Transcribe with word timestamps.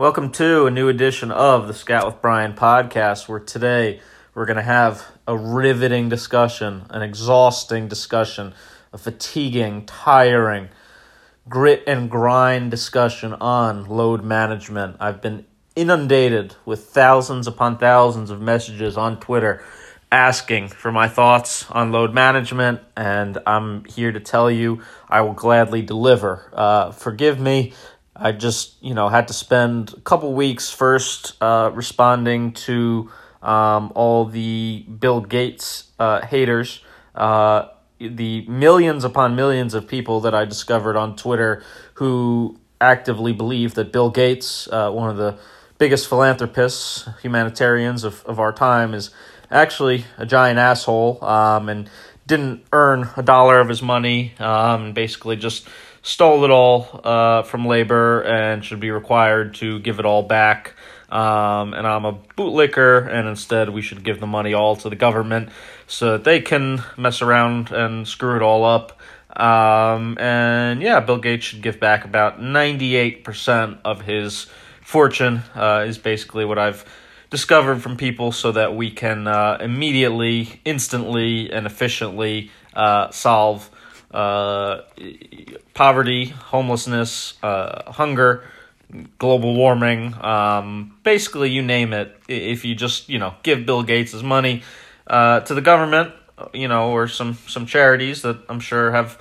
Welcome 0.00 0.30
to 0.32 0.64
a 0.64 0.70
new 0.70 0.88
edition 0.88 1.30
of 1.30 1.68
the 1.68 1.74
Scout 1.74 2.06
with 2.06 2.22
Brian 2.22 2.54
podcast, 2.54 3.28
where 3.28 3.38
today 3.38 4.00
we're 4.32 4.46
going 4.46 4.56
to 4.56 4.62
have 4.62 5.06
a 5.28 5.36
riveting 5.36 6.08
discussion, 6.08 6.86
an 6.88 7.02
exhausting 7.02 7.86
discussion, 7.86 8.54
a 8.94 8.96
fatiguing, 8.96 9.84
tiring, 9.84 10.70
grit 11.50 11.84
and 11.86 12.10
grind 12.10 12.70
discussion 12.70 13.34
on 13.34 13.90
load 13.90 14.24
management. 14.24 14.96
I've 15.00 15.20
been 15.20 15.44
inundated 15.76 16.56
with 16.64 16.86
thousands 16.86 17.46
upon 17.46 17.76
thousands 17.76 18.30
of 18.30 18.40
messages 18.40 18.96
on 18.96 19.20
Twitter 19.20 19.62
asking 20.10 20.68
for 20.68 20.90
my 20.90 21.08
thoughts 21.08 21.70
on 21.70 21.92
load 21.92 22.14
management, 22.14 22.80
and 22.96 23.36
I'm 23.46 23.84
here 23.84 24.12
to 24.12 24.20
tell 24.20 24.50
you 24.50 24.80
I 25.10 25.20
will 25.20 25.34
gladly 25.34 25.82
deliver. 25.82 26.50
Uh, 26.54 26.90
forgive 26.90 27.38
me 27.38 27.74
I 28.22 28.32
just, 28.32 28.74
you 28.82 28.92
know, 28.92 29.08
had 29.08 29.28
to 29.28 29.34
spend 29.34 29.94
a 29.94 30.00
couple 30.00 30.34
weeks 30.34 30.70
first 30.70 31.42
uh, 31.42 31.70
responding 31.72 32.52
to 32.52 33.10
um, 33.42 33.92
all 33.94 34.26
the 34.26 34.84
Bill 34.98 35.22
Gates 35.22 35.90
uh, 35.98 36.20
haters, 36.26 36.84
uh, 37.14 37.68
the 37.98 38.46
millions 38.46 39.04
upon 39.04 39.36
millions 39.36 39.72
of 39.72 39.88
people 39.88 40.20
that 40.20 40.34
I 40.34 40.44
discovered 40.44 40.96
on 40.96 41.16
Twitter 41.16 41.62
who 41.94 42.60
actively 42.78 43.32
believe 43.32 43.72
that 43.74 43.90
Bill 43.90 44.10
Gates, 44.10 44.68
uh, 44.68 44.90
one 44.90 45.08
of 45.08 45.16
the 45.16 45.38
biggest 45.78 46.06
philanthropists, 46.06 47.08
humanitarians 47.22 48.04
of, 48.04 48.22
of 48.26 48.38
our 48.38 48.52
time, 48.52 48.92
is 48.92 49.10
actually 49.50 50.04
a 50.18 50.26
giant 50.26 50.58
asshole 50.58 51.24
um, 51.24 51.70
and 51.70 51.88
didn't 52.26 52.64
earn 52.72 53.08
a 53.16 53.22
dollar 53.22 53.60
of 53.60 53.68
his 53.68 53.80
money 53.80 54.34
um, 54.38 54.84
and 54.84 54.94
basically 54.94 55.36
just 55.36 55.66
stole 56.02 56.44
it 56.44 56.50
all 56.50 57.00
uh, 57.04 57.42
from 57.42 57.66
labor 57.66 58.22
and 58.22 58.64
should 58.64 58.80
be 58.80 58.90
required 58.90 59.54
to 59.56 59.78
give 59.80 59.98
it 59.98 60.04
all 60.04 60.22
back. 60.22 60.74
Um, 61.10 61.74
and 61.74 61.86
I'm 61.86 62.04
a 62.04 62.12
bootlicker, 62.36 63.08
and 63.08 63.26
instead 63.28 63.70
we 63.70 63.82
should 63.82 64.04
give 64.04 64.20
the 64.20 64.26
money 64.26 64.54
all 64.54 64.76
to 64.76 64.88
the 64.88 64.96
government 64.96 65.50
so 65.86 66.12
that 66.12 66.24
they 66.24 66.40
can 66.40 66.82
mess 66.96 67.20
around 67.20 67.72
and 67.72 68.06
screw 68.06 68.36
it 68.36 68.42
all 68.42 68.64
up. 68.64 69.00
Um, 69.36 70.16
and 70.18 70.82
yeah, 70.82 71.00
Bill 71.00 71.18
Gates 71.18 71.44
should 71.44 71.62
give 71.62 71.80
back 71.80 72.04
about 72.04 72.40
98% 72.40 73.78
of 73.84 74.02
his 74.02 74.46
fortune, 74.82 75.42
uh, 75.54 75.84
is 75.86 75.98
basically 75.98 76.44
what 76.44 76.58
I've 76.58 76.84
discovered 77.30 77.80
from 77.82 77.96
people 77.96 78.32
so 78.32 78.52
that 78.52 78.74
we 78.74 78.90
can 78.90 79.26
uh, 79.26 79.58
immediately, 79.60 80.60
instantly, 80.64 81.50
and 81.52 81.66
efficiently 81.66 82.50
uh, 82.74 83.10
solve 83.10 83.70
uh, 84.10 84.82
poverty, 85.74 86.26
homelessness, 86.26 87.34
uh, 87.42 87.92
hunger, 87.92 88.44
global 89.18 89.54
warming, 89.54 90.14
um, 90.20 90.96
basically 91.02 91.50
you 91.50 91.62
name 91.62 91.92
it. 91.92 92.20
If 92.28 92.64
you 92.64 92.74
just 92.74 93.08
you 93.08 93.18
know 93.18 93.34
give 93.42 93.66
Bill 93.66 93.82
Gates 93.82 94.12
his 94.12 94.22
money 94.22 94.62
uh, 95.06 95.40
to 95.40 95.54
the 95.54 95.60
government, 95.60 96.12
you 96.52 96.68
know, 96.68 96.90
or 96.90 97.08
some 97.08 97.34
some 97.46 97.66
charities 97.66 98.22
that 98.22 98.38
I'm 98.48 98.60
sure 98.60 98.90
have 98.90 99.18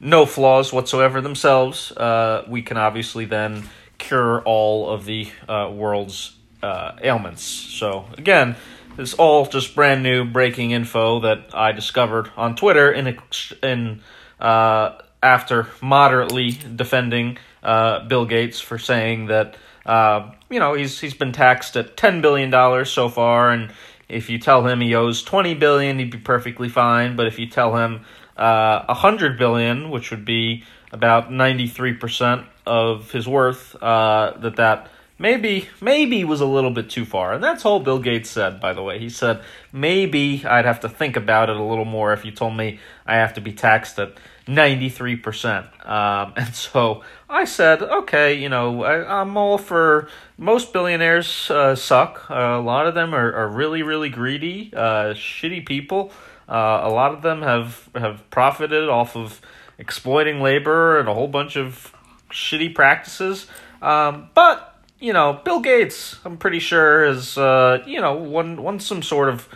no 0.00 0.26
flaws 0.26 0.72
whatsoever 0.72 1.20
themselves, 1.20 1.92
uh, 1.92 2.44
we 2.48 2.62
can 2.62 2.76
obviously 2.76 3.24
then 3.24 3.68
cure 3.98 4.42
all 4.42 4.90
of 4.90 5.04
the 5.04 5.28
uh, 5.48 5.70
world's 5.72 6.36
uh, 6.62 6.92
ailments. 7.02 7.42
So 7.42 8.06
again. 8.18 8.56
It's 8.98 9.14
all 9.14 9.46
just 9.46 9.74
brand 9.74 10.02
new 10.02 10.26
breaking 10.26 10.72
info 10.72 11.20
that 11.20 11.54
I 11.54 11.72
discovered 11.72 12.30
on 12.36 12.56
Twitter 12.56 12.92
in 12.92 13.16
in 13.62 14.02
uh, 14.42 14.98
after 15.22 15.68
moderately 15.80 16.50
defending 16.50 17.38
uh, 17.62 18.06
Bill 18.06 18.26
Gates 18.26 18.60
for 18.60 18.76
saying 18.76 19.26
that 19.26 19.56
uh, 19.86 20.32
you 20.50 20.58
know 20.58 20.74
he's 20.74 21.00
he's 21.00 21.14
been 21.14 21.32
taxed 21.32 21.76
at 21.76 21.96
ten 21.96 22.20
billion 22.20 22.50
dollars 22.50 22.90
so 22.90 23.08
far, 23.08 23.50
and 23.50 23.72
if 24.08 24.28
you 24.28 24.38
tell 24.38 24.66
him 24.66 24.80
he 24.80 24.94
owes 24.94 25.22
twenty 25.22 25.54
billion, 25.54 25.98
he'd 25.98 26.10
be 26.10 26.18
perfectly 26.18 26.68
fine. 26.68 27.16
But 27.16 27.28
if 27.28 27.38
you 27.38 27.46
tell 27.46 27.76
him 27.76 28.04
uh, 28.36 28.84
a 28.88 28.94
hundred 28.94 29.38
billion, 29.38 29.90
which 29.90 30.10
would 30.10 30.24
be 30.24 30.64
about 30.90 31.32
ninety 31.32 31.68
three 31.68 31.94
percent 31.94 32.46
of 32.66 33.10
his 33.12 33.26
worth, 33.28 33.80
uh, 33.80 34.34
that 34.38 34.56
that 34.56 34.88
maybe 35.22 35.68
maybe 35.80 36.24
was 36.24 36.40
a 36.40 36.46
little 36.46 36.70
bit 36.70 36.90
too 36.90 37.04
far 37.04 37.32
and 37.32 37.42
that's 37.42 37.64
all 37.64 37.80
bill 37.80 37.98
gates 37.98 38.28
said 38.28 38.60
by 38.60 38.72
the 38.72 38.82
way 38.82 38.98
he 38.98 39.08
said 39.08 39.42
maybe 39.72 40.44
i'd 40.44 40.66
have 40.66 40.80
to 40.80 40.88
think 40.88 41.16
about 41.16 41.48
it 41.48 41.56
a 41.56 41.62
little 41.62 41.84
more 41.86 42.12
if 42.12 42.24
you 42.24 42.30
told 42.30 42.54
me 42.54 42.78
i 43.06 43.14
have 43.14 43.32
to 43.32 43.40
be 43.40 43.52
taxed 43.52 43.98
at 43.98 44.18
93%. 44.46 45.88
Um, 45.88 46.32
and 46.36 46.54
so 46.54 47.02
I 47.28 47.44
said, 47.44 47.82
okay, 47.82 48.34
you 48.34 48.48
know, 48.48 48.82
I, 48.82 49.20
am 49.20 49.36
all 49.36 49.58
for 49.58 50.08
most 50.36 50.72
billionaires 50.72 51.50
uh, 51.50 51.74
suck. 51.74 52.30
Uh, 52.30 52.34
a 52.34 52.60
lot 52.60 52.86
of 52.86 52.94
them 52.94 53.14
are, 53.14 53.32
are 53.32 53.48
really, 53.48 53.82
really 53.82 54.08
greedy, 54.08 54.72
uh, 54.74 55.14
shitty 55.14 55.66
people. 55.66 56.12
Uh, 56.48 56.80
a 56.84 56.90
lot 56.90 57.12
of 57.12 57.22
them 57.22 57.42
have, 57.42 57.88
have 57.94 58.28
profited 58.30 58.88
off 58.88 59.16
of 59.16 59.40
exploiting 59.78 60.40
labor 60.40 60.98
and 60.98 61.08
a 61.08 61.14
whole 61.14 61.28
bunch 61.28 61.56
of 61.56 61.94
shitty 62.30 62.74
practices. 62.74 63.46
Um, 63.80 64.28
but, 64.34 64.71
you 65.02 65.12
know, 65.12 65.40
Bill 65.44 65.58
Gates, 65.58 66.16
I'm 66.24 66.36
pretty 66.36 66.60
sure, 66.60 67.04
has, 67.04 67.36
uh, 67.36 67.82
you 67.84 68.00
know, 68.00 68.14
won, 68.14 68.62
won 68.62 68.78
some 68.78 69.02
sort 69.02 69.28
of 69.28 69.48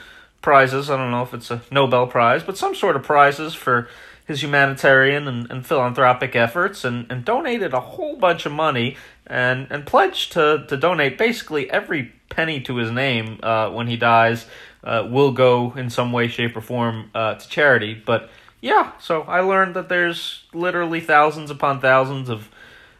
prizes. 0.42 0.90
I 0.90 0.96
don't 0.96 1.12
know 1.12 1.22
if 1.22 1.32
it's 1.32 1.52
a 1.52 1.62
Nobel 1.70 2.08
Prize, 2.08 2.42
but 2.42 2.58
some 2.58 2.74
sort 2.74 2.96
of 2.96 3.04
prizes 3.04 3.54
for 3.54 3.88
his 4.26 4.42
humanitarian 4.42 5.28
and, 5.28 5.48
and 5.48 5.64
philanthropic 5.64 6.34
efforts 6.34 6.84
and, 6.84 7.06
and 7.12 7.24
donated 7.24 7.72
a 7.72 7.78
whole 7.78 8.16
bunch 8.16 8.44
of 8.44 8.50
money 8.50 8.96
and, 9.24 9.68
and 9.70 9.86
pledged 9.86 10.32
to, 10.32 10.64
to 10.66 10.76
donate 10.76 11.16
basically 11.16 11.70
every 11.70 12.12
penny 12.28 12.60
to 12.62 12.76
his 12.78 12.90
name 12.90 13.38
uh, 13.44 13.70
when 13.70 13.86
he 13.86 13.96
dies 13.96 14.46
uh, 14.82 15.06
will 15.08 15.30
go 15.30 15.72
in 15.76 15.90
some 15.90 16.10
way, 16.10 16.26
shape, 16.26 16.56
or 16.56 16.60
form 16.60 17.08
uh, 17.14 17.34
to 17.34 17.48
charity. 17.48 17.94
But 17.94 18.30
yeah, 18.60 18.92
so 18.98 19.22
I 19.22 19.40
learned 19.40 19.76
that 19.76 19.88
there's 19.88 20.42
literally 20.52 21.00
thousands 21.00 21.52
upon 21.52 21.80
thousands 21.80 22.28
of 22.28 22.48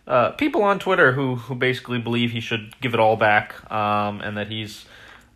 uh, 0.06 0.30
people 0.32 0.62
on 0.62 0.78
Twitter 0.78 1.12
who, 1.12 1.36
who 1.36 1.54
basically 1.54 1.98
believe 1.98 2.30
he 2.30 2.40
should 2.40 2.78
give 2.80 2.94
it 2.94 3.00
all 3.00 3.16
back 3.16 3.70
um, 3.70 4.20
and 4.20 4.36
that 4.36 4.48
he's 4.48 4.84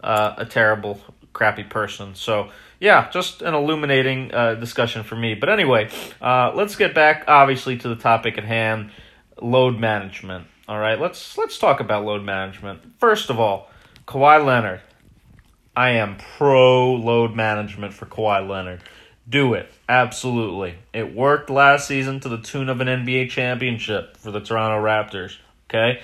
uh, 0.03 0.35
a 0.37 0.47
terrible, 0.47 1.01
crappy 1.33 1.65
person. 1.65 2.15
So 2.15 2.51
yeah, 2.79 3.11
just 3.11 3.43
an 3.43 3.55
illuminating 3.55 4.33
uh, 4.33 4.55
discussion 4.55 5.03
for 5.03 5.17
me. 5.17 5.35
But 5.35 5.49
anyway, 5.49 5.91
uh, 6.21 6.53
let's 6.55 6.77
get 6.77 6.95
back 6.95 7.25
obviously 7.29 7.77
to 7.79 7.89
the 7.89 7.97
topic 7.97 8.39
at 8.39 8.45
hand: 8.45 8.91
load 9.41 9.79
management. 9.79 10.47
All 10.69 10.79
right, 10.79 11.01
let's 11.01 11.37
let's 11.37 11.59
talk 11.59 11.81
about 11.81 12.05
load 12.05 12.23
management. 12.23 12.81
First 12.99 13.29
of 13.29 13.39
all, 13.39 13.71
Kawhi 14.07 14.45
Leonard. 14.45 14.81
I 15.77 15.91
am 15.91 16.17
pro 16.37 16.95
load 16.95 17.35
management 17.35 17.95
for 17.95 18.07
Kawhi 18.07 18.49
Leonard. 18.49 18.83
Do 19.31 19.55
it. 19.55 19.73
Absolutely. 19.89 20.75
It 20.93 21.15
worked 21.15 21.51
last 21.51 21.87
season 21.87 22.19
to 22.21 22.29
the 22.29 22.39
tune 22.39 22.69
of 22.69 22.81
an 22.81 22.89
NBA 22.89 23.31
championship 23.31 24.17
for 24.17 24.33
the 24.33 24.41
Toronto 24.41 24.85
Raptors. 24.85 25.37
Okay? 25.69 26.03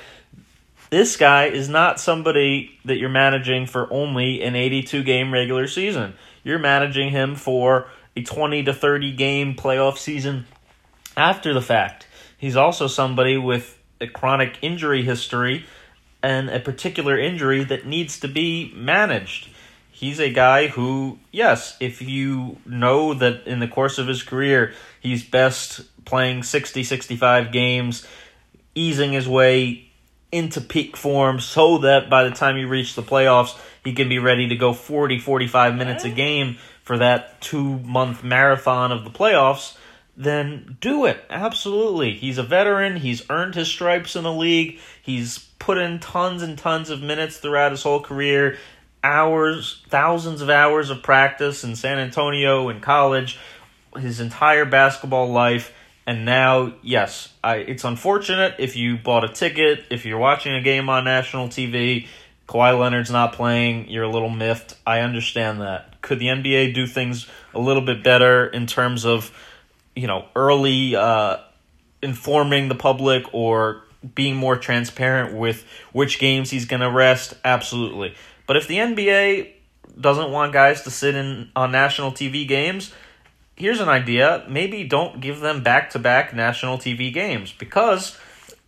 This 0.91 1.17
guy 1.17 1.47
is 1.47 1.69
not 1.69 1.99
somebody 1.99 2.79
that 2.85 2.99
you're 2.99 3.09
managing 3.09 3.67
for 3.67 3.93
only 3.93 4.43
an 4.43 4.55
82 4.55 5.03
game 5.03 5.33
regular 5.33 5.67
season. 5.67 6.15
You're 6.45 6.61
managing 6.61 7.11
him 7.11 7.35
for 7.35 7.89
a 8.15 8.23
20 8.23 8.63
to 8.65 8.73
30 8.73 9.13
game 9.13 9.57
playoff 9.57 9.99
season 9.99 10.47
after 11.17 11.53
the 11.53 11.61
fact. 11.61 12.07
He's 12.39 12.57
also 12.57 12.87
somebody 12.87 13.37
with 13.37 13.77
a 14.01 14.07
chronic 14.07 14.59
injury 14.63 15.03
history 15.03 15.67
and 16.23 16.49
a 16.49 16.61
particular 16.61 17.19
injury 17.19 17.65
that 17.65 17.87
needs 17.87 18.21
to 18.21 18.29
be 18.29 18.73
managed. 18.75 19.49
He's 19.97 20.21
a 20.21 20.31
guy 20.31 20.67
who, 20.67 21.19
yes, 21.33 21.75
if 21.81 22.03
you 22.03 22.59
know 22.67 23.15
that 23.15 23.47
in 23.47 23.61
the 23.61 23.67
course 23.67 23.97
of 23.97 24.07
his 24.07 24.23
career 24.23 24.75
he's 25.01 25.25
best 25.25 25.81
playing 26.05 26.43
60, 26.43 26.85
65 26.85 27.51
games, 27.51 28.07
easing 28.75 29.13
his 29.15 29.27
way 29.27 29.91
into 30.31 30.61
peak 30.61 30.99
form 30.99 31.41
so 31.41 31.79
that 31.79 32.11
by 32.11 32.25
the 32.25 32.31
time 32.31 32.59
you 32.59 32.69
reach 32.69 32.95
the 32.95 33.03
playoffs, 33.03 33.59
he 33.87 33.95
can 33.95 34.11
be 34.11 34.19
ready 34.19 34.49
to 34.49 34.55
go 34.55 34.75
40, 34.75 35.19
45 35.19 35.75
minutes 35.75 36.05
a 36.05 36.11
game 36.11 36.59
for 36.83 36.99
that 36.99 37.41
two 37.41 37.79
month 37.79 38.23
marathon 38.23 38.93
of 38.93 39.03
the 39.03 39.09
playoffs, 39.09 39.79
then 40.15 40.77
do 40.83 41.07
it. 41.07 41.25
Absolutely. 41.31 42.13
He's 42.13 42.37
a 42.37 42.43
veteran. 42.43 42.97
He's 42.97 43.23
earned 43.31 43.55
his 43.55 43.69
stripes 43.69 44.15
in 44.15 44.25
the 44.25 44.33
league. 44.33 44.79
He's 45.01 45.39
put 45.59 45.79
in 45.79 46.01
tons 46.01 46.43
and 46.43 46.59
tons 46.59 46.91
of 46.91 47.03
minutes 47.03 47.39
throughout 47.39 47.73
his 47.73 47.83
whole 47.83 48.01
career, 48.01 48.59
hours, 49.07 49.83
thousands 49.89 50.41
of 50.41 50.51
hours 50.51 50.91
of 50.91 51.03
practice 51.03 51.65
in 51.65 51.77
San 51.77 51.99
Antonio 51.99 52.69
in 52.69 52.81
college, 52.81 53.39
his 53.97 54.21
entire 54.21 54.65
basketball 54.65 55.29
life 55.31 55.73
and 56.07 56.25
now, 56.25 56.73
yes, 56.83 57.33
I, 57.43 57.57
it's 57.57 57.83
unfortunate 57.83 58.55
if 58.59 58.77
you 58.77 58.97
bought 58.97 59.25
a 59.25 59.29
ticket, 59.29 59.85
if 59.91 60.07
you're 60.07 60.19
watching 60.19 60.55
a 60.55 60.63
game 60.63 60.89
on 60.89 61.05
national 61.05 61.49
TV, 61.49 62.07
Kawhi 62.49 62.79
Leonard's 62.79 63.11
not 63.11 63.33
playing, 63.33 63.89
you're 63.89 64.05
a 64.05 64.11
little 64.11 64.31
miffed. 64.31 64.77
I 64.87 65.01
understand 65.01 65.61
that. 65.63 66.01
Could 66.03 66.21
the 66.21 66.27
NBA 66.27 66.75
do 66.75 66.87
things 66.87 67.27
a 67.55 67.59
little 67.59 67.83
bit 67.83 68.05
better 68.05 68.47
in 68.47 68.69
terms 68.69 69.05
of, 69.05 69.37
you 69.97 70.07
know, 70.07 70.27
early 70.37 70.95
uh, 70.95 71.39
informing 72.03 72.69
the 72.69 72.77
public 72.77 73.25
or 73.35 73.83
being 74.15 74.37
more 74.37 74.57
transparent 74.57 75.37
with 75.37 75.67
which 75.93 76.21
games 76.21 76.51
he's 76.51 76.67
going 76.67 76.83
to 76.83 76.91
rest, 76.91 77.35
absolutely. 77.45 78.15
But 78.47 78.57
if 78.57 78.69
the 78.69 78.77
NBA 78.77 79.53
doesn't 80.01 80.31
want 80.31 80.53
guys 80.53 80.83
to 80.83 80.91
sit 80.91 81.15
in 81.15 81.51
on 81.57 81.73
national 81.73 82.13
TV 82.13 82.47
games, 82.47 82.93
here's 83.57 83.81
an 83.81 83.89
idea. 83.89 84.45
Maybe 84.49 84.85
don't 84.85 85.21
give 85.21 85.41
them 85.41 85.63
back 85.63 85.91
to 85.91 85.99
back 85.99 86.35
national 86.35 86.79
TV 86.79 87.13
games 87.13 87.53
because 87.53 88.19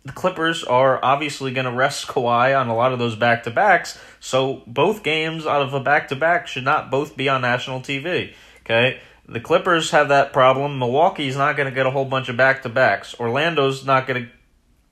the 0.03 0.11
Clippers 0.11 0.63
are 0.63 1.03
obviously 1.03 1.51
going 1.51 1.65
to 1.65 1.71
rest 1.71 2.07
Kawhi 2.09 2.59
on 2.59 2.67
a 2.67 2.75
lot 2.75 2.93
of 2.93 2.99
those 2.99 3.15
back 3.15 3.43
to 3.43 3.51
backs. 3.51 3.99
So 4.19 4.63
both 4.67 5.03
games 5.03 5.45
out 5.45 5.61
of 5.61 5.73
a 5.73 5.79
back 5.79 6.07
to 6.09 6.15
back 6.15 6.47
should 6.47 6.65
not 6.65 6.91
both 6.91 7.15
be 7.15 7.29
on 7.29 7.41
national 7.41 7.81
TV. 7.81 8.33
Okay. 8.61 8.99
The 9.27 9.39
Clippers 9.39 9.91
have 9.91 10.09
that 10.09 10.33
problem. 10.33 10.79
Milwaukee's 10.79 11.37
not 11.37 11.55
going 11.55 11.69
to 11.69 11.75
get 11.75 11.85
a 11.85 11.91
whole 11.91 12.05
bunch 12.05 12.29
of 12.29 12.37
back 12.37 12.63
to 12.63 12.69
backs. 12.69 13.13
Orlando's 13.19 13.85
not 13.85 14.07
going 14.07 14.23
to 14.23 14.29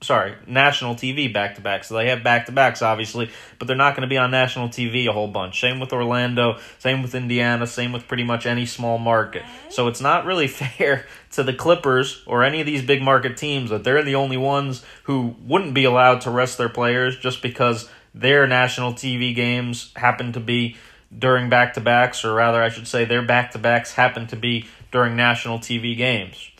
sorry, 0.01 0.35
national 0.45 0.95
TV 0.95 1.31
back 1.31 1.55
to 1.55 1.61
back. 1.61 1.83
So 1.83 1.95
they 1.95 2.09
have 2.09 2.23
back 2.23 2.45
to 2.45 2.51
backs, 2.51 2.81
obviously, 2.81 3.29
but 3.57 3.67
they're 3.67 3.75
not 3.75 3.95
going 3.95 4.03
to 4.03 4.07
be 4.07 4.17
on 4.17 4.29
national 4.29 4.69
TV 4.69 5.07
a 5.07 5.11
whole 5.11 5.27
bunch. 5.27 5.59
Same 5.59 5.79
with 5.79 5.91
Orlando, 5.91 6.59
same 6.77 7.01
with 7.01 7.15
Indiana, 7.15 7.65
same 7.65 7.91
with 7.91 8.07
pretty 8.07 8.23
much 8.23 8.45
any 8.45 8.65
small 8.65 8.97
market. 8.97 9.43
So 9.69 9.87
it's 9.87 10.01
not 10.01 10.25
really 10.25 10.47
fair 10.47 11.05
to 11.31 11.43
the 11.43 11.53
Clippers 11.53 12.23
or 12.27 12.43
any 12.43 12.59
of 12.59 12.65
these 12.65 12.83
big 12.83 13.01
market 13.01 13.37
teams 13.37 13.69
that 13.69 13.83
they're 13.83 14.03
the 14.03 14.15
only 14.15 14.37
ones 14.37 14.83
who 15.03 15.35
wouldn't 15.45 15.73
be 15.73 15.85
allowed 15.85 16.21
to 16.21 16.31
rest 16.31 16.57
their 16.57 16.69
players 16.69 17.17
just 17.17 17.41
because 17.41 17.89
their 18.13 18.47
national 18.47 18.93
TV 18.93 19.35
games 19.35 19.91
happen 19.95 20.31
to 20.33 20.39
be 20.39 20.75
during 21.17 21.49
back 21.49 21.73
to 21.75 21.81
backs, 21.81 22.25
or 22.25 22.33
rather, 22.33 22.61
I 22.61 22.69
should 22.69 22.87
say, 22.87 23.05
their 23.05 23.21
back 23.21 23.51
to 23.51 23.57
backs 23.57 23.93
happen 23.93 24.27
to 24.27 24.35
be 24.35 24.67
during 24.91 25.15
national 25.15 25.59
TV 25.59 25.95
games. 25.95 26.51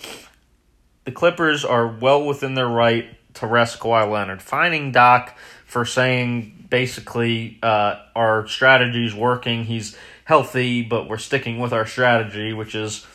The 1.04 1.12
Clippers 1.12 1.66
are 1.66 1.88
well 1.88 2.25
within 2.25 2.54
their 2.56 2.68
right 2.68 3.17
to 3.39 3.48
rest 3.48 3.80
Kawhi 3.80 4.10
Leonard. 4.12 4.42
Finding 4.42 4.92
Doc 4.92 5.38
for 5.66 5.86
saying 5.86 6.68
basically 6.69 7.60
uh, 7.63 7.95
our 8.16 8.48
strategy 8.48 9.06
is 9.06 9.16
working. 9.16 9.66
He's 9.66 9.98
healthy, 10.25 10.81
but 10.81 11.10
we're 11.10 11.18
sticking 11.18 11.60
with 11.60 11.74
our 11.74 11.86
strategy, 11.86 12.54
which 12.54 12.75
is 12.75 13.06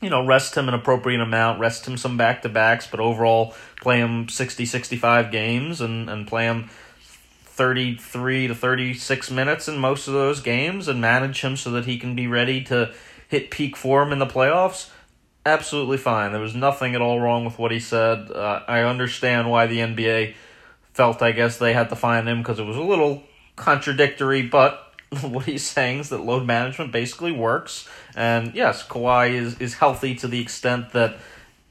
you 0.00 0.08
know, 0.08 0.24
rest 0.24 0.56
him 0.56 0.68
an 0.68 0.74
appropriate 0.74 1.20
amount, 1.20 1.60
rest 1.60 1.86
him 1.86 1.96
some 1.96 2.16
back 2.16 2.42
to 2.42 2.48
backs, 2.48 2.86
but 2.86 3.00
overall 3.00 3.54
play 3.80 3.98
him 3.98 4.28
60, 4.28 4.64
65 4.64 5.30
games 5.30 5.80
and, 5.80 6.08
and 6.08 6.26
play 6.26 6.44
him 6.44 6.70
33 7.02 8.48
to 8.48 8.54
36 8.54 9.30
minutes 9.30 9.68
in 9.68 9.78
most 9.78 10.08
of 10.08 10.14
those 10.14 10.40
games 10.40 10.88
and 10.88 11.00
manage 11.00 11.42
him 11.42 11.56
so 11.56 11.70
that 11.72 11.84
he 11.84 11.98
can 11.98 12.14
be 12.14 12.26
ready 12.26 12.64
to 12.64 12.92
hit 13.28 13.50
peak 13.50 13.76
form 13.76 14.12
in 14.12 14.18
the 14.18 14.26
playoffs 14.26 14.90
absolutely 15.44 15.96
fine. 15.96 16.32
There 16.32 16.40
was 16.40 16.54
nothing 16.54 16.94
at 16.94 17.00
all 17.00 17.20
wrong 17.20 17.44
with 17.44 17.58
what 17.58 17.70
he 17.70 17.80
said. 17.80 18.30
Uh, 18.30 18.62
I 18.66 18.82
understand 18.82 19.50
why 19.50 19.66
the 19.66 19.78
NBA 19.78 20.34
felt, 20.92 21.22
I 21.22 21.32
guess, 21.32 21.58
they 21.58 21.72
had 21.72 21.88
to 21.90 21.96
find 21.96 22.28
him 22.28 22.38
because 22.38 22.58
it 22.58 22.64
was 22.64 22.76
a 22.76 22.82
little 22.82 23.22
contradictory, 23.56 24.42
but 24.42 24.92
what 25.22 25.46
he's 25.46 25.66
saying 25.66 26.00
is 26.00 26.08
that 26.10 26.18
load 26.18 26.46
management 26.46 26.92
basically 26.92 27.32
works. 27.32 27.88
And 28.14 28.54
yes, 28.54 28.86
Kawhi 28.86 29.30
is, 29.30 29.58
is 29.60 29.74
healthy 29.74 30.14
to 30.16 30.28
the 30.28 30.40
extent 30.40 30.92
that, 30.92 31.18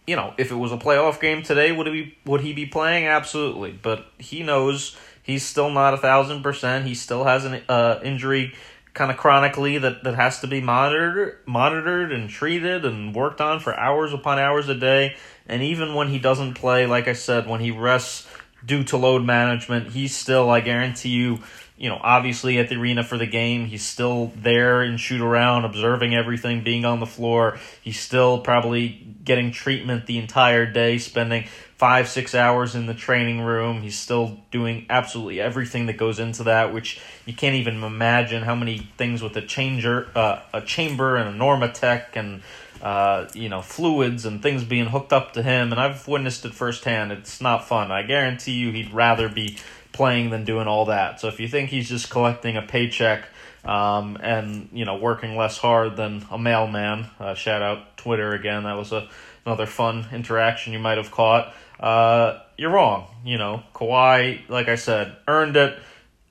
you 0.07 0.15
know, 0.15 0.33
if 0.37 0.51
it 0.51 0.55
was 0.55 0.71
a 0.71 0.77
playoff 0.77 1.19
game 1.19 1.43
today, 1.43 1.71
would 1.71 1.87
he 1.87 1.93
be, 1.93 2.17
would 2.25 2.41
he 2.41 2.53
be 2.53 2.65
playing? 2.65 3.05
Absolutely. 3.05 3.71
But 3.71 4.05
he 4.17 4.43
knows 4.43 4.97
he's 5.21 5.45
still 5.45 5.69
not 5.69 5.93
a 5.93 5.97
thousand 5.97 6.41
percent. 6.41 6.85
He 6.85 6.95
still 6.95 7.23
has 7.25 7.45
an 7.45 7.61
uh, 7.69 7.99
injury 8.03 8.53
kind 8.93 9.11
of 9.11 9.17
chronically 9.17 9.77
that, 9.77 10.03
that 10.03 10.15
has 10.15 10.39
to 10.41 10.47
be 10.47 10.61
monitored 10.61 11.37
monitored 11.45 12.11
and 12.11 12.29
treated 12.29 12.85
and 12.85 13.13
worked 13.13 13.39
on 13.39 13.59
for 13.59 13.73
hours 13.77 14.13
upon 14.13 14.39
hours 14.39 14.67
a 14.69 14.75
day. 14.75 15.15
And 15.47 15.61
even 15.63 15.95
when 15.95 16.09
he 16.09 16.19
doesn't 16.19 16.55
play 16.55 16.85
like 16.85 17.07
i 17.07 17.13
said 17.13 17.47
when 17.47 17.59
he 17.59 17.71
rests 17.71 18.27
due 18.65 18.83
to 18.83 18.97
load 18.97 19.23
management 19.23 19.91
he's 19.93 20.15
still 20.15 20.49
i 20.49 20.59
guarantee 20.59 21.09
you 21.09 21.39
you 21.77 21.87
know 21.87 21.97
obviously 22.01 22.59
at 22.59 22.67
the 22.67 22.75
arena 22.75 23.03
for 23.03 23.17
the 23.17 23.25
game 23.25 23.65
he's 23.65 23.85
still 23.85 24.31
there 24.35 24.81
and 24.81 24.99
shoot 24.99 25.21
around 25.21 25.65
observing 25.65 26.13
everything 26.13 26.63
being 26.63 26.85
on 26.85 26.99
the 26.99 27.05
floor. 27.05 27.57
He's 27.81 27.99
still 27.99 28.39
probably 28.41 28.89
getting 29.23 29.51
treatment 29.51 30.05
the 30.05 30.17
entire 30.17 30.65
day 30.65 30.97
spending 30.97 31.47
five, 31.79 32.09
six 32.09 32.35
hours 32.35 32.75
in 32.75 32.87
the 32.87 32.93
training 32.93 33.39
room. 33.39 33.81
He's 33.81 33.97
still 33.97 34.37
doing 34.51 34.85
absolutely 34.89 35.39
everything 35.39 35.85
that 35.85 35.95
goes 35.95 36.19
into 36.19 36.43
that, 36.43 36.73
which 36.73 36.99
you 37.25 37.33
can't 37.33 37.55
even 37.55 37.81
imagine 37.81 38.43
how 38.43 38.53
many 38.53 38.89
things 38.97 39.23
with 39.23 39.35
a 39.37 39.41
changer, 39.41 40.09
uh, 40.13 40.41
a 40.53 40.59
chamber, 40.59 41.15
and 41.15 41.29
a 41.29 41.39
Normatec, 41.39 42.15
and 42.15 42.41
uh, 42.83 43.27
you 43.33 43.47
know 43.47 43.61
fluids 43.61 44.25
and 44.25 44.43
things 44.43 44.65
being 44.65 44.87
hooked 44.87 45.13
up 45.13 45.31
to 45.33 45.41
him. 45.41 45.71
And 45.71 45.79
I've 45.79 46.05
witnessed 46.05 46.43
it 46.43 46.53
firsthand. 46.53 47.13
It's 47.13 47.39
not 47.39 47.65
fun. 47.65 47.91
I 47.91 48.03
guarantee 48.03 48.53
you, 48.53 48.71
he'd 48.71 48.93
rather 48.93 49.29
be 49.29 49.57
playing 49.93 50.31
than 50.31 50.43
doing 50.43 50.67
all 50.67 50.85
that. 50.85 51.21
So 51.21 51.29
if 51.29 51.39
you 51.39 51.47
think 51.47 51.69
he's 51.69 51.87
just 51.87 52.09
collecting 52.11 52.57
a 52.57 52.61
paycheck. 52.61 53.25
Um, 53.65 54.17
and 54.21 54.69
you 54.71 54.85
know, 54.85 54.95
working 54.95 55.35
less 55.35 55.57
hard 55.57 55.97
than 55.97 56.25
a 56.31 56.37
mailman. 56.37 57.07
Uh, 57.19 57.33
shout 57.33 57.61
out 57.61 57.97
Twitter 57.97 58.31
again. 58.31 58.63
That 58.63 58.77
was 58.77 58.93
a 58.93 59.09
another 59.45 59.65
fun 59.65 60.07
interaction 60.11 60.73
you 60.73 60.79
might 60.79 60.97
have 60.97 61.11
caught 61.11 61.53
uh, 61.79 62.39
you're 62.57 62.71
wrong. 62.71 63.07
You 63.23 63.37
know, 63.37 63.63
Kawhi, 63.73 64.47
like 64.49 64.67
I 64.67 64.75
said, 64.75 65.15
earned 65.27 65.55
it, 65.55 65.79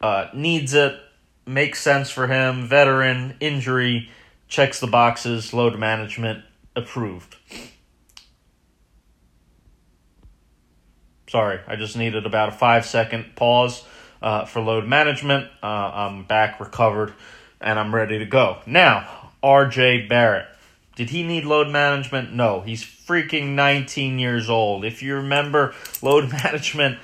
uh, 0.00 0.28
needs 0.34 0.74
it, 0.74 0.98
makes 1.46 1.80
sense 1.80 2.10
for 2.10 2.26
him. 2.26 2.66
Veteran, 2.66 3.36
injury, 3.40 4.10
checks 4.46 4.80
the 4.80 4.86
boxes, 4.86 5.54
load 5.54 5.78
management, 5.78 6.44
approved. 6.76 7.36
Sorry, 11.28 11.60
I 11.66 11.76
just 11.76 11.96
needed 11.96 12.24
about 12.24 12.50
a 12.50 12.52
five 12.52 12.86
second 12.86 13.36
pause 13.36 13.84
uh, 14.22 14.44
for 14.44 14.60
load 14.60 14.86
management. 14.86 15.48
Uh, 15.62 15.66
I'm 15.66 16.24
back, 16.24 16.60
recovered, 16.60 17.12
and 17.60 17.78
I'm 17.78 17.94
ready 17.94 18.18
to 18.18 18.26
go. 18.26 18.58
Now, 18.66 19.30
RJ 19.42 20.08
Barrett. 20.08 20.46
Did 20.98 21.10
he 21.10 21.22
need 21.22 21.44
load 21.44 21.68
management? 21.68 22.34
No. 22.34 22.60
He's 22.60 22.82
freaking 22.82 23.50
19 23.50 24.18
years 24.18 24.50
old. 24.50 24.84
If 24.84 25.00
you 25.00 25.14
remember, 25.14 25.72
load 26.02 26.32
management 26.44 26.98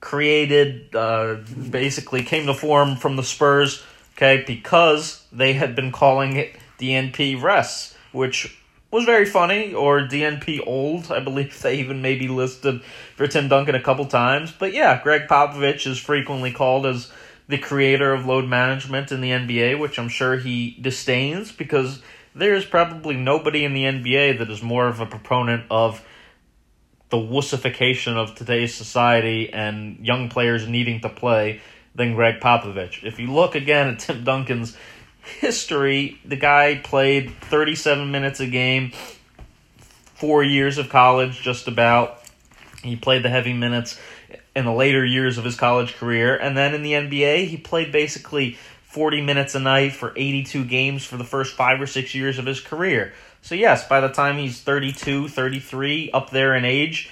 created, 0.00 0.92
uh, 0.92 1.36
basically 1.70 2.24
came 2.24 2.46
to 2.46 2.54
form 2.54 2.96
from 2.96 3.14
the 3.14 3.22
Spurs, 3.22 3.84
okay, 4.16 4.42
because 4.44 5.24
they 5.30 5.52
had 5.52 5.76
been 5.76 5.92
calling 5.92 6.34
it 6.34 6.56
DNP 6.80 7.40
rests, 7.40 7.96
which 8.10 8.60
was 8.90 9.04
very 9.04 9.24
funny, 9.24 9.72
or 9.72 10.00
DNP 10.00 10.66
old. 10.66 11.12
I 11.12 11.20
believe 11.20 11.56
they 11.62 11.76
even 11.76 12.02
maybe 12.02 12.26
listed 12.26 12.82
for 13.14 13.28
Tim 13.28 13.46
Duncan 13.46 13.76
a 13.76 13.80
couple 13.80 14.06
times. 14.06 14.50
But 14.50 14.74
yeah, 14.74 15.00
Gregg 15.00 15.28
Popovich 15.28 15.86
is 15.86 15.98
frequently 15.98 16.50
called 16.50 16.84
as 16.84 17.12
the 17.46 17.58
creator 17.58 18.12
of 18.12 18.26
load 18.26 18.46
management 18.46 19.12
in 19.12 19.20
the 19.20 19.30
NBA, 19.30 19.78
which 19.78 19.96
I'm 19.96 20.08
sure 20.08 20.36
he 20.36 20.76
disdains 20.80 21.52
because 21.52 22.02
there's 22.36 22.66
probably 22.66 23.16
nobody 23.16 23.64
in 23.64 23.72
the 23.72 23.84
NBA 23.84 24.38
that 24.38 24.50
is 24.50 24.62
more 24.62 24.86
of 24.86 25.00
a 25.00 25.06
proponent 25.06 25.64
of 25.70 26.04
the 27.08 27.16
wussification 27.16 28.16
of 28.16 28.34
today's 28.34 28.74
society 28.74 29.52
and 29.52 30.04
young 30.04 30.28
players 30.28 30.68
needing 30.68 31.00
to 31.00 31.08
play 31.08 31.60
than 31.94 32.14
Gregg 32.14 32.40
Popovich. 32.40 33.02
If 33.04 33.18
you 33.18 33.32
look 33.32 33.54
again 33.54 33.88
at 33.88 34.00
Tim 34.00 34.22
Duncan's 34.22 34.76
history, 35.40 36.20
the 36.24 36.36
guy 36.36 36.80
played 36.84 37.32
37 37.40 38.10
minutes 38.10 38.40
a 38.40 38.46
game, 38.46 38.92
four 40.14 40.44
years 40.44 40.76
of 40.76 40.90
college, 40.90 41.40
just 41.40 41.68
about. 41.68 42.22
He 42.82 42.96
played 42.96 43.22
the 43.22 43.30
heavy 43.30 43.54
minutes 43.54 43.98
in 44.54 44.66
the 44.66 44.72
later 44.72 45.04
years 45.04 45.38
of 45.38 45.44
his 45.44 45.56
college 45.56 45.94
career, 45.94 46.36
and 46.36 46.56
then 46.56 46.74
in 46.74 46.82
the 46.82 46.92
NBA, 46.92 47.46
he 47.46 47.56
played 47.56 47.92
basically 47.92 48.58
40 48.96 49.20
minutes 49.20 49.54
a 49.54 49.60
night 49.60 49.92
for 49.92 50.14
82 50.16 50.64
games 50.64 51.04
for 51.04 51.18
the 51.18 51.24
first 51.24 51.54
five 51.54 51.82
or 51.82 51.86
six 51.86 52.14
years 52.14 52.38
of 52.38 52.46
his 52.46 52.60
career. 52.60 53.12
So, 53.42 53.54
yes, 53.54 53.86
by 53.86 54.00
the 54.00 54.08
time 54.08 54.38
he's 54.38 54.62
32, 54.62 55.28
33, 55.28 56.12
up 56.14 56.30
there 56.30 56.54
in 56.54 56.64
age, 56.64 57.10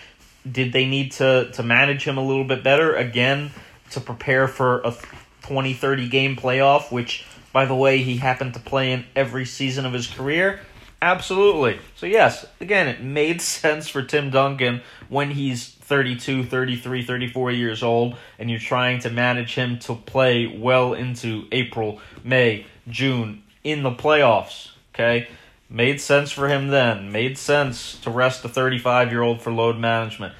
did 0.50 0.72
they 0.72 0.86
need 0.86 1.12
to, 1.12 1.50
to 1.52 1.62
manage 1.62 2.04
him 2.04 2.16
a 2.16 2.24
little 2.24 2.44
bit 2.44 2.64
better? 2.64 2.94
Again, 2.94 3.50
to 3.90 4.00
prepare 4.00 4.48
for 4.48 4.80
a 4.80 4.94
20, 5.42 5.74
30 5.74 6.08
game 6.08 6.36
playoff, 6.36 6.90
which, 6.90 7.26
by 7.52 7.66
the 7.66 7.74
way, 7.74 7.98
he 7.98 8.16
happened 8.16 8.54
to 8.54 8.60
play 8.60 8.92
in 8.92 9.04
every 9.14 9.44
season 9.44 9.84
of 9.84 9.92
his 9.92 10.06
career? 10.06 10.60
Absolutely. 11.02 11.78
So, 11.96 12.06
yes, 12.06 12.46
again, 12.62 12.88
it 12.88 13.02
made 13.02 13.42
sense 13.42 13.88
for 13.88 14.02
Tim 14.02 14.30
Duncan 14.30 14.80
when 15.10 15.32
he's 15.32 15.73
32, 15.84 16.44
33, 16.44 17.04
34 17.04 17.50
years 17.52 17.82
old, 17.82 18.16
and 18.38 18.50
you're 18.50 18.58
trying 18.58 19.00
to 19.00 19.10
manage 19.10 19.54
him 19.54 19.78
to 19.80 19.94
play 19.94 20.46
well 20.46 20.94
into 20.94 21.46
April, 21.52 22.00
May, 22.22 22.66
June 22.88 23.42
in 23.62 23.82
the 23.82 23.90
playoffs. 23.90 24.70
Okay? 24.94 25.28
Made 25.68 26.00
sense 26.00 26.30
for 26.30 26.48
him 26.48 26.68
then. 26.68 27.12
Made 27.12 27.36
sense 27.36 27.98
to 28.00 28.10
rest 28.10 28.44
a 28.44 28.48
35 28.48 29.10
year 29.10 29.22
old 29.22 29.42
for 29.42 29.50
load 29.50 29.78
management. 29.78 30.34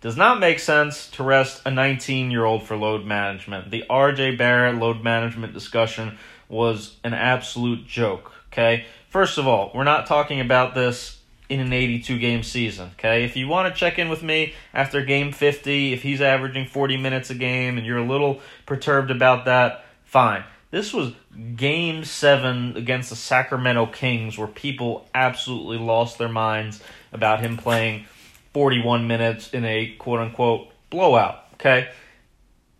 Does 0.00 0.16
not 0.16 0.40
make 0.40 0.58
sense 0.58 1.08
to 1.10 1.22
rest 1.22 1.62
a 1.64 1.70
19 1.70 2.30
year 2.30 2.44
old 2.44 2.62
for 2.62 2.76
load 2.76 3.04
management. 3.04 3.70
The 3.70 3.84
RJ 3.90 4.38
Barrett 4.38 4.76
load 4.76 5.02
management 5.02 5.52
discussion 5.52 6.16
was 6.48 6.96
an 7.04 7.14
absolute 7.14 7.86
joke. 7.86 8.32
Okay? 8.52 8.86
First 9.08 9.38
of 9.38 9.46
all, 9.46 9.72
we're 9.74 9.84
not 9.84 10.06
talking 10.06 10.40
about 10.40 10.74
this 10.74 11.19
in 11.50 11.58
an 11.58 11.72
82 11.72 12.18
game 12.18 12.42
season. 12.42 12.92
Okay, 12.98 13.24
if 13.24 13.36
you 13.36 13.48
want 13.48 13.72
to 13.72 13.78
check 13.78 13.98
in 13.98 14.08
with 14.08 14.22
me 14.22 14.54
after 14.72 15.04
game 15.04 15.32
50, 15.32 15.92
if 15.92 16.02
he's 16.02 16.20
averaging 16.20 16.66
40 16.66 16.96
minutes 16.96 17.28
a 17.28 17.34
game 17.34 17.76
and 17.76 17.86
you're 17.86 17.98
a 17.98 18.06
little 18.06 18.40
perturbed 18.64 19.10
about 19.10 19.44
that, 19.44 19.84
fine. 20.04 20.44
This 20.70 20.94
was 20.94 21.12
game 21.56 22.04
seven 22.04 22.76
against 22.76 23.10
the 23.10 23.16
Sacramento 23.16 23.86
Kings 23.86 24.38
where 24.38 24.46
people 24.46 25.08
absolutely 25.12 25.78
lost 25.78 26.18
their 26.18 26.28
minds 26.28 26.80
about 27.12 27.40
him 27.40 27.56
playing 27.56 28.06
41 28.54 29.08
minutes 29.08 29.50
in 29.50 29.64
a 29.64 29.94
quote 29.98 30.20
unquote 30.20 30.68
blowout. 30.88 31.44
Okay. 31.54 31.88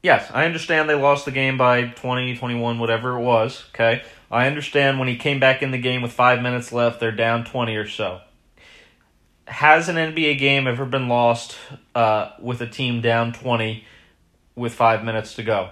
Yes, 0.02 0.30
I 0.32 0.46
understand 0.46 0.88
they 0.88 0.94
lost 0.94 1.24
the 1.24 1.32
game 1.32 1.58
by 1.58 1.82
20, 1.82 2.36
21, 2.36 2.78
whatever 2.78 3.18
it 3.18 3.22
was. 3.22 3.64
Okay. 3.74 4.02
I 4.30 4.46
understand 4.46 5.00
when 5.00 5.08
he 5.08 5.16
came 5.16 5.40
back 5.40 5.60
in 5.60 5.72
the 5.72 5.78
game 5.78 6.02
with 6.02 6.12
five 6.12 6.40
minutes 6.40 6.72
left, 6.72 7.00
they're 7.00 7.10
down 7.10 7.44
20 7.44 7.74
or 7.74 7.88
so. 7.88 8.20
Has 9.50 9.88
an 9.88 9.96
NBA 9.96 10.38
game 10.38 10.68
ever 10.68 10.86
been 10.86 11.08
lost 11.08 11.56
uh, 11.94 12.30
with 12.40 12.60
a 12.60 12.68
team 12.68 13.00
down 13.00 13.32
20 13.32 13.84
with 14.54 14.72
five 14.72 15.04
minutes 15.04 15.34
to 15.34 15.42
go? 15.42 15.70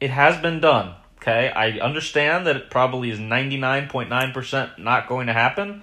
It 0.00 0.10
has 0.10 0.40
been 0.40 0.60
done. 0.60 0.94
Okay. 1.16 1.50
I 1.50 1.78
understand 1.80 2.46
that 2.46 2.56
it 2.56 2.70
probably 2.70 3.10
is 3.10 3.18
99.9% 3.18 4.78
not 4.78 5.08
going 5.08 5.26
to 5.26 5.32
happen, 5.32 5.82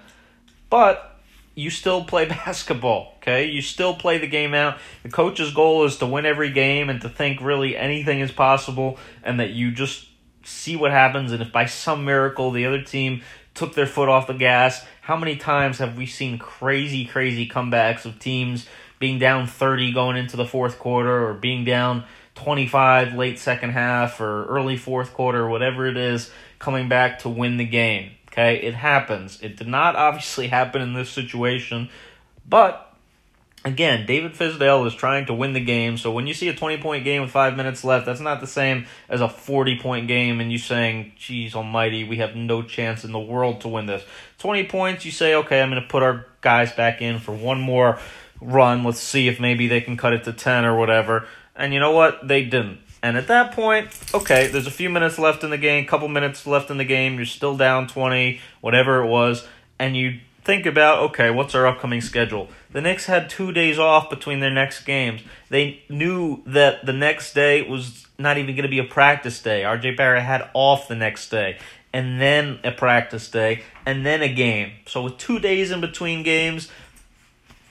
but 0.70 1.20
you 1.56 1.70
still 1.70 2.06
play 2.06 2.26
basketball, 2.46 3.16
okay? 3.18 3.46
You 3.50 3.62
still 3.62 3.96
play 3.96 4.18
the 4.18 4.28
game 4.28 4.54
out. 4.54 4.78
The 5.04 5.10
coach's 5.10 5.54
goal 5.54 5.84
is 5.84 5.98
to 5.98 6.06
win 6.06 6.26
every 6.26 6.52
game 6.52 6.90
and 6.90 7.02
to 7.02 7.10
think 7.10 7.42
really 7.42 7.76
anything 7.76 8.22
is 8.22 8.32
possible 8.32 8.98
and 9.24 9.42
that 9.42 9.50
you 9.50 9.72
just 9.72 10.08
see 10.46 10.76
what 10.76 10.92
happens 10.92 11.32
and 11.32 11.42
if 11.42 11.52
by 11.52 11.66
some 11.66 12.04
miracle 12.06 12.52
the 12.52 12.66
other 12.66 12.82
team 12.82 13.22
took 13.54 13.76
their 13.76 13.86
foot 13.86 14.10
off 14.10 14.28
the 14.28 14.34
gas, 14.34 14.86
how 15.02 15.16
many 15.16 15.36
times 15.36 15.78
have 15.80 15.98
we 15.98 16.06
seen 16.06 16.38
crazy 16.38 17.06
crazy 17.06 17.48
comebacks 17.48 18.06
of 18.06 18.20
teams 18.20 18.68
being 19.00 19.20
down 19.20 19.48
30 19.48 19.92
going 19.92 20.18
into 20.18 20.38
the 20.38 20.46
fourth 20.46 20.80
quarter 20.80 21.28
or 21.28 21.34
being 21.34 21.66
down 21.66 22.06
25 22.36 23.14
late 23.16 23.38
second 23.38 23.72
half 23.72 24.20
or 24.22 24.46
early 24.46 24.78
fourth 24.78 25.14
quarter, 25.14 25.48
whatever 25.48 25.86
it 25.88 25.98
is, 25.98 26.32
coming 26.60 26.88
back 26.88 27.20
to 27.20 27.30
win 27.30 27.58
the 27.58 27.66
game. 27.66 28.12
Okay, 28.30 28.56
it 28.58 28.74
happens. 28.74 29.40
It 29.42 29.58
did 29.58 29.68
not 29.68 29.96
obviously 29.96 30.48
happen 30.48 30.82
in 30.82 30.94
this 30.94 31.10
situation, 31.10 31.90
but 32.48 32.93
again, 33.66 34.06
David 34.06 34.34
Fizdale 34.34 34.86
is 34.86 34.94
trying 34.94 35.26
to 35.28 35.34
win 35.34 35.54
the 35.54 35.64
game. 35.64 35.98
So 35.98 36.12
when 36.12 36.28
you 36.28 36.34
see 36.34 36.50
a 36.50 36.54
20 36.54 36.78
point 36.78 37.04
game 37.04 37.22
with 37.22 37.32
five 37.32 37.56
minutes 37.56 37.84
left, 37.84 38.06
that's 38.06 38.20
not 38.20 38.42
the 38.42 38.48
same 38.48 38.86
as 39.10 39.22
a 39.22 39.30
40 39.30 39.80
point 39.80 40.08
game 40.08 40.40
and 40.40 40.52
you 40.52 40.58
saying, 40.58 41.14
geez 41.18 41.56
almighty, 41.56 42.04
we 42.04 42.18
have 42.18 42.36
no 42.36 42.62
chance 42.62 43.04
in 43.04 43.12
the 43.12 43.20
world 43.20 43.62
to 43.62 43.68
win 43.68 43.86
this. 43.86 44.04
20 44.40 44.66
points, 44.66 45.06
you 45.06 45.12
say, 45.12 45.36
okay, 45.36 45.62
I'm 45.62 45.70
going 45.70 45.82
to 45.82 45.88
put 45.88 46.04
our 46.04 46.26
guys 46.42 46.72
back 46.74 47.02
in 47.02 47.20
for 47.20 47.34
one 47.34 47.62
more 47.62 48.00
run. 48.42 48.84
Let's 48.84 49.00
see 49.00 49.28
if 49.28 49.40
maybe 49.40 49.68
they 49.68 49.82
can 49.82 49.98
cut 49.98 50.14
it 50.14 50.24
to 50.26 50.34
10 50.34 50.66
or 50.66 50.78
whatever. 50.78 51.28
And 51.56 51.74
you 51.74 51.80
know 51.80 51.92
what? 51.92 52.28
They 52.28 52.44
didn't. 52.44 52.80
And 53.02 53.18
at 53.18 53.28
that 53.28 53.52
point, 53.52 53.90
okay, 54.14 54.48
there's 54.48 54.66
a 54.66 54.72
few 54.72 54.90
minutes 54.90 55.20
left 55.20 55.44
in 55.44 55.50
the 55.50 55.58
game, 55.58 55.86
couple 55.86 56.08
minutes 56.08 56.48
left 56.48 56.72
in 56.72 56.78
the 56.78 56.86
game, 56.86 57.16
you're 57.16 57.26
still 57.26 57.58
down 57.58 57.86
20, 57.88 58.40
whatever 58.62 59.04
it 59.04 59.08
was, 59.08 59.46
and 59.78 59.98
you 59.98 60.22
think 60.46 60.66
about, 60.66 61.00
okay, 61.00 61.30
what's 61.30 61.54
our 61.54 61.68
upcoming 61.68 62.00
schedule? 62.00 62.48
The 62.74 62.82
Knicks 62.82 63.06
had 63.06 63.30
two 63.30 63.52
days 63.52 63.80
off 63.80 64.10
between 64.10 64.40
their 64.40 64.50
next 64.50 64.84
games. 64.84 65.22
They 65.50 65.84
knew 65.90 66.42
that 66.48 66.86
the 66.86 66.94
next 66.94 67.34
day 67.34 67.62
was 67.62 68.08
not 68.18 68.38
even 68.38 68.56
going 68.56 68.64
to 68.64 68.70
be 68.70 68.80
a 68.80 68.84
practice 68.84 69.42
day. 69.42 69.62
RJ 69.62 69.96
Barrett 69.96 70.24
had 70.24 70.50
off 70.54 70.88
the 70.88 70.96
next 70.96 71.30
day, 71.30 71.60
and 71.94 72.20
then 72.20 72.60
a 72.64 72.72
practice 72.72 73.30
day, 73.30 73.64
and 73.86 74.06
then 74.06 74.22
a 74.22 74.34
game. 74.34 74.72
So 74.88 75.04
with 75.04 75.18
two 75.18 75.40
days 75.40 75.70
in 75.70 75.82
between 75.82 76.24
games, 76.24 76.70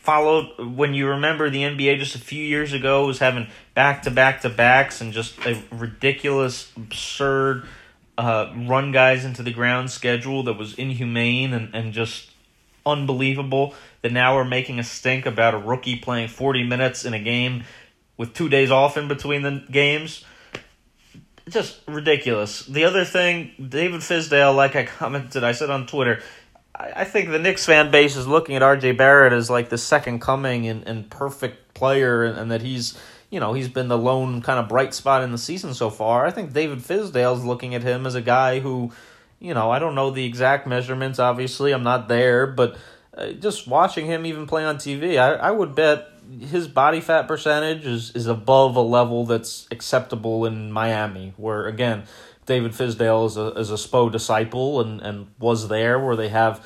followed 0.02 0.76
when 0.76 0.94
you 0.94 1.08
remember 1.08 1.50
the 1.50 1.62
NBA 1.62 1.98
just 1.98 2.14
a 2.14 2.20
few 2.20 2.42
years 2.42 2.72
ago 2.72 3.06
was 3.06 3.18
having 3.18 3.48
back 3.74 4.02
to 4.02 4.10
back 4.10 4.40
to 4.40 4.48
backs 4.48 5.00
and 5.00 5.12
just 5.12 5.38
a 5.46 5.60
ridiculous, 5.70 6.72
absurd 6.76 7.64
uh, 8.18 8.52
run 8.66 8.92
guys 8.92 9.24
into 9.24 9.42
the 9.42 9.52
ground 9.52 9.90
schedule 9.90 10.42
that 10.42 10.54
was 10.54 10.74
inhumane 10.74 11.52
and, 11.52 11.74
and 11.74 11.92
just 11.92 12.30
unbelievable. 12.84 13.74
That 14.02 14.12
now 14.12 14.36
we're 14.36 14.44
making 14.44 14.78
a 14.78 14.84
stink 14.84 15.26
about 15.26 15.54
a 15.54 15.58
rookie 15.58 15.96
playing 15.96 16.28
40 16.28 16.64
minutes 16.64 17.04
in 17.04 17.14
a 17.14 17.20
game 17.20 17.64
with 18.16 18.34
two 18.34 18.48
days 18.48 18.70
off 18.70 18.96
in 18.96 19.08
between 19.08 19.42
the 19.42 19.64
games. 19.70 20.24
Just 21.48 21.80
ridiculous. 21.86 22.66
The 22.66 22.84
other 22.84 23.04
thing, 23.04 23.52
David 23.68 24.00
Fizdale, 24.00 24.54
like 24.54 24.76
I 24.76 24.84
commented, 24.84 25.44
I 25.44 25.52
said 25.52 25.70
on 25.70 25.86
Twitter, 25.86 26.20
I 26.74 27.04
think 27.04 27.30
the 27.30 27.38
Knicks 27.38 27.66
fan 27.66 27.90
base 27.90 28.16
is 28.16 28.26
looking 28.26 28.56
at 28.56 28.62
RJ 28.62 28.96
Barrett 28.96 29.32
as 29.32 29.50
like 29.50 29.68
the 29.68 29.78
second 29.78 30.20
coming 30.20 30.66
and, 30.66 30.86
and 30.86 31.08
perfect 31.10 31.74
player, 31.74 32.24
and, 32.24 32.38
and 32.38 32.50
that 32.50 32.62
he's 32.62 32.98
you 33.30 33.40
know 33.40 33.52
he's 33.52 33.68
been 33.68 33.88
the 33.88 33.98
lone 33.98 34.40
kind 34.40 34.58
of 34.58 34.68
bright 34.68 34.94
spot 34.94 35.22
in 35.22 35.32
the 35.32 35.38
season 35.38 35.74
so 35.74 35.90
far. 35.90 36.24
I 36.24 36.30
think 36.30 36.52
David 36.52 36.78
Fizdale's 36.78 37.44
looking 37.44 37.74
at 37.74 37.82
him 37.82 38.06
as 38.06 38.14
a 38.14 38.22
guy 38.22 38.60
who, 38.60 38.90
you 39.38 39.52
know, 39.52 39.70
I 39.70 39.78
don't 39.78 39.94
know 39.94 40.10
the 40.10 40.24
exact 40.24 40.66
measurements. 40.66 41.18
Obviously, 41.18 41.72
I'm 41.72 41.82
not 41.82 42.08
there, 42.08 42.46
but 42.46 42.76
just 43.38 43.66
watching 43.66 44.06
him 44.06 44.24
even 44.26 44.46
play 44.46 44.64
on 44.64 44.76
TV, 44.76 45.18
I, 45.18 45.34
I 45.34 45.50
would 45.50 45.74
bet 45.74 46.08
his 46.40 46.68
body 46.68 47.00
fat 47.00 47.28
percentage 47.28 47.84
is 47.84 48.10
is 48.12 48.26
above 48.26 48.76
a 48.76 48.80
level 48.80 49.26
that's 49.26 49.66
acceptable 49.70 50.46
in 50.46 50.72
Miami, 50.72 51.34
where 51.36 51.66
again 51.66 52.04
David 52.46 52.72
Fizdale 52.72 53.26
is 53.26 53.36
a 53.36 53.48
is 53.58 53.70
a 53.70 53.74
Spo 53.74 54.10
disciple 54.10 54.80
and, 54.80 55.00
and 55.00 55.26
was 55.38 55.68
there 55.68 55.98
where 55.98 56.16
they 56.16 56.28
have 56.28 56.64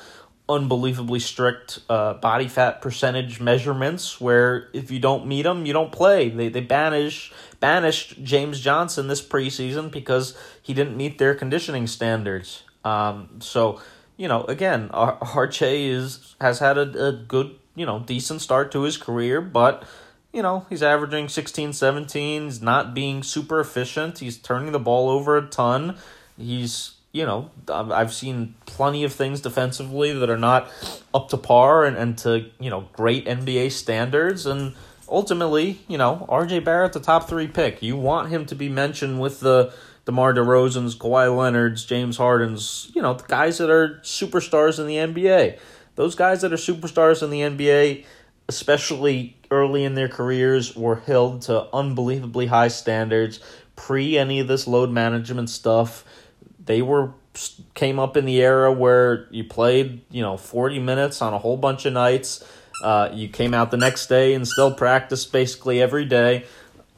unbelievably 0.49 1.19
strict 1.19 1.79
uh, 1.89 2.13
body 2.13 2.47
fat 2.47 2.81
percentage 2.81 3.41
measurements 3.41 4.21
where 4.21 4.69
if 4.71 4.89
you 4.89 4.99
don't 4.99 5.27
meet 5.27 5.41
them 5.41 5.65
you 5.65 5.73
don't 5.73 5.91
play. 5.91 6.29
They 6.29 6.47
they 6.49 6.61
banish 6.61 7.33
banished 7.59 8.23
James 8.23 8.61
Johnson 8.61 9.07
this 9.07 9.21
preseason 9.21 9.91
because 9.91 10.37
he 10.61 10.73
didn't 10.73 10.95
meet 10.95 11.17
their 11.17 11.35
conditioning 11.35 11.87
standards. 11.87 12.63
Um 12.85 13.29
so 13.39 13.81
you 14.17 14.27
know 14.27 14.43
again 14.45 14.89
RJ 14.89 15.89
is 15.89 16.35
has 16.41 16.59
had 16.59 16.77
a, 16.77 17.07
a 17.07 17.11
good 17.13 17.55
you 17.75 17.85
know 17.85 17.99
decent 17.99 18.41
start 18.41 18.71
to 18.73 18.81
his 18.81 18.97
career 18.97 19.39
but 19.39 19.83
you 20.37 20.43
know, 20.43 20.67
he's 20.69 20.83
averaging 20.83 21.29
16, 21.29 21.73
17. 21.73 22.43
He's 22.43 22.61
not 22.61 22.93
being 22.93 23.23
super 23.23 23.59
efficient. 23.59 24.19
He's 24.19 24.37
turning 24.37 24.71
the 24.71 24.79
ball 24.79 25.09
over 25.09 25.35
a 25.35 25.41
ton. 25.41 25.97
He's, 26.37 26.93
you 27.11 27.25
know, 27.25 27.49
I've 27.67 28.13
seen 28.13 28.53
plenty 28.67 29.03
of 29.03 29.13
things 29.13 29.41
defensively 29.41 30.13
that 30.13 30.29
are 30.29 30.37
not 30.37 30.69
up 31.11 31.29
to 31.29 31.37
par 31.37 31.85
and, 31.85 31.97
and 31.97 32.17
to, 32.19 32.51
you 32.59 32.69
know, 32.69 32.87
great 32.93 33.25
NBA 33.25 33.71
standards. 33.71 34.45
And 34.45 34.75
ultimately, 35.09 35.79
you 35.87 35.97
know, 35.97 36.27
RJ 36.29 36.63
Barrett, 36.63 36.93
the 36.93 36.99
top 36.99 37.27
three 37.27 37.47
pick. 37.47 37.81
You 37.81 37.97
want 37.97 38.29
him 38.29 38.45
to 38.45 38.55
be 38.55 38.69
mentioned 38.69 39.19
with 39.19 39.39
the 39.39 39.73
DeMar 40.07 40.33
DeRozan's, 40.33 40.95
Kawhi 40.95 41.35
Leonard's, 41.35 41.85
James 41.85 42.17
Harden's, 42.17 42.91
you 42.95 43.03
know, 43.03 43.13
the 43.13 43.25
guys 43.27 43.59
that 43.59 43.69
are 43.69 43.99
superstars 44.01 44.79
in 44.79 44.87
the 44.87 44.95
NBA. 44.95 45.59
Those 45.93 46.15
guys 46.15 46.41
that 46.41 46.51
are 46.51 46.57
superstars 46.57 47.21
in 47.21 47.29
the 47.29 47.41
NBA 47.41 48.05
especially 48.49 49.37
early 49.51 49.83
in 49.83 49.95
their 49.95 50.07
careers, 50.07 50.75
were 50.75 50.97
held 50.97 51.41
to 51.43 51.67
unbelievably 51.73 52.47
high 52.47 52.67
standards. 52.67 53.39
Pre 53.75 54.17
any 54.17 54.39
of 54.39 54.47
this 54.47 54.67
load 54.67 54.89
management 54.89 55.49
stuff, 55.49 56.03
they 56.63 56.81
were 56.81 57.13
came 57.75 57.99
up 57.99 58.17
in 58.17 58.25
the 58.25 58.41
era 58.41 58.71
where 58.71 59.27
you 59.29 59.43
played, 59.43 60.01
you 60.09 60.23
know, 60.23 60.37
40 60.37 60.79
minutes 60.79 61.21
on 61.21 61.33
a 61.33 61.37
whole 61.37 61.57
bunch 61.57 61.85
of 61.85 61.93
nights. 61.93 62.43
Uh, 62.83 63.09
you 63.13 63.27
came 63.27 63.53
out 63.53 63.69
the 63.69 63.77
next 63.77 64.07
day 64.07 64.33
and 64.33 64.47
still 64.47 64.73
practiced 64.73 65.31
basically 65.31 65.79
every 65.79 66.05
day. 66.05 66.45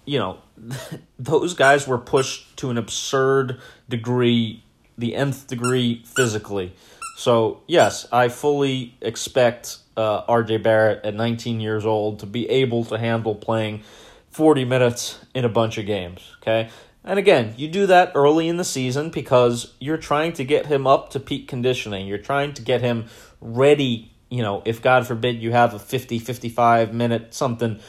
You 0.06 0.20
know, 0.20 0.40
those 1.20 1.54
guys 1.54 1.88
were 1.88 1.98
pushed 1.98 2.58
to 2.58 2.70
an 2.70 2.78
absurd 2.78 3.60
degree, 3.88 4.64
the 4.98 5.16
nth 5.16 5.48
degree 5.48 6.04
physically. 6.06 6.74
So, 7.16 7.62
yes, 7.68 8.08
I 8.14 8.30
fully 8.30 8.96
expect 9.02 9.80
uh, 9.98 10.26
RJ 10.26 10.64
Barrett 10.64 11.04
at 11.04 11.16
19 11.16 11.60
years 11.60 11.86
old 11.86 12.20
to 12.20 12.26
be 12.26 12.50
able 12.50 12.86
to 12.86 12.98
handle 12.98 13.36
playing 13.36 13.84
40 14.30 14.64
minutes 14.64 15.20
in 15.34 15.44
a 15.44 15.50
bunch 15.50 15.78
of 15.78 15.86
games. 15.86 16.22
Okay. 16.42 16.70
And 17.04 17.18
again, 17.18 17.54
you 17.58 17.68
do 17.68 17.88
that 17.88 18.12
early 18.16 18.48
in 18.48 18.58
the 18.58 18.64
season 18.64 19.10
because 19.10 19.74
you're 19.80 19.98
trying 19.98 20.34
to 20.34 20.44
get 20.44 20.68
him 20.68 20.86
up 20.86 21.10
to 21.12 21.20
peak 21.20 21.48
conditioning. 21.48 22.08
You're 22.08 22.18
trying 22.18 22.54
to 22.54 22.62
get 22.62 22.82
him 22.82 23.06
ready. 23.42 24.12
You 24.30 24.42
know, 24.42 24.62
if 24.66 24.82
God 24.82 25.08
forbid 25.08 25.42
you 25.42 25.52
have 25.52 25.74
a 25.74 25.80
50, 25.80 26.20
55 26.20 26.94
minute 26.94 27.34
something 27.34 27.80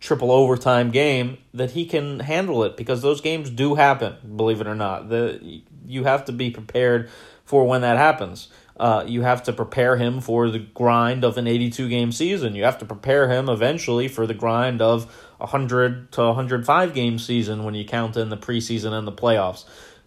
triple 0.00 0.30
overtime 0.30 0.90
game, 0.90 1.38
that 1.52 1.72
he 1.72 1.84
can 1.84 2.20
handle 2.20 2.62
it 2.64 2.76
because 2.76 3.02
those 3.02 3.20
games 3.20 3.50
do 3.50 3.74
happen, 3.74 4.16
believe 4.36 4.60
it 4.60 4.66
or 4.66 4.74
not. 4.74 5.08
The, 5.08 5.62
you 5.86 6.04
have 6.04 6.24
to 6.26 6.32
be 6.32 6.50
prepared 6.50 7.10
for 7.44 7.66
when 7.66 7.80
that 7.80 7.96
happens. 7.96 8.48
Uh, 8.78 9.02
you 9.06 9.22
have 9.22 9.42
to 9.42 9.52
prepare 9.52 9.96
him 9.96 10.20
for 10.20 10.50
the 10.50 10.60
grind 10.60 11.24
of 11.24 11.36
an 11.36 11.48
82 11.48 11.88
game 11.88 12.12
season. 12.12 12.54
You 12.54 12.62
have 12.62 12.78
to 12.78 12.84
prepare 12.84 13.28
him 13.28 13.48
eventually 13.48 14.06
for 14.06 14.26
the 14.26 14.34
grind 14.34 14.80
of 14.80 15.04
a 15.40 15.46
100 15.46 16.12
to 16.12 16.20
105 16.22 16.94
game 16.94 17.18
season 17.18 17.64
when 17.64 17.74
you 17.74 17.84
count 17.84 18.16
in 18.16 18.28
the 18.28 18.36
preseason 18.36 18.92
and 18.92 19.06
the 19.06 19.12
playoffs. 19.12 19.64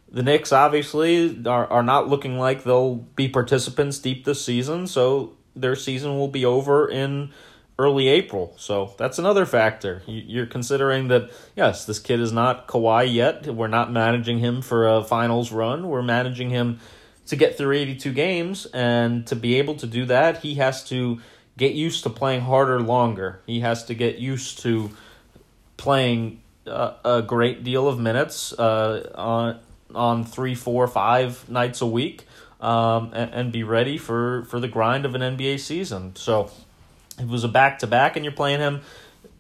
The 0.10 0.24
Knicks 0.24 0.54
obviously 0.54 1.46
are, 1.46 1.68
are 1.68 1.84
not 1.84 2.08
looking 2.08 2.38
like 2.38 2.64
they'll 2.64 2.96
be 2.96 3.28
participants 3.28 4.00
deep 4.00 4.24
this 4.24 4.44
season, 4.44 4.88
so 4.88 5.36
their 5.56 5.76
season 5.76 6.18
will 6.18 6.28
be 6.28 6.46
over 6.46 6.90
in 6.90 7.32
early 7.80 8.08
April. 8.08 8.54
So 8.58 8.94
that's 8.98 9.18
another 9.18 9.46
factor. 9.46 10.04
You're 10.06 10.46
considering 10.46 11.08
that, 11.08 11.32
yes, 11.56 11.86
this 11.86 12.00
kid 12.00 12.20
is 12.20 12.32
not 12.32 12.68
Kawhi 12.68 13.12
yet. 13.12 13.48
We're 13.48 13.68
not 13.68 13.92
managing 13.92 14.40
him 14.40 14.62
for 14.62 14.88
a 14.88 15.04
finals 15.04 15.52
run. 15.52 15.88
We're 15.88 16.04
managing 16.04 16.50
him 16.50 16.80
to 17.28 17.36
get 17.36 17.58
through 17.58 17.76
82 17.76 18.14
games. 18.14 18.66
And 18.68 19.26
to 19.28 19.36
be 19.36 19.56
able 19.56 19.76
to 19.76 19.88
do 19.88 20.06
that, 20.06 20.40
he 20.40 20.56
has 20.56 20.84
to 20.90 21.20
get 21.58 21.74
used 21.74 22.04
to 22.04 22.10
playing 22.10 22.42
harder 22.42 22.80
longer. 22.80 23.42
He 23.46 23.62
has 23.62 23.84
to 23.86 23.94
get 23.94 24.18
used 24.18 24.60
to 24.60 24.92
playing 25.78 26.42
uh, 26.68 26.94
a 27.04 27.22
great 27.22 27.64
deal 27.64 27.88
of 27.88 28.00
minutes 28.00 28.54
uh, 28.54 29.12
on 29.16 29.60
on 29.96 30.24
three, 30.24 30.56
four, 30.56 30.88
five 30.88 31.50
nights 31.50 31.82
a 31.82 31.86
week, 31.86 32.26
um, 32.60 33.12
and, 33.14 33.34
and 33.34 33.52
be 33.52 33.64
ready 33.64 33.98
for, 33.98 34.44
for 34.46 34.60
the 34.60 34.68
grind 34.68 35.06
of 35.06 35.16
an 35.16 35.22
NBA 35.22 35.60
season. 35.60 36.16
So 36.16 36.50
it 37.22 37.28
was 37.28 37.44
a 37.44 37.48
back 37.48 37.80
to 37.80 37.88
back 37.88 38.16
and 38.16 38.26
you're 38.26 38.34
playing 38.34 38.60
him, 38.60 38.82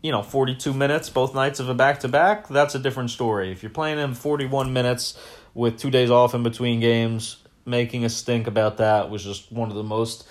you 0.01 0.11
know, 0.11 0.21
42 0.21 0.73
minutes 0.73 1.09
both 1.09 1.33
nights 1.33 1.59
of 1.59 1.69
a 1.69 1.73
back 1.73 1.99
to 2.01 2.07
back, 2.07 2.47
that's 2.47 2.75
a 2.75 2.79
different 2.79 3.09
story. 3.09 3.51
If 3.51 3.63
you're 3.63 3.69
playing 3.69 3.97
him 3.97 4.13
41 4.13 4.71
minutes 4.71 5.17
with 5.53 5.77
two 5.77 5.91
days 5.91 6.09
off 6.09 6.33
in 6.33 6.43
between 6.43 6.79
games, 6.79 7.37
making 7.65 8.05
a 8.05 8.09
stink 8.09 8.47
about 8.47 8.77
that 8.77 9.09
was 9.09 9.23
just 9.23 9.51
one 9.51 9.69
of 9.69 9.75
the 9.75 9.83
most 9.83 10.27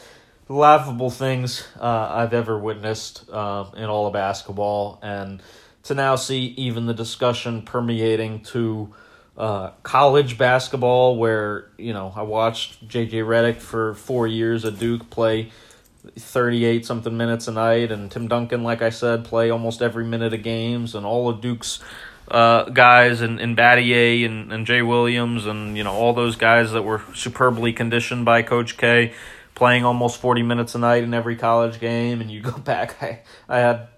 laughable 0.49 1.11
things 1.11 1.66
uh, 1.78 2.09
I've 2.12 2.35
ever 2.35 2.59
witnessed 2.59 3.28
uh, 3.30 3.66
in 3.76 3.85
all 3.85 4.07
of 4.07 4.12
basketball. 4.12 4.99
And 5.02 5.42
to 5.85 5.95
now 5.95 6.16
see 6.16 6.47
even 6.57 6.87
the 6.87 6.95
discussion 6.95 7.62
permeating 7.62 8.42
to 8.45 8.92
uh, 9.37 9.71
college 9.83 10.37
basketball, 10.37 11.16
where, 11.16 11.71
you 11.78 11.92
know, 11.92 12.12
I 12.14 12.23
watched 12.23 12.87
JJ 12.87 13.12
Redick 13.25 13.57
for 13.57 13.95
four 13.95 14.26
years 14.26 14.64
at 14.64 14.78
Duke 14.78 15.09
play 15.09 15.50
38 16.16 16.87
something 16.87 17.16
minutes 17.16 17.49
a 17.49 17.52
night, 17.52 17.92
and 17.92 18.11
Tim 18.11 18.28
Duncan, 18.28 18.62
like 18.62 18.83
I 18.83 18.90
said, 18.90 19.25
play 19.25 19.50
almost 19.50 19.83
every 19.83 20.04
minute 20.04 20.33
of 20.33 20.42
games, 20.42 20.95
and 20.95 21.04
all 21.04 21.28
of 21.28 21.40
Duke's. 21.40 21.80
Uh, 22.30 22.62
guys 22.71 23.23
and, 23.23 23.40
and 23.40 23.57
Battier 23.57 24.25
and, 24.25 24.52
and 24.52 24.64
Jay 24.64 24.83
Williams 24.83 25.47
and 25.47 25.76
you 25.76 25.83
know 25.83 25.90
all 25.90 26.12
those 26.12 26.37
guys 26.37 26.71
that 26.71 26.83
were 26.83 27.02
superbly 27.12 27.73
conditioned 27.73 28.25
by 28.25 28.42
Coach 28.42 28.76
K 28.76 29.12
playing 29.57 29.85
almost 29.85 30.21
40 30.21 30.45
minutes 30.45 30.76
a 30.76 30.78
night 30.78 31.02
in 31.02 31.12
every 31.12 31.35
college 31.35 31.80
game 31.80 32.21
and 32.21 32.30
you 32.30 32.40
go 32.40 32.52
back 32.59 33.02
I, 33.02 33.23
I 33.49 33.59
had 33.59 33.88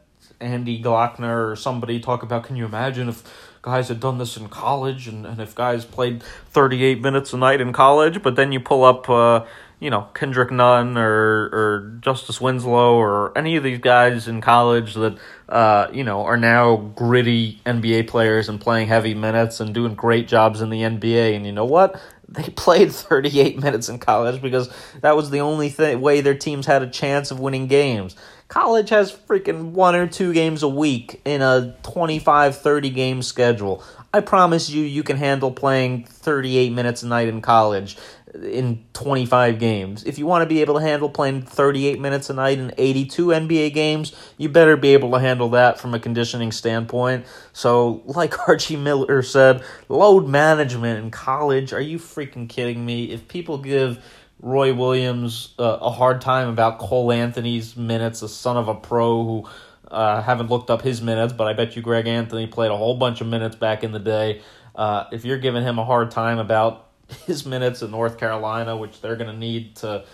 Andy 0.41 0.83
Glockner 0.83 1.53
or 1.53 1.57
somebody 1.57 2.01
talk 2.01 2.23
about 2.23 2.45
can 2.45 2.57
you 2.57 2.65
imagine 2.65 3.11
if 3.11 3.23
guys 3.61 3.89
had 3.89 4.01
done 4.01 4.17
this 4.17 4.37
in 4.37 4.49
college 4.49 5.07
and, 5.09 5.27
and 5.27 5.39
if 5.39 5.55
guys 5.55 5.85
played 5.85 6.23
38 6.23 7.03
minutes 7.03 7.35
a 7.35 7.37
night 7.37 7.61
in 7.61 7.73
college 7.73 8.23
but 8.23 8.35
then 8.35 8.51
you 8.51 8.61
pull 8.61 8.83
up 8.83 9.11
uh, 9.11 9.45
you 9.83 9.91
know 9.91 10.03
Kendrick 10.15 10.53
Nunn 10.53 10.97
or 10.97 11.51
or 11.53 11.99
Justice 12.01 12.41
Winslow 12.41 12.95
or 12.95 13.37
any 13.37 13.57
of 13.57 13.65
these 13.65 13.81
guys 13.81 14.29
in 14.29 14.41
college 14.41 14.95
that 14.95 15.19
uh, 15.49 15.89
you 15.93 16.05
know 16.05 16.23
are 16.23 16.37
now 16.37 16.77
gritty 16.77 17.61
NBA 17.67 18.07
players 18.07 18.49
and 18.49 18.61
playing 18.61 18.87
heavy 18.87 19.13
minutes 19.13 19.59
and 19.59 19.75
doing 19.75 19.97
great 19.97 20.29
jobs 20.29 20.61
in 20.61 20.71
the 20.71 20.83
NBA 20.83 21.35
and 21.35 21.45
you 21.45 21.51
know 21.51 21.65
what 21.65 22.01
they 22.29 22.45
played 22.57 22.93
38 22.93 23.61
minutes 23.61 23.89
in 23.89 23.99
college 23.99 24.41
because 24.41 24.73
that 25.01 25.17
was 25.17 25.31
the 25.31 25.41
only 25.41 25.69
th- 25.69 25.99
way 25.99 26.21
their 26.21 26.37
teams 26.37 26.67
had 26.67 26.83
a 26.83 26.89
chance 26.89 27.33
of 27.33 27.41
winning 27.41 27.67
games. 27.67 28.15
College 28.47 28.91
has 28.91 29.11
freaking 29.11 29.73
one 29.73 29.97
or 29.97 30.07
two 30.07 30.33
games 30.33 30.63
a 30.63 30.69
week 30.69 31.21
in 31.25 31.43
a 31.43 31.75
25 31.83 32.57
30 32.57 32.91
game 32.91 33.23
schedule. 33.23 33.83
I 34.15 34.21
promise 34.21 34.69
you, 34.69 34.85
you 34.85 35.03
can 35.03 35.17
handle 35.17 35.51
playing 35.51 36.05
38 36.05 36.71
minutes 36.71 37.03
a 37.03 37.07
night 37.07 37.29
in 37.29 37.41
college 37.41 37.97
in 38.35 38.85
25 38.95 39.59
games. 39.59 40.05
If 40.05 40.19
you 40.19 40.27
want 40.27 40.43
to 40.43 40.47
be 40.47 40.61
able 40.63 40.75
to 40.75 40.81
handle 40.81 41.11
playing 41.11 41.43
38 41.43 42.01
minutes 42.01 42.31
a 42.31 42.35
night 42.35 42.59
in 42.59 42.73
82 42.79 43.27
NBA 43.27 43.75
games, 43.75 44.13
you 44.39 44.49
better 44.49 44.77
be 44.77 44.95
able 44.95 45.11
to 45.13 45.19
handle 45.19 45.51
that 45.51 45.79
from 45.79 45.95
a 45.95 45.99
conditioning 45.99 46.53
standpoint. 46.53 47.27
So, 47.53 48.03
like 48.07 48.39
Archie 48.49 48.77
Miller 48.77 49.23
said, 49.23 49.63
load 49.89 50.27
management 50.29 51.05
in 51.05 51.11
college, 51.11 51.73
are 51.73 51.81
you 51.81 51.99
freaking 51.99 52.49
kidding 52.49 52.85
me? 52.85 53.11
If 53.11 53.29
people 53.29 53.59
give 53.59 54.03
Roy 54.41 54.75
Williams 54.75 55.55
uh, 55.59 55.79
a 55.81 55.91
hard 55.91 56.21
time 56.21 56.49
about 56.49 56.79
Cole 56.79 57.13
Anthony's 57.13 57.77
minutes, 57.77 58.23
a 58.23 58.29
son 58.29 58.57
of 58.57 58.69
a 58.69 58.75
pro 58.75 59.25
who 59.25 59.49
uh, 59.89 60.23
haven't 60.23 60.49
looked 60.49 60.71
up 60.71 60.83
his 60.83 61.03
minutes, 61.03 61.33
but 61.35 61.47
I 61.47 61.53
bet 61.53 61.77
you 61.77 61.83
Greg 61.83 62.07
Anthony 62.07 62.47
played 62.47 62.71
a 62.71 62.77
whole 62.77 62.97
bunch 62.97 63.21
of 63.21 63.27
minutes 63.27 63.57
back 63.57 63.85
in 63.85 63.93
the 63.93 63.99
day. 63.99 64.41
Uh, 64.75 65.05
if 65.13 65.27
you're 65.27 65.39
giving 65.39 65.63
him 65.63 65.79
a 65.79 65.85
hard 65.85 66.11
time 66.11 66.39
about 66.39 66.89
his 67.27 67.47
minutes 67.47 67.83
in 67.83 67.91
North 67.91 68.19
Carolina, 68.19 68.77
which 68.77 69.01
they're 69.01 69.17
going 69.17 69.31
to 69.31 69.39
need 69.39 69.77
to 69.77 70.05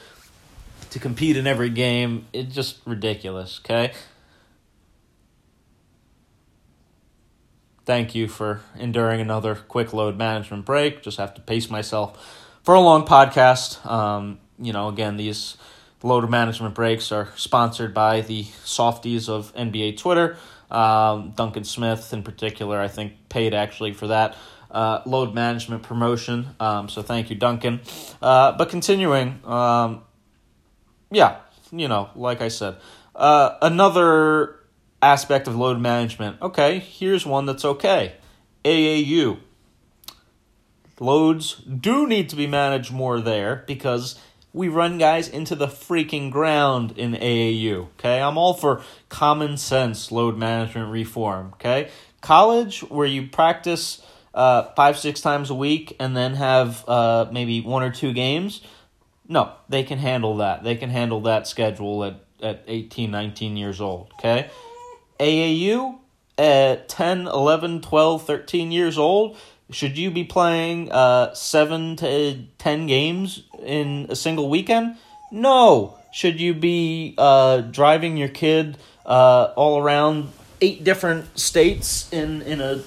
to 0.91 0.99
compete 0.99 1.37
in 1.37 1.47
every 1.47 1.71
game. 1.71 2.27
It's 2.33 2.55
just 2.55 2.79
ridiculous, 2.87 3.61
okay? 3.65 3.93
Thank 7.85 8.15
you 8.15 8.29
for 8.29 8.61
enduring 8.79 9.21
another 9.21 9.55
quick 9.55 9.93
load 9.93 10.17
management 10.17 10.65
break. 10.65 11.03
Just 11.03 11.19
have 11.19 11.35
to 11.35 11.41
pace 11.41 11.71
myself 11.71 12.47
for 12.63 12.75
a 12.75 12.81
long 12.81 13.07
podcast. 13.07 13.85
Um, 13.87 14.39
you 14.59 14.73
know, 14.73 14.89
again, 14.89 15.17
these 15.17 15.57
load 16.03 16.29
management 16.29 16.75
breaks 16.75 17.11
are 17.13 17.29
sponsored 17.37 17.95
by 17.95 18.21
the 18.21 18.45
softies 18.65 19.29
of 19.29 19.55
NBA 19.55 19.99
Twitter. 19.99 20.37
Um, 20.71 21.33
Duncan 21.35 21.65
Smith, 21.65 22.13
in 22.13 22.23
particular, 22.23 22.79
I 22.79 22.89
think 22.89 23.29
paid 23.31 23.55
actually 23.55 23.95
for 23.95 24.09
that 24.09 24.37
uh, 24.71 25.03
load 25.07 25.35
management 25.35 25.83
promotion. 25.83 26.49
Um, 26.61 26.89
so 26.89 27.03
thank 27.03 27.31
you, 27.31 27.37
Duncan. 27.37 27.81
Uh, 28.21 28.53
but 28.53 28.69
continuing, 28.69 29.41
um, 29.45 30.03
yeah, 31.11 31.39
you 31.71 31.89
know, 31.89 32.11
like 32.15 32.41
I 32.41 32.49
said, 32.49 32.77
uh, 33.15 33.57
another 33.63 34.57
aspect 35.03 35.49
of 35.49 35.57
load 35.57 35.81
management. 35.81 36.41
Okay, 36.43 36.79
here's 36.79 37.25
one 37.25 37.47
that's 37.47 37.65
okay. 37.65 38.15
AAU. 38.65 39.39
Loads 41.01 41.55
do 41.55 42.07
need 42.07 42.29
to 42.31 42.37
be 42.37 42.47
managed 42.47 42.93
more 42.93 43.21
there 43.21 43.63
because 43.67 44.19
we 44.53 44.69
run 44.69 44.99
guys 44.99 45.29
into 45.29 45.55
the 45.55 45.69
freaking 45.69 46.31
ground 46.31 46.93
in 46.97 47.13
AAU. 47.13 47.89
Okay, 47.99 48.21
I'm 48.21 48.37
all 48.37 48.55
for 48.55 48.83
common 49.09 49.57
sense 49.57 50.11
load 50.11 50.37
management 50.37 50.91
reform. 50.91 51.51
Okay, 51.55 51.91
college 52.21 52.81
where 52.81 53.07
you 53.07 53.29
practice 53.29 54.03
uh, 54.38 54.72
five, 54.77 54.96
six 54.96 55.20
times 55.20 55.51
a 55.51 55.55
week 55.55 55.96
and 55.98 56.16
then 56.16 56.35
have 56.35 56.88
uh, 56.88 57.27
maybe 57.33 57.61
one 57.61 57.83
or 57.83 57.90
two 57.90 58.12
games, 58.12 58.62
no, 59.27 59.53
they 59.68 59.83
can 59.83 59.98
handle 59.98 60.37
that. 60.37 60.62
They 60.62 60.77
can 60.77 60.90
handle 60.90 61.22
that 61.22 61.48
schedule 61.48 62.05
at, 62.05 62.24
at 62.40 62.62
18, 62.68 63.11
19 63.11 63.57
years 63.57 63.81
old, 63.81 64.12
okay? 64.14 64.48
AAU 65.18 65.98
at 66.38 66.88
10, 66.88 67.27
11, 67.27 67.81
12, 67.81 68.24
13 68.24 68.70
years 68.70 68.96
old, 68.96 69.37
should 69.72 69.98
you 69.98 70.12
be 70.12 70.22
playing 70.22 70.92
uh, 70.92 71.35
7 71.35 71.96
to 71.96 72.44
10 72.59 72.87
games 72.87 73.42
in 73.61 74.07
a 74.09 74.14
single 74.14 74.48
weekend? 74.48 74.96
No. 75.33 75.98
Should 76.12 76.40
you 76.40 76.55
be 76.55 77.16
uh, 77.18 77.62
driving 77.62 78.16
your 78.16 78.29
kid 78.29 78.79
uh, 79.05 79.53
all 79.57 79.83
around 79.83 80.33
eight 80.61 80.85
different 80.85 81.38
states 81.38 82.12
in 82.12 82.42
in 82.42 82.61
a 82.61 82.79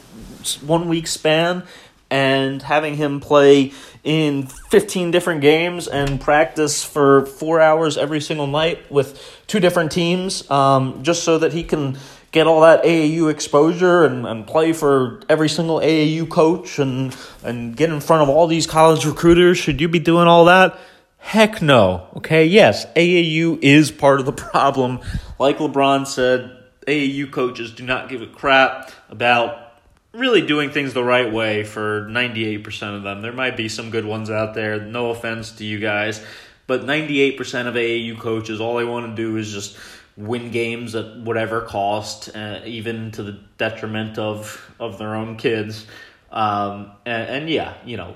one 0.62 0.88
week 0.88 1.07
span 1.07 1.63
and 2.10 2.62
having 2.62 2.97
him 2.97 3.21
play 3.21 3.71
in 4.03 4.45
15 4.45 5.12
different 5.12 5.41
games 5.41 5.88
and 5.88 6.19
practice 6.19 6.84
for 6.84 7.25
four 7.25 7.62
hours 7.62 7.97
every 7.97 8.19
single 8.19 8.47
night 8.47 8.91
with 8.91 9.41
two 9.47 9.60
different 9.60 9.91
teams 9.91 10.49
um, 10.51 11.01
just 11.03 11.23
so 11.23 11.38
that 11.38 11.53
he 11.53 11.63
can 11.63 11.97
get 12.31 12.47
all 12.47 12.62
that 12.62 12.84
AAU 12.84 13.29
exposure 13.29 14.03
and, 14.03 14.25
and 14.25 14.45
play 14.45 14.73
for 14.73 15.21
every 15.29 15.49
single 15.49 15.79
AAU 15.79 16.29
coach 16.29 16.79
and, 16.79 17.15
and 17.43 17.75
get 17.75 17.89
in 17.89 18.01
front 18.01 18.23
of 18.23 18.29
all 18.29 18.47
these 18.47 18.67
college 18.67 19.05
recruiters. 19.05 19.57
Should 19.57 19.81
you 19.81 19.88
be 19.88 19.99
doing 19.99 20.27
all 20.27 20.45
that? 20.45 20.77
Heck 21.17 21.62
no. 21.62 22.07
Okay, 22.17 22.45
yes, 22.45 22.86
AAU 22.95 23.60
is 23.62 23.91
part 23.91 24.19
of 24.19 24.25
the 24.25 24.31
problem. 24.51 24.99
Like 25.39 25.60
LeBron 25.60 26.07
said, 26.07 26.57
AAU 26.88 27.32
coaches 27.32 27.72
do 27.72 27.84
not 27.84 28.10
give 28.10 28.22
a 28.22 28.28
crap 28.28 28.91
about 29.10 29.72
really 30.13 30.41
doing 30.41 30.72
things 30.72 30.94
the 30.94 31.04
right 31.04 31.32
way 31.32 31.63
for 31.63 32.08
98% 32.10 32.98
of 32.98 33.04
them. 33.04 33.22
There 33.22 33.32
might 33.32 33.56
be 33.56 33.70
some 33.70 33.91
good 33.91 34.06
ones 34.06 34.30
out 34.30 34.54
there. 34.54 34.82
No 34.82 35.12
offense 35.12 35.54
to 35.54 35.65
you 35.65 35.80
guys, 35.80 36.24
but 36.67 36.82
98% 36.82 37.67
of 37.67 37.76
AAU 37.76 38.20
coaches, 38.20 38.60
all 38.60 38.76
they 38.76 38.84
want 38.84 39.15
to 39.15 39.22
do 39.22 39.38
is 39.38 39.52
just 39.52 39.78
win 40.17 40.52
games 40.52 40.96
at 40.96 41.17
whatever 41.17 41.62
cost, 41.62 42.36
uh, 42.36 42.60
even 42.65 43.12
to 43.12 43.24
the 43.24 43.39
detriment 43.58 44.17
of 44.17 44.74
of 44.80 44.98
their 44.98 45.15
own 45.15 45.38
kids. 45.38 45.86
Um, 46.32 46.91
and, 47.06 47.30
and 47.30 47.50
yeah, 47.50 47.76
you 47.86 47.98
know, 47.98 48.15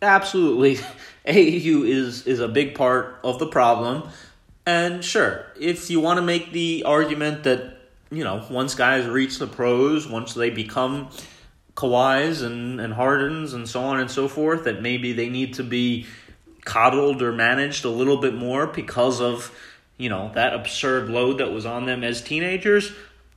absolutely, 0.00 0.76
AAU 1.26 1.86
is 1.86 2.26
is 2.26 2.40
a 2.40 2.48
big 2.48 2.74
part 2.74 3.20
of 3.22 3.38
the 3.38 3.46
problem. 3.46 4.08
And 4.64 5.04
sure, 5.04 5.46
if 5.60 5.90
you 5.90 6.00
want 6.00 6.18
to 6.18 6.22
make 6.22 6.52
the 6.52 6.84
argument 6.84 7.44
that 7.44 7.75
you 8.10 8.24
know, 8.24 8.44
once 8.50 8.74
guys 8.74 9.06
reach 9.06 9.38
the 9.38 9.46
pros, 9.46 10.08
once 10.08 10.34
they 10.34 10.50
become 10.50 11.08
Kawhis 11.74 12.42
and, 12.42 12.80
and 12.80 12.94
Hardens 12.94 13.52
and 13.52 13.68
so 13.68 13.82
on 13.82 14.00
and 14.00 14.10
so 14.10 14.28
forth, 14.28 14.64
that 14.64 14.82
maybe 14.82 15.12
they 15.12 15.28
need 15.28 15.54
to 15.54 15.64
be 15.64 16.06
coddled 16.64 17.22
or 17.22 17.32
managed 17.32 17.84
a 17.84 17.90
little 17.90 18.16
bit 18.16 18.34
more 18.34 18.66
because 18.66 19.20
of 19.20 19.52
you 19.98 20.08
know, 20.10 20.30
that 20.34 20.54
absurd 20.54 21.08
load 21.08 21.38
that 21.38 21.52
was 21.52 21.64
on 21.64 21.86
them 21.86 22.04
as 22.04 22.20
teenagers, 22.20 22.92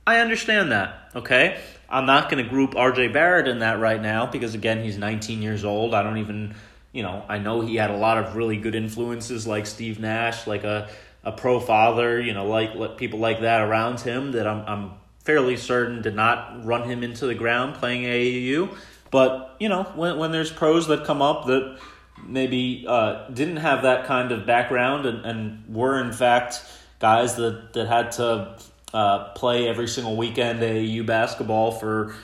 I 0.06 0.18
understand 0.18 0.72
that, 0.72 1.10
okay? 1.14 1.60
I'm 1.88 2.06
not 2.06 2.30
going 2.30 2.42
to 2.42 2.48
group 2.48 2.72
RJ 2.72 3.12
Barrett 3.12 3.48
in 3.48 3.60
that 3.60 3.80
right 3.80 4.00
now 4.00 4.26
because, 4.26 4.54
again, 4.54 4.84
he's 4.84 4.98
19 4.98 5.42
years 5.42 5.64
old. 5.64 5.94
I 5.94 6.02
don't 6.02 6.18
even, 6.18 6.54
you 6.92 7.02
know, 7.02 7.24
I 7.28 7.38
know 7.38 7.62
he 7.62 7.76
had 7.76 7.90
a 7.90 7.96
lot 7.96 8.18
of 8.18 8.36
really 8.36 8.56
good 8.56 8.74
influences 8.74 9.46
like 9.46 9.66
Steve 9.66 9.98
Nash, 9.98 10.46
like 10.46 10.64
a, 10.64 10.88
a 11.22 11.32
pro 11.32 11.60
father, 11.60 12.20
you 12.20 12.32
know, 12.32 12.46
like, 12.46 12.74
like 12.74 12.96
people 12.96 13.18
like 13.18 13.40
that 13.40 13.60
around 13.60 14.00
him 14.00 14.32
that 14.32 14.46
I'm, 14.46 14.64
I'm 14.66 14.90
fairly 15.24 15.56
certain 15.56 16.02
did 16.02 16.14
not 16.14 16.64
run 16.64 16.88
him 16.88 17.02
into 17.02 17.26
the 17.26 17.34
ground 17.34 17.74
playing 17.74 18.02
AAU. 18.02 18.74
But, 19.10 19.56
you 19.58 19.68
know, 19.68 19.84
when, 19.94 20.18
when 20.18 20.32
there's 20.32 20.50
pros 20.50 20.86
that 20.86 21.04
come 21.04 21.20
up 21.20 21.46
that 21.46 21.78
maybe 22.26 22.84
uh, 22.88 23.28
didn't 23.28 23.58
have 23.58 23.82
that 23.82 24.06
kind 24.06 24.32
of 24.32 24.46
background 24.46 25.06
and, 25.06 25.24
and 25.24 25.74
were, 25.74 26.00
in 26.00 26.12
fact, 26.12 26.62
guys 27.00 27.36
that, 27.36 27.72
that 27.74 27.86
had 27.86 28.12
to 28.12 28.56
uh, 28.94 29.32
play 29.32 29.68
every 29.68 29.88
single 29.88 30.16
weekend 30.16 30.60
AAU 30.60 31.04
basketball 31.04 31.72
for 31.72 32.14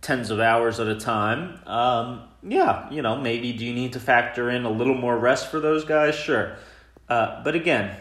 tens 0.00 0.30
of 0.30 0.40
hours 0.40 0.80
at 0.80 0.88
a 0.88 0.98
time. 0.98 1.60
Um, 1.66 2.22
yeah, 2.42 2.90
you 2.90 3.02
know, 3.02 3.20
maybe 3.20 3.52
do 3.52 3.64
you 3.64 3.72
need 3.72 3.92
to 3.92 4.00
factor 4.00 4.50
in 4.50 4.64
a 4.64 4.70
little 4.70 4.96
more 4.96 5.16
rest 5.16 5.50
for 5.50 5.60
those 5.60 5.84
guys? 5.84 6.14
Sure. 6.14 6.56
Uh, 7.08 7.42
but 7.44 7.54
again, 7.54 7.96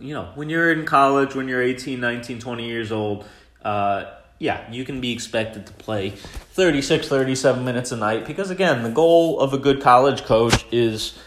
you 0.00 0.14
know, 0.14 0.30
when 0.34 0.48
you're 0.50 0.72
in 0.72 0.84
college, 0.84 1.34
when 1.34 1.48
you're 1.48 1.62
18, 1.62 2.00
19, 2.00 2.38
20 2.38 2.66
years 2.66 2.92
old, 2.92 3.24
uh, 3.64 4.04
yeah, 4.38 4.70
you 4.70 4.84
can 4.84 5.00
be 5.00 5.12
expected 5.12 5.66
to 5.66 5.72
play 5.72 6.10
36, 6.10 7.08
37 7.08 7.64
minutes 7.64 7.92
a 7.92 7.96
night 7.96 8.26
because, 8.26 8.50
again, 8.50 8.82
the 8.82 8.90
goal 8.90 9.40
of 9.40 9.52
a 9.52 9.58
good 9.58 9.80
college 9.80 10.24
coach 10.24 10.64
is 10.70 11.18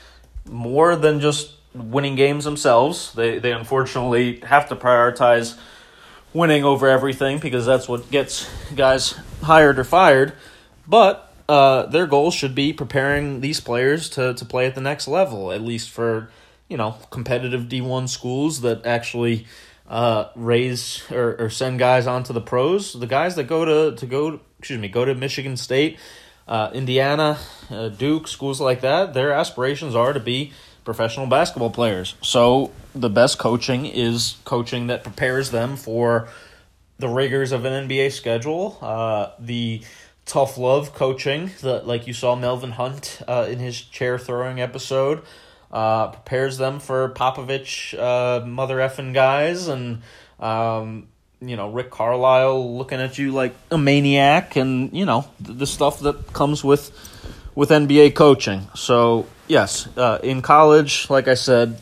more 0.46 0.96
than 0.96 1.20
just 1.20 1.54
winning 1.74 2.16
games 2.16 2.46
themselves. 2.46 3.14
They, 3.14 3.40
they 3.40 3.52
unfortunately 3.52 4.40
have 4.42 4.70
to 4.70 4.76
prioritize 4.76 5.58
winning 6.34 6.64
over 6.64 6.88
everything 6.88 7.40
because 7.40 7.66
that's 7.66 7.88
what 7.90 8.10
gets 8.12 8.50
guys 8.76 9.20
hired 9.44 9.80
or 9.80 9.84
fired. 9.84 10.34
But 10.88 11.34
uh, 11.50 11.88
their 11.88 12.08
goal 12.08 12.32
should 12.32 12.56
be 12.56 12.72
preparing 12.72 13.42
these 13.42 13.60
players 13.60 14.10
to, 14.12 14.34
to 14.34 14.46
play 14.46 14.68
at 14.68 14.76
the 14.76 14.82
next 14.82 15.08
level, 15.08 15.52
at 15.52 15.62
least 15.62 15.90
for, 15.90 16.30
you 16.72 16.78
know, 16.78 16.96
competitive 17.12 17.64
D1 17.64 18.10
schools 18.10 18.62
that 18.62 18.86
actually– 18.86 19.46
uh, 19.92 20.30
raise 20.36 21.04
or, 21.12 21.36
or 21.36 21.50
send 21.50 21.78
guys 21.78 22.08
onto 22.08 22.32
the 22.32 22.42
pros. 22.42 22.94
The 22.94 23.06
guys 23.06 23.36
that 23.36 23.44
go 23.44 23.66
to, 23.66 23.96
to 23.98 24.06
go 24.06 24.40
excuse 24.58 24.80
me 24.80 24.88
go 24.88 25.04
to 25.04 25.14
Michigan 25.14 25.58
State, 25.58 26.00
uh, 26.48 26.72
Indiana, 26.74 27.38
uh, 27.70 27.90
Duke, 27.90 28.28
schools 28.30 28.62
like 28.62 28.82
that. 28.82 29.14
Their 29.14 29.34
aspirations 29.34 29.94
are 29.94 30.14
to 30.14 30.20
be 30.20 30.54
professional 30.86 31.28
basketball 31.28 31.72
players. 31.72 32.16
So 32.22 32.72
the 32.96 33.10
best 33.10 33.38
coaching 33.38 33.86
is 33.86 34.38
coaching 34.46 34.88
that 34.88 35.04
prepares 35.04 35.52
them 35.52 35.76
for 35.76 36.30
the 36.98 37.10
rigors 37.10 37.52
of 37.52 37.66
an 37.66 37.90
NBA 37.90 38.14
schedule. 38.14 38.78
Uh, 38.82 39.32
the 39.40 39.82
tough 40.26 40.58
love 40.58 40.94
coaching 40.94 41.52
that 41.62 41.86
like 41.86 42.08
you 42.08 42.14
saw 42.14 42.36
Melvin 42.36 42.72
Hunt 42.72 43.22
uh, 43.28 43.46
in 43.50 43.60
his 43.60 43.82
chair 43.82 44.18
throwing 44.18 44.62
episode 44.62 45.22
uh, 45.72 46.10
prepares 46.10 46.58
them 46.58 46.80
for 46.80 47.10
Popovich, 47.10 47.98
uh, 47.98 48.46
mother 48.46 48.78
effing 48.78 49.14
guys, 49.14 49.68
and 49.68 50.02
um, 50.40 51.08
you 51.40 51.56
know 51.56 51.70
Rick 51.72 51.92
Carlisle 51.92 52.78
looking 52.78 53.00
at 53.00 53.18
you 53.18 53.32
like 53.32 53.56
a 53.72 53.78
maniac, 53.78 54.56
and 54.56 54.92
you 54.94 55.06
know 55.06 55.26
the, 55.40 55.54
the 55.54 55.68
stuff 55.68 56.00
that 56.02 56.34
comes 56.34 56.64
with 56.64 56.92
with 57.56 57.70
NBA 57.70 58.16
coaching. 58.16 58.68
So 58.76 59.28
yes, 59.48 59.88
uh, 59.98 60.20
in 60.24 60.42
college, 60.42 61.10
like 61.10 61.28
I 61.28 61.36
said, 61.36 61.80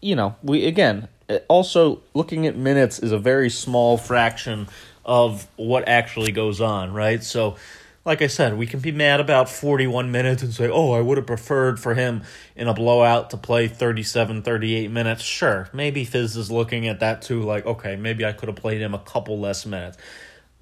you 0.00 0.16
know 0.16 0.36
we 0.42 0.66
again 0.66 1.08
also 1.48 2.00
looking 2.14 2.46
at 2.46 2.56
minutes 2.56 2.98
is 2.98 3.12
a 3.12 3.18
very 3.18 3.50
small 3.50 3.96
fraction 3.96 4.68
of 5.04 5.46
what 5.56 5.88
actually 5.88 6.32
goes 6.32 6.60
on, 6.60 6.92
right? 6.92 7.22
So 7.22 7.56
like 8.04 8.22
I 8.22 8.28
said, 8.28 8.56
we 8.56 8.66
can 8.66 8.80
be 8.80 8.92
mad 8.92 9.20
about 9.20 9.48
41 9.48 10.10
minutes 10.10 10.42
and 10.42 10.54
say, 10.54 10.70
oh, 10.70 10.92
I 10.92 11.00
would 11.00 11.18
have 11.18 11.26
preferred 11.26 11.78
for 11.78 11.94
him 11.94 12.22
in 12.56 12.66
a 12.66 12.74
blowout 12.74 13.30
to 13.30 13.36
play 13.36 13.68
37, 13.68 14.42
38 14.42 14.90
minutes. 14.90 15.22
Sure, 15.22 15.68
maybe 15.72 16.04
Fiz 16.04 16.36
is 16.36 16.50
looking 16.50 16.88
at 16.88 17.00
that 17.00 17.20
too, 17.20 17.42
like, 17.42 17.66
okay, 17.66 17.96
maybe 17.96 18.24
I 18.24 18.32
could 18.32 18.48
have 18.48 18.56
played 18.56 18.80
him 18.80 18.94
a 18.94 18.98
couple 18.98 19.38
less 19.38 19.66
minutes. 19.66 19.98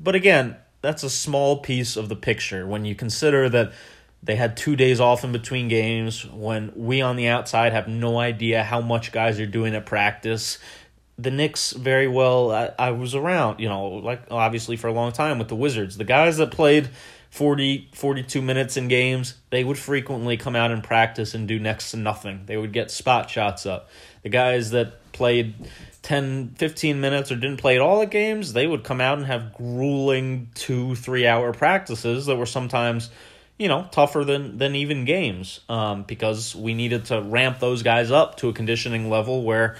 But 0.01 0.17
again, 0.17 0.57
that's 0.83 1.03
a 1.05 1.11
small 1.11 1.59
piece 1.59 1.97
of 1.97 2.09
the 2.09 2.17
picture 2.17 2.67
when 2.67 2.85
you 2.85 2.95
consider 2.95 3.49
that 3.49 3.73
they 4.23 4.35
had 4.35 4.57
two 4.57 4.75
days 4.75 4.99
off 4.99 5.23
in 5.23 5.31
between 5.31 5.69
games, 5.69 6.27
when 6.27 6.73
we 6.75 7.01
on 7.01 7.15
the 7.15 7.29
outside 7.29 7.73
have 7.73 7.87
no 7.87 8.19
idea 8.19 8.65
how 8.65 8.81
much 8.81 9.13
guys 9.13 9.39
are 9.39 9.47
doing 9.47 9.77
at 9.77 9.87
practice. 9.87 10.59
The 11.19 11.31
Knicks 11.31 11.73
very 11.73 12.07
well, 12.07 12.53
I, 12.53 12.71
I 12.79 12.91
was 12.93 13.15
around, 13.15 13.59
you 13.59 13.69
know, 13.69 13.89
like 13.89 14.23
obviously 14.31 14.77
for 14.77 14.87
a 14.87 14.93
long 14.93 15.13
time 15.13 15.39
with 15.39 15.49
the 15.49 15.57
Wizards. 15.57 15.97
The 15.97 16.05
guys 16.05 16.37
that 16.37 16.53
played 16.53 16.89
40, 17.31 17.91
42 17.93 18.41
minutes 18.41 18.77
in 18.77 18.89
games, 18.89 19.35
they 19.51 19.65
would 19.65 19.79
frequently 19.79 20.37
come 20.37 20.57
out 20.57 20.71
and 20.71 20.83
practice 20.83 21.35
and 21.35 21.47
do 21.47 21.59
next 21.59 21.91
to 21.91 21.97
nothing. 21.97 22.43
They 22.47 22.57
would 22.57 22.73
get 22.73 22.91
spot 22.91 23.29
shots 23.29 23.67
up. 23.67 23.91
The 24.23 24.29
guys 24.29 24.71
that 24.71 25.13
played 25.13 25.55
10, 26.03 26.55
15 26.57 27.01
minutes 27.01 27.31
or 27.31 27.37
didn't 27.37 27.59
play 27.59 27.75
at 27.75 27.83
all 27.83 28.01
at 28.01 28.11
games, 28.11 28.53
they 28.53 28.67
would 28.67 28.83
come 28.83 29.01
out 29.01 29.19
and 29.19 29.27
have 29.27 29.53
grueling 29.53 30.49
two, 30.55 30.95
three 30.95 31.27
hour 31.27 31.53
practices 31.53 32.27
that 32.27 32.37
were 32.37 32.47
sometimes, 32.47 33.11
you 33.59 33.69
know, 33.69 33.87
tougher 33.91 34.25
than, 34.25 34.57
than 34.57 34.75
even 34.75 35.05
games 35.05 35.61
um, 35.69 36.05
because 36.05 36.57
we 36.57 36.73
needed 36.73 37.07
to 37.07 37.21
ramp 37.21 37.59
those 37.59 37.83
guys 37.83 38.11
up 38.11 38.37
to 38.39 38.49
a 38.49 38.53
conditioning 38.53 39.11
level 39.11 39.43
where, 39.43 39.77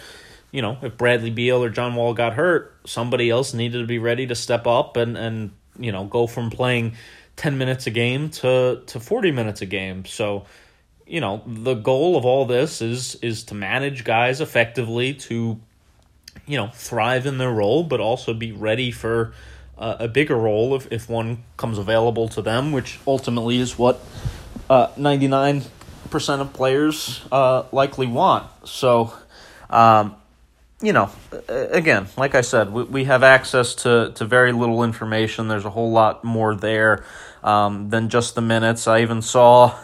you 0.51 0.63
know, 0.63 0.79
if 0.83 0.97
Bradley 0.97 1.31
Beal 1.31 1.63
or 1.63 1.71
John 1.71 1.95
Wall 1.95 2.15
got 2.15 2.35
hurt, 2.35 2.75
somebody 2.85 3.31
else 3.31 3.55
needed 3.55 3.79
to 3.81 3.87
be 3.87 3.99
ready 3.99 4.27
to 4.27 4.35
step 4.35 4.67
up 4.67 4.97
and, 4.97 5.17
and 5.17 5.51
you 5.79 5.93
know, 5.93 6.05
go 6.05 6.27
from 6.27 6.51
playing– 6.51 6.95
10 7.39 7.57
minutes 7.57 7.87
a 7.87 7.91
game 7.91 8.29
to 8.29 8.83
to 8.87 9.01
40 9.01 9.31
minutes 9.31 9.63
a 9.63 9.67
game. 9.67 10.05
So, 10.05 10.45
you 11.07 11.21
know, 11.21 11.43
the 11.47 11.75
goal 11.75 12.17
of 12.17 12.27
all 12.27 12.45
this 12.45 12.83
is 12.83 13.15
is 13.17 13.45
to 13.45 13.55
manage 13.55 14.05
guys 14.05 14.41
effectively 14.41 15.15
to 15.15 15.59
you 16.47 16.57
know, 16.57 16.69
thrive 16.69 17.27
in 17.27 17.39
their 17.39 17.51
role 17.51 17.85
but 17.85 18.01
also 18.01 18.35
be 18.35 18.53
ready 18.53 18.91
for 18.91 19.33
uh, 19.79 19.97
a 20.01 20.09
bigger 20.09 20.37
role 20.37 20.75
if 20.75 20.91
if 20.93 21.09
one 21.09 21.45
comes 21.57 21.79
available 21.79 22.29
to 22.31 22.43
them, 22.43 22.73
which 22.73 22.99
ultimately 23.07 23.59
is 23.59 23.79
what 23.79 24.01
uh 24.69 24.89
99% 24.99 25.65
of 26.41 26.53
players 26.53 27.25
uh 27.31 27.63
likely 27.71 28.09
want. 28.09 28.51
So, 28.65 29.15
um 29.71 30.17
you 30.81 30.93
know, 30.93 31.11
again, 31.49 32.07
like 32.17 32.35
I 32.35 32.41
said, 32.41 32.73
we, 32.73 32.85
we 32.85 33.05
have 33.05 33.23
access 33.23 33.75
to, 33.77 34.13
to 34.15 34.25
very 34.25 34.53
little 34.53 34.85
information. 34.85 35.49
There's 35.49 35.65
a 35.65 35.71
whole 35.71 35.91
lot 35.91 36.23
more 36.23 36.55
there 36.55 37.05
um, 37.43 37.91
than 37.91 38.09
just 38.09 38.35
the 38.35 38.41
minutes. 38.41 38.87
I 38.87 39.03
even 39.03 39.21
saw 39.21 39.77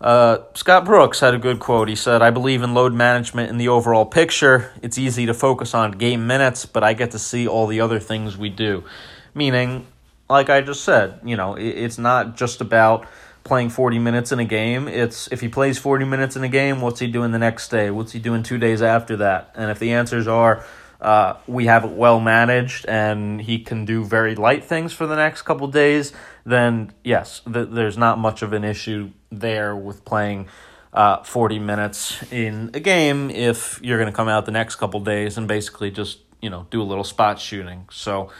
uh, 0.00 0.38
Scott 0.54 0.84
Brooks 0.84 1.20
had 1.20 1.34
a 1.34 1.38
good 1.38 1.60
quote. 1.60 1.88
He 1.88 1.94
said, 1.94 2.22
I 2.22 2.30
believe 2.30 2.62
in 2.62 2.74
load 2.74 2.92
management 2.92 3.50
in 3.50 3.56
the 3.56 3.68
overall 3.68 4.04
picture. 4.04 4.72
It's 4.82 4.98
easy 4.98 5.26
to 5.26 5.34
focus 5.34 5.74
on 5.74 5.92
game 5.92 6.26
minutes, 6.26 6.66
but 6.66 6.82
I 6.82 6.92
get 6.92 7.12
to 7.12 7.18
see 7.18 7.46
all 7.46 7.66
the 7.66 7.80
other 7.80 8.00
things 8.00 8.36
we 8.36 8.50
do. 8.50 8.84
Meaning, 9.32 9.86
like 10.28 10.50
I 10.50 10.60
just 10.60 10.82
said, 10.82 11.20
you 11.24 11.36
know, 11.36 11.54
it, 11.54 11.68
it's 11.68 11.98
not 11.98 12.36
just 12.36 12.60
about 12.60 13.06
playing 13.46 13.70
40 13.70 13.98
minutes 13.98 14.32
in 14.32 14.38
a 14.38 14.44
game. 14.44 14.88
It's 14.88 15.28
if 15.32 15.40
he 15.40 15.48
plays 15.48 15.78
40 15.78 16.04
minutes 16.04 16.36
in 16.36 16.44
a 16.44 16.48
game, 16.48 16.80
what's 16.80 17.00
he 17.00 17.06
doing 17.06 17.32
the 17.32 17.38
next 17.38 17.68
day? 17.68 17.90
What's 17.90 18.12
he 18.12 18.18
doing 18.18 18.42
two 18.42 18.58
days 18.58 18.82
after 18.82 19.16
that? 19.18 19.52
And 19.54 19.70
if 19.70 19.78
the 19.78 19.92
answers 19.92 20.26
are, 20.26 20.64
uh, 21.00 21.34
we 21.46 21.66
have 21.66 21.84
it 21.84 21.92
well 21.92 22.20
managed 22.20 22.86
and 22.86 23.40
he 23.40 23.58
can 23.58 23.84
do 23.84 24.04
very 24.04 24.34
light 24.34 24.64
things 24.64 24.92
for 24.92 25.06
the 25.06 25.16
next 25.16 25.42
couple 25.42 25.68
days, 25.68 26.12
then 26.44 26.92
yes, 27.04 27.40
th- 27.50 27.68
there's 27.70 27.96
not 27.96 28.18
much 28.18 28.42
of 28.42 28.52
an 28.52 28.64
issue 28.64 29.10
there 29.30 29.74
with 29.74 30.04
playing 30.04 30.48
uh, 30.92 31.22
40 31.22 31.58
minutes 31.58 32.22
in 32.32 32.70
a 32.74 32.80
game 32.80 33.30
if 33.30 33.80
you're 33.82 33.98
going 33.98 34.10
to 34.10 34.16
come 34.16 34.28
out 34.28 34.46
the 34.46 34.52
next 34.52 34.76
couple 34.76 35.00
days 35.00 35.38
and 35.38 35.46
basically 35.46 35.90
just, 35.90 36.18
you 36.40 36.50
know, 36.50 36.66
do 36.70 36.82
a 36.82 36.84
little 36.84 37.04
spot 37.04 37.38
shooting. 37.38 37.86
So, 37.90 38.30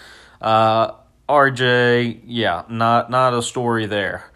uh, 0.40 0.92
RJ, 1.28 2.22
yeah, 2.24 2.62
not 2.68 3.10
not 3.10 3.34
a 3.34 3.42
story 3.42 3.86
there. 3.86 4.30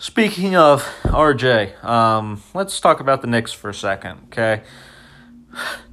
Speaking 0.00 0.54
of 0.54 0.84
RJ, 1.02 1.82
um, 1.82 2.40
let's 2.54 2.78
talk 2.78 3.00
about 3.00 3.20
the 3.20 3.26
Knicks 3.26 3.52
for 3.52 3.68
a 3.68 3.74
second, 3.74 4.20
okay? 4.26 4.62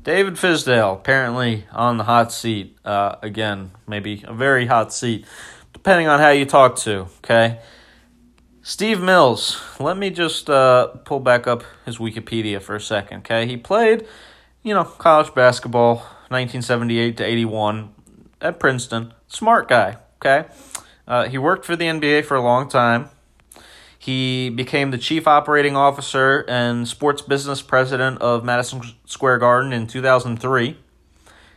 David 0.03 0.35
Fizdale 0.35 0.93
apparently 0.93 1.65
on 1.71 1.97
the 1.97 2.03
hot 2.03 2.31
seat 2.31 2.77
uh, 2.85 3.15
again, 3.23 3.71
maybe 3.87 4.23
a 4.27 4.31
very 4.31 4.67
hot 4.67 4.93
seat, 4.93 5.25
depending 5.73 6.07
on 6.07 6.19
how 6.19 6.29
you 6.29 6.45
talk 6.45 6.75
to. 6.75 7.07
Okay, 7.23 7.59
Steve 8.61 9.01
Mills. 9.01 9.59
Let 9.79 9.97
me 9.97 10.11
just 10.11 10.51
uh, 10.51 10.85
pull 11.03 11.19
back 11.19 11.47
up 11.47 11.63
his 11.83 11.97
Wikipedia 11.97 12.61
for 12.61 12.75
a 12.75 12.81
second. 12.81 13.21
Okay, 13.21 13.47
he 13.47 13.57
played, 13.57 14.05
you 14.61 14.75
know, 14.75 14.83
college 14.83 15.33
basketball, 15.33 15.95
1978 16.29 17.17
to 17.17 17.25
81 17.25 17.89
at 18.39 18.59
Princeton. 18.59 19.15
Smart 19.25 19.67
guy. 19.67 19.97
Okay, 20.17 20.45
uh, 21.07 21.27
he 21.27 21.39
worked 21.39 21.65
for 21.65 21.75
the 21.75 21.85
NBA 21.85 22.25
for 22.25 22.37
a 22.37 22.41
long 22.41 22.69
time. 22.69 23.09
He 24.05 24.49
became 24.51 24.91
the 24.91 24.99
chief 24.99 25.27
operating 25.27 25.75
officer 25.75 26.45
and 26.47 26.87
sports 26.87 27.23
business 27.23 27.63
president 27.63 28.21
of 28.21 28.45
Madison 28.45 28.83
Square 29.05 29.39
Garden 29.39 29.73
in 29.73 29.87
2003. 29.87 30.77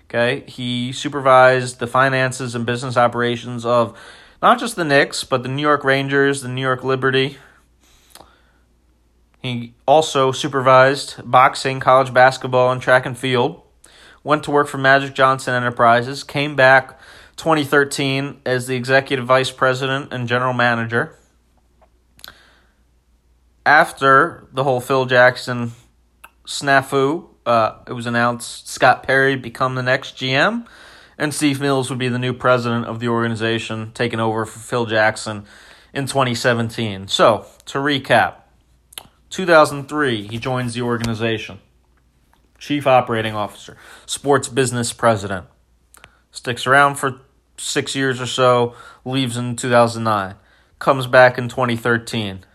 Okay, 0.05 0.45
he 0.49 0.91
supervised 0.91 1.79
the 1.79 1.87
finances 1.87 2.55
and 2.55 2.65
business 2.65 2.97
operations 2.97 3.67
of 3.67 3.95
not 4.41 4.59
just 4.59 4.77
the 4.77 4.85
Knicks, 4.87 5.25
but 5.25 5.43
the 5.43 5.51
New 5.51 5.61
York 5.61 5.85
Rangers, 5.85 6.41
the 6.41 6.49
New 6.49 6.63
York 6.63 6.83
Liberty. 6.83 7.37
He 9.43 9.75
also 9.87 10.33
supervised 10.33 11.17
boxing, 11.31 11.81
college 11.81 12.15
basketball, 12.15 12.73
and 12.73 12.81
track 12.81 13.05
and 13.05 13.19
field. 13.19 13.61
Went 14.25 14.43
to 14.45 14.51
work 14.51 14.69
for 14.69 14.79
Magic 14.79 15.15
Johnson 15.15 15.53
Enterprises, 15.53 16.25
came 16.25 16.57
back 16.57 16.99
2013 17.37 18.41
as 18.47 18.67
the 18.67 18.75
executive 18.75 19.27
vice 19.27 19.51
president 19.51 20.15
and 20.15 20.27
general 20.27 20.55
manager. 20.55 21.18
After 23.69 24.49
the 24.51 24.65
whole 24.65 24.81
Phil 24.81 25.05
Jackson 25.05 25.73
snafu, 26.47 27.29
uh, 27.45 27.81
it 27.87 27.93
was 27.93 28.07
announced 28.07 28.67
Scott 28.67 29.03
Perry 29.03 29.37
become 29.37 29.75
the 29.75 29.83
next 29.83 30.17
GM, 30.17 30.67
and 31.19 31.35
Steve 31.35 31.61
Mills 31.61 31.91
would 31.91 31.99
be 31.99 32.09
the 32.09 32.19
new 32.19 32.33
president 32.33 32.87
of 32.87 32.99
the 32.99 33.09
organization, 33.09 33.93
taking 33.93 34.21
over 34.21 34.47
for 34.47 34.59
Phil 34.59 34.87
Jackson 34.87 35.45
in 35.93 36.07
2017. 36.07 37.09
So, 37.09 37.45
to 37.67 37.77
recap 37.77 38.37
2003, 39.29 40.29
he 40.29 40.39
joins 40.39 40.73
the 40.73 40.81
organization. 40.81 41.61
Chief 42.59 42.87
Operating 42.87 43.35
Officer, 43.35 43.77
Sports 44.07 44.49
Business 44.49 44.95
President. 44.95 45.45
Sticks 46.31 46.67
around 46.67 46.95
for 46.95 47.21
six 47.59 47.95
years 47.95 48.19
or 48.19 48.27
so, 48.27 48.75
leaves 49.05 49.37
in 49.37 49.57
2009. 49.57 50.37
Comes 50.79 51.07
back 51.07 51.37
in 51.37 51.51
2013. 51.51 52.47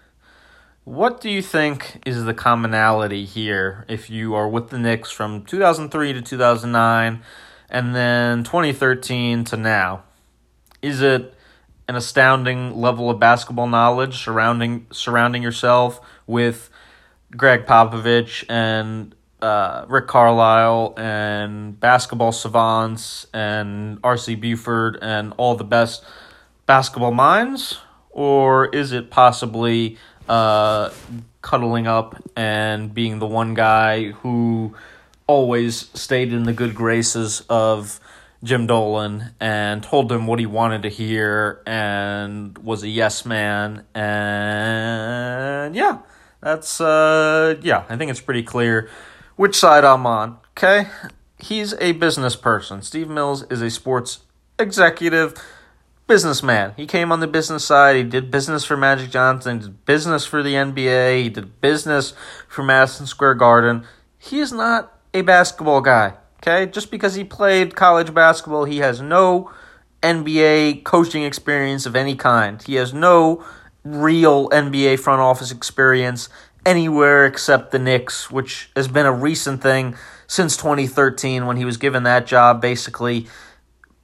What 0.86 1.22
do 1.22 1.30
you 1.30 1.42
think 1.42 2.02
is 2.06 2.26
the 2.26 2.34
commonality 2.34 3.24
here 3.24 3.86
if 3.88 4.10
you 4.10 4.36
are 4.36 4.50
with 4.50 4.70
the 4.70 4.78
Knicks 4.78 5.12
from 5.12 5.46
2003 5.46 6.12
to 6.12 6.22
2009 6.22 7.24
and 7.70 7.96
then 7.96 8.44
2013 8.44 9.46
to 9.46 9.56
now? 9.56 10.04
Is 10.82 11.02
it 11.02 11.36
an 11.88 11.96
astounding 11.96 12.76
level 12.76 13.10
of 13.10 13.18
basketball 13.18 13.68
knowledge 13.68 14.26
surrounding 14.26 14.88
surrounding 14.92 15.42
yourself 15.42 16.02
with 16.28 16.70
Gregg 17.32 17.66
Popovich 17.66 18.44
and 18.50 19.16
uh, 19.42 19.86
Rick 19.88 20.08
Carlisle 20.08 20.96
and 20.98 21.80
basketball 21.80 22.34
savants 22.34 23.26
and 23.34 24.00
R.C. 24.04 24.36
Buford 24.36 25.00
and 25.02 25.34
all 25.38 25.56
the 25.56 25.64
best 25.64 26.04
basketball 26.66 27.14
minds? 27.14 27.80
Or 28.10 28.68
is 28.68 28.92
it 28.92 29.10
possibly 29.10 29.98
uh, 30.30 30.92
cuddling 31.42 31.88
up 31.88 32.22
and 32.36 32.94
being 32.94 33.20
the 33.20 33.28
one 33.28 33.54
guy 33.54 34.12
who 34.12 34.76
always 35.28 35.90
stayed 35.94 36.34
in 36.34 36.44
the 36.44 36.54
good 36.54 36.76
graces 36.76 37.44
of 37.50 38.00
Jim 38.44 38.68
Dolan 38.68 39.32
and 39.40 39.82
told 39.82 40.12
him 40.12 40.28
what 40.28 40.40
he 40.40 40.46
wanted 40.46 40.84
to 40.84 40.90
hear 40.90 41.62
and 41.66 42.58
was 42.58 42.84
a 42.84 42.90
yes 42.90 43.26
man. 43.26 43.86
And 43.96 45.76
yeah 45.76 46.00
that's 46.42 46.82
uh 46.82 47.56
yeah 47.62 47.86
I 47.88 47.96
think 47.96 48.12
it's 48.12 48.20
pretty 48.20 48.44
clear 48.44 48.90
which 49.38 49.56
side 49.56 49.86
I'm 49.86 50.06
on 50.06 50.38
okay? 50.58 50.88
He's 51.40 51.74
a 51.76 51.94
business 51.94 52.36
person. 52.36 52.82
Steve 52.82 53.10
Mills 53.10 53.44
is 53.50 53.62
a 53.62 53.70
sports 53.70 54.20
executive 54.60 55.34
businessman. 56.08 56.74
He 56.76 56.86
came 56.86 57.12
on 57.12 57.20
the 57.20 57.28
business 57.28 57.66
side. 57.66 57.96
He 57.96 58.04
did 58.04 58.30
business 58.32 58.66
for 58.66 58.78
Magic 58.78 59.10
Johnson, 59.10 59.60
did 59.60 59.86
business 59.86 60.26
for 60.26 60.44
the 60.44 60.54
NBA, 60.54 61.24
he 61.24 61.30
did 61.30 61.62
business 61.62 62.14
for 62.48 62.64
Madison 62.64 63.06
Square 63.06 63.36
Garden. 63.36 63.86
He 64.18 64.40
is 64.40 64.52
not 64.52 64.98
a 65.14 65.22
basketball 65.22 65.82
guy. 65.82 66.14
Okay? 66.38 66.70
Just 66.70 66.92
because 66.92 67.16
he 67.16 67.24
played 67.24 67.76
college 67.76 68.14
basketball, 68.14 68.66
he 68.66 68.80
has 68.80 69.02
no 69.02 69.52
NBA 70.02 70.84
coaching 70.84 71.24
experience 71.24 71.86
of 71.86 71.96
any 71.96 72.16
kind. 72.16 72.62
He 72.62 72.76
has 72.76 72.94
no 72.94 73.46
real 73.84 74.50
NBA 74.50 75.00
front 75.00 75.22
office 75.22 75.52
experience 75.52 76.28
anywhere 76.66 77.26
except 77.26 77.72
the 77.72 77.80
Knicks, 77.80 78.30
which 78.30 78.70
has 78.76 78.88
been 78.88 79.06
a 79.06 79.14
recent 79.14 79.62
thing 79.62 79.96
since 80.28 80.58
2013 80.58 81.46
when 81.46 81.58
he 81.58 81.66
was 81.66 81.78
given 81.78 82.04
that 82.04 82.26
job 82.26 82.62
basically 82.62 83.28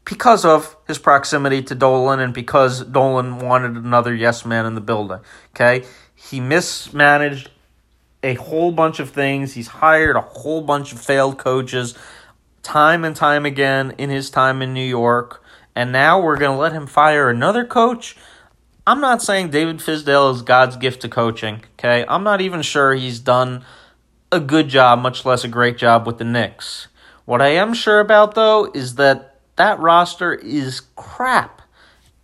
because 0.10 0.44
of 0.44 0.76
his 0.88 0.98
proximity 0.98 1.62
to 1.62 1.76
Dolan 1.76 2.20
and 2.20 2.34
because 2.34 2.84
Dolan 2.84 3.38
wanted 3.38 3.76
another 3.76 4.14
yes 4.14 4.44
man 4.44 4.66
in 4.66 4.74
the 4.74 4.82
building. 4.82 5.20
Okay? 5.52 5.86
He 6.16 6.40
mismanaged 6.40 7.52
a 8.24 8.34
whole 8.34 8.72
bunch 8.72 9.00
of 9.00 9.12
things. 9.12 9.54
He's 9.54 9.68
hired 9.68 10.16
a 10.16 10.22
whole 10.22 10.62
bunch 10.62 10.92
of 10.92 11.00
failed 11.00 11.38
coaches 11.38 11.96
time 12.64 13.06
and 13.06 13.16
time 13.16 13.46
again 13.46 13.94
in 13.98 14.10
his 14.10 14.30
time 14.30 14.62
in 14.62 14.74
New 14.74 14.86
York. 14.86 15.44
And 15.76 15.92
now 15.92 16.20
we're 16.20 16.38
going 16.38 16.56
to 16.56 16.62
let 16.62 16.74
him 16.74 16.88
fire 16.88 17.30
another 17.30 17.64
coach. 17.64 18.18
I'm 18.88 19.00
not 19.00 19.22
saying 19.22 19.52
David 19.52 19.78
Fizdale 19.78 20.34
is 20.34 20.42
God's 20.42 20.76
gift 20.76 21.02
to 21.04 21.10
coaching, 21.10 21.64
okay? 21.74 22.04
I'm 22.08 22.24
not 22.24 22.42
even 22.42 22.64
sure 22.64 22.96
he's 22.96 23.20
done 23.20 23.64
a 24.32 24.40
good 24.40 24.68
job, 24.68 25.00
much 25.00 25.24
less 25.24 25.44
a 25.44 25.48
great 25.48 25.78
job 25.78 26.08
with 26.08 26.18
the 26.18 26.24
Knicks. 26.24 26.88
What 27.26 27.42
I 27.42 27.50
am 27.50 27.76
sure 27.76 28.00
about, 28.00 28.34
though, 28.34 28.72
is 28.74 28.96
that 28.96 29.29
that 29.60 29.78
roster 29.80 30.34
is 30.34 30.82
crap. 30.96 31.62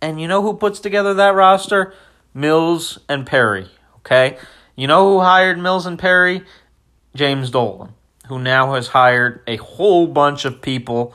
And 0.00 0.18
you 0.18 0.26
know 0.26 0.40
who 0.40 0.54
puts 0.54 0.80
together 0.80 1.12
that 1.14 1.34
roster? 1.34 1.92
Mills 2.32 2.98
and 3.10 3.26
Perry. 3.26 3.68
Okay? 3.98 4.38
You 4.74 4.86
know 4.86 5.12
who 5.12 5.20
hired 5.20 5.58
Mills 5.58 5.84
and 5.84 5.98
Perry? 5.98 6.44
James 7.14 7.50
Dolan, 7.50 7.92
who 8.28 8.38
now 8.38 8.72
has 8.72 8.88
hired 8.88 9.42
a 9.46 9.56
whole 9.56 10.06
bunch 10.06 10.46
of 10.46 10.62
people 10.62 11.14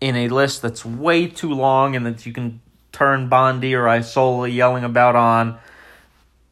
in 0.00 0.14
a 0.14 0.28
list 0.28 0.62
that's 0.62 0.84
way 0.84 1.26
too 1.26 1.52
long 1.52 1.96
and 1.96 2.06
that 2.06 2.24
you 2.24 2.32
can 2.32 2.60
turn 2.92 3.28
Bondy 3.28 3.74
or 3.74 3.88
Isola 3.88 4.48
yelling 4.48 4.84
about 4.84 5.16
on 5.16 5.58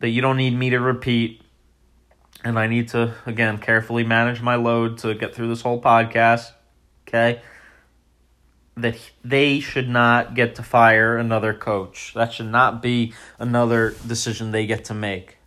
that 0.00 0.08
you 0.08 0.22
don't 0.22 0.36
need 0.36 0.58
me 0.58 0.70
to 0.70 0.80
repeat. 0.80 1.40
And 2.42 2.58
I 2.58 2.66
need 2.66 2.88
to, 2.88 3.14
again, 3.26 3.58
carefully 3.58 4.02
manage 4.02 4.42
my 4.42 4.56
load 4.56 4.98
to 4.98 5.14
get 5.14 5.36
through 5.36 5.48
this 5.48 5.60
whole 5.60 5.80
podcast. 5.80 6.50
Okay? 7.06 7.40
That 8.76 8.96
they 9.24 9.60
should 9.60 9.88
not 9.88 10.34
get 10.34 10.56
to 10.56 10.62
fire 10.62 11.16
another 11.16 11.54
coach. 11.54 12.12
That 12.14 12.32
should 12.32 12.50
not 12.50 12.82
be 12.82 13.14
another 13.38 13.94
decision 14.06 14.50
they 14.50 14.66
get 14.66 14.86
to 14.86 14.94
make. 14.94 15.38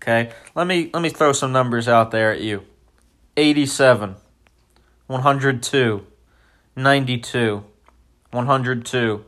Okay? 0.00 0.32
Let 0.54 0.66
me 0.66 0.90
let 0.92 1.02
me 1.02 1.08
throw 1.08 1.32
some 1.32 1.52
numbers 1.52 1.88
out 1.88 2.10
there 2.10 2.32
at 2.32 2.40
you. 2.40 2.64
87 3.36 4.16
102 5.06 6.06
92 6.76 7.64
102 8.30 9.24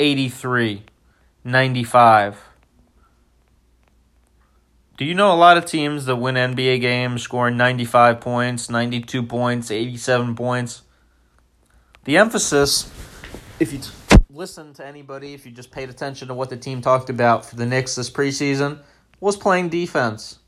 83 0.00 0.82
95 1.44 2.44
do 4.96 5.04
you 5.04 5.14
know 5.14 5.32
a 5.32 5.34
lot 5.34 5.56
of 5.56 5.66
teams 5.66 6.04
that 6.04 6.16
win 6.16 6.36
NBA 6.36 6.80
games 6.80 7.22
scoring 7.22 7.56
95 7.56 8.20
points, 8.20 8.70
92 8.70 9.24
points, 9.24 9.72
87 9.72 10.36
points? 10.36 10.82
The 12.04 12.18
emphasis, 12.18 12.90
if 13.58 13.72
you 13.72 13.80
listen 14.28 14.74
to 14.74 14.86
anybody, 14.86 15.32
if 15.32 15.46
you 15.46 15.52
just 15.52 15.70
paid 15.70 15.88
attention 15.88 16.28
to 16.28 16.34
what 16.34 16.50
the 16.50 16.56
team 16.56 16.82
talked 16.82 17.08
about 17.08 17.46
for 17.46 17.56
the 17.56 17.64
Knicks 17.64 17.94
this 17.94 18.10
preseason, 18.10 18.80
was 19.20 19.38
playing 19.38 19.70
defense. 19.70 20.38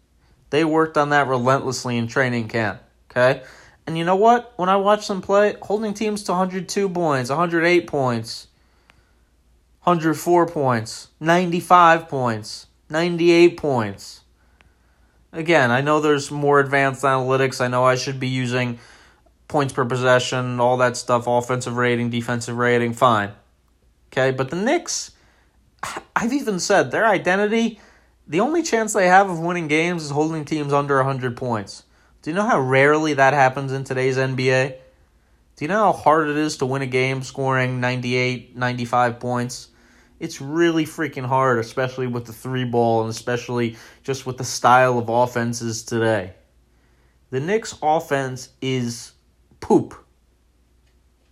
They 0.51 0.67
worked 0.67 0.99
on 0.99 1.09
that 1.11 1.29
relentlessly 1.29 1.97
in 1.97 2.09
training 2.09 2.49
camp. 2.49 2.83
Okay? 3.11 3.43
And 3.87 3.97
you 3.97 4.05
know 4.05 4.17
what? 4.17 4.53
When 4.57 4.69
I 4.69 4.77
watch 4.77 5.09
them 5.09 5.23
play, 5.23 5.55
holding 5.63 5.95
teams 5.95 6.23
to 6.25 6.33
102 6.33 6.91
points, 6.91 7.31
108 7.31 7.87
points, 7.87 8.49
104 9.85 10.47
points, 10.49 11.09
95 11.21 12.09
points, 12.09 12.67
98 12.91 13.57
points. 13.57 14.21
Again, 15.33 15.71
I 15.71 15.81
know 15.81 16.01
there's 16.01 16.31
more 16.31 16.61
advanced 16.61 17.03
analytics. 17.03 17.63
I 17.63 17.69
know 17.69 17.85
I 17.85 17.95
should 17.95 18.21
be 18.21 18.29
using 18.29 18.79
points 19.49 19.73
per 19.73 19.85
possession, 19.85 20.61
all 20.61 20.77
that 20.79 20.97
stuff, 20.97 21.27
offensive 21.27 21.77
rating, 21.77 22.11
defensive 22.11 22.57
rating, 22.57 22.93
fine. 22.93 23.33
Okay, 24.13 24.31
but 24.31 24.51
the 24.51 24.57
Knicks, 24.57 25.13
I've 26.17 26.33
even 26.33 26.59
said 26.59 26.91
their 26.91 27.07
identity, 27.07 27.81
the 28.27 28.41
only 28.41 28.63
chance 28.63 28.93
they 28.93 29.09
have 29.09 29.31
of 29.31 29.39
winning 29.39 29.69
games 29.69 30.05
is 30.05 30.11
holding 30.11 30.45
teams 30.45 30.73
under 30.73 30.97
100 30.97 31.37
points. 31.37 31.85
Do 32.23 32.31
you 32.31 32.37
know 32.37 32.47
how 32.47 32.61
rarely 32.61 33.15
that 33.15 33.35
happens 33.35 33.73
in 33.73 33.85
today's 33.85 34.17
NBA? 34.17 34.77
Do 35.57 35.65
you 35.65 35.69
know 35.69 35.85
how 35.85 35.93
hard 35.93 36.29
it 36.29 36.37
is 36.37 36.57
to 36.59 36.67
win 36.67 36.83
a 36.83 36.87
game 36.87 37.23
scoring 37.23 37.81
98, 37.81 38.57
95 38.57 39.21
points? 39.21 39.69
It's 40.19 40.41
really 40.41 40.85
freaking 40.85 41.27
hard, 41.27 41.59
especially 41.59 42.07
with 42.07 42.25
the 42.25 42.33
three 42.33 42.65
ball 42.65 43.03
and 43.03 43.11
especially 43.11 43.77
just 44.03 44.27
with 44.27 44.39
the 44.39 44.45
style 44.45 44.99
of 44.99 45.09
offenses 45.09 45.85
today. 45.85 46.35
The 47.31 47.41
Knicks' 47.41 47.79
offense 47.83 48.49
is 48.61 49.13
poop. 49.67 49.97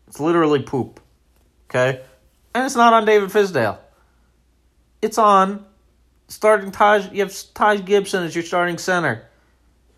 It's 0.08 0.18
literally 0.18 0.60
poop. 0.60 0.98
Okay? 1.70 2.02
And 2.52 2.66
it's 2.66 2.74
not 2.74 2.92
on 2.92 3.04
David 3.04 3.30
Fizdale. 3.30 3.78
It's 5.00 5.18
on 5.18 5.64
starting 6.26 6.72
Taj 6.72 7.12
you 7.12 7.22
have 7.22 7.32
Taj 7.54 7.84
Gibson 7.84 8.24
as 8.24 8.34
your 8.34 8.42
starting 8.42 8.78
center. 8.78 9.28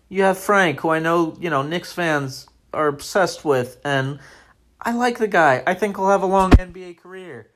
You 0.07 0.21
have 0.21 0.37
Frank, 0.37 0.81
who 0.81 0.89
I 0.89 0.99
know, 0.99 1.35
you 1.39 1.49
know, 1.49 1.63
Knicks 1.63 1.91
fans 1.91 2.47
are 2.73 2.87
obsessed 2.87 3.43
with, 3.43 3.81
and 3.83 4.19
I 4.79 4.93
like 4.93 5.17
the 5.17 5.27
guy. 5.27 5.63
I 5.65 5.73
think 5.73 5.97
he'll 5.97 6.09
have 6.09 6.21
a 6.21 6.27
long 6.27 6.51
NBA 6.51 6.99
career. 6.99 7.47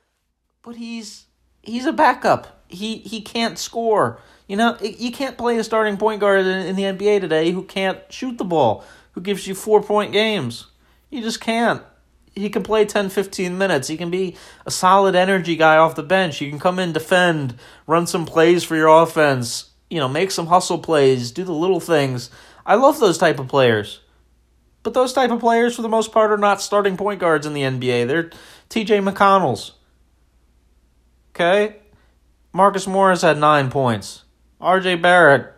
But 0.62 0.76
he's 0.76 1.26
he's 1.62 1.86
a 1.86 1.92
backup. 1.92 2.64
He 2.66 2.98
he 2.98 3.20
can't 3.20 3.56
score. 3.56 4.20
You 4.48 4.56
know, 4.56 4.76
you 4.80 5.12
can't 5.12 5.38
play 5.38 5.58
a 5.58 5.64
starting 5.64 5.96
point 5.96 6.20
guard 6.20 6.40
in, 6.40 6.66
in 6.66 6.74
the 6.74 6.82
NBA 6.82 7.20
today 7.20 7.52
who 7.52 7.62
can't 7.62 8.00
shoot 8.12 8.36
the 8.36 8.44
ball, 8.44 8.84
who 9.12 9.20
gives 9.20 9.46
you 9.46 9.54
four 9.54 9.80
point 9.80 10.12
games. 10.12 10.66
You 11.12 11.20
just 11.20 11.42
can't. 11.42 11.82
He 12.34 12.48
can 12.48 12.62
play 12.62 12.86
10, 12.86 13.10
15 13.10 13.58
minutes. 13.58 13.86
He 13.86 13.98
can 13.98 14.10
be 14.10 14.34
a 14.64 14.70
solid 14.70 15.14
energy 15.14 15.56
guy 15.56 15.76
off 15.76 15.94
the 15.94 16.02
bench. 16.02 16.40
You 16.40 16.48
can 16.48 16.58
come 16.58 16.78
in, 16.78 16.94
defend, 16.94 17.56
run 17.86 18.06
some 18.06 18.24
plays 18.24 18.64
for 18.64 18.74
your 18.74 18.88
offense, 18.88 19.70
you 19.90 19.98
know, 19.98 20.08
make 20.08 20.30
some 20.30 20.46
hustle 20.46 20.78
plays, 20.78 21.30
do 21.30 21.44
the 21.44 21.52
little 21.52 21.80
things. 21.80 22.30
I 22.64 22.76
love 22.76 22.98
those 22.98 23.18
type 23.18 23.38
of 23.38 23.48
players. 23.48 24.00
But 24.82 24.94
those 24.94 25.12
type 25.12 25.30
of 25.30 25.40
players, 25.40 25.76
for 25.76 25.82
the 25.82 25.88
most 25.90 26.12
part, 26.12 26.32
are 26.32 26.38
not 26.38 26.62
starting 26.62 26.96
point 26.96 27.20
guards 27.20 27.46
in 27.46 27.52
the 27.52 27.60
NBA. 27.60 28.08
They're 28.08 28.30
TJ 28.70 29.06
McConnell's. 29.06 29.72
Okay? 31.34 31.76
Marcus 32.54 32.86
Morris 32.86 33.20
had 33.20 33.36
nine 33.36 33.70
points. 33.70 34.24
RJ 34.62 35.02
Barrett, 35.02 35.52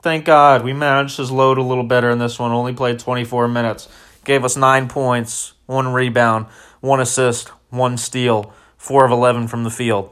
thank 0.00 0.24
God, 0.24 0.64
we 0.64 0.72
managed 0.72 1.18
his 1.18 1.30
load 1.30 1.58
a 1.58 1.62
little 1.62 1.84
better 1.84 2.08
in 2.08 2.18
this 2.18 2.38
one. 2.38 2.52
Only 2.52 2.72
played 2.72 2.98
24 2.98 3.48
minutes. 3.48 3.88
Gave 4.26 4.44
us 4.44 4.56
nine 4.56 4.88
points, 4.88 5.52
one 5.66 5.92
rebound, 5.92 6.46
one 6.80 7.00
assist, 7.00 7.46
one 7.70 7.96
steal, 7.96 8.52
four 8.76 9.04
of 9.04 9.12
11 9.12 9.46
from 9.46 9.62
the 9.62 9.70
field. 9.70 10.10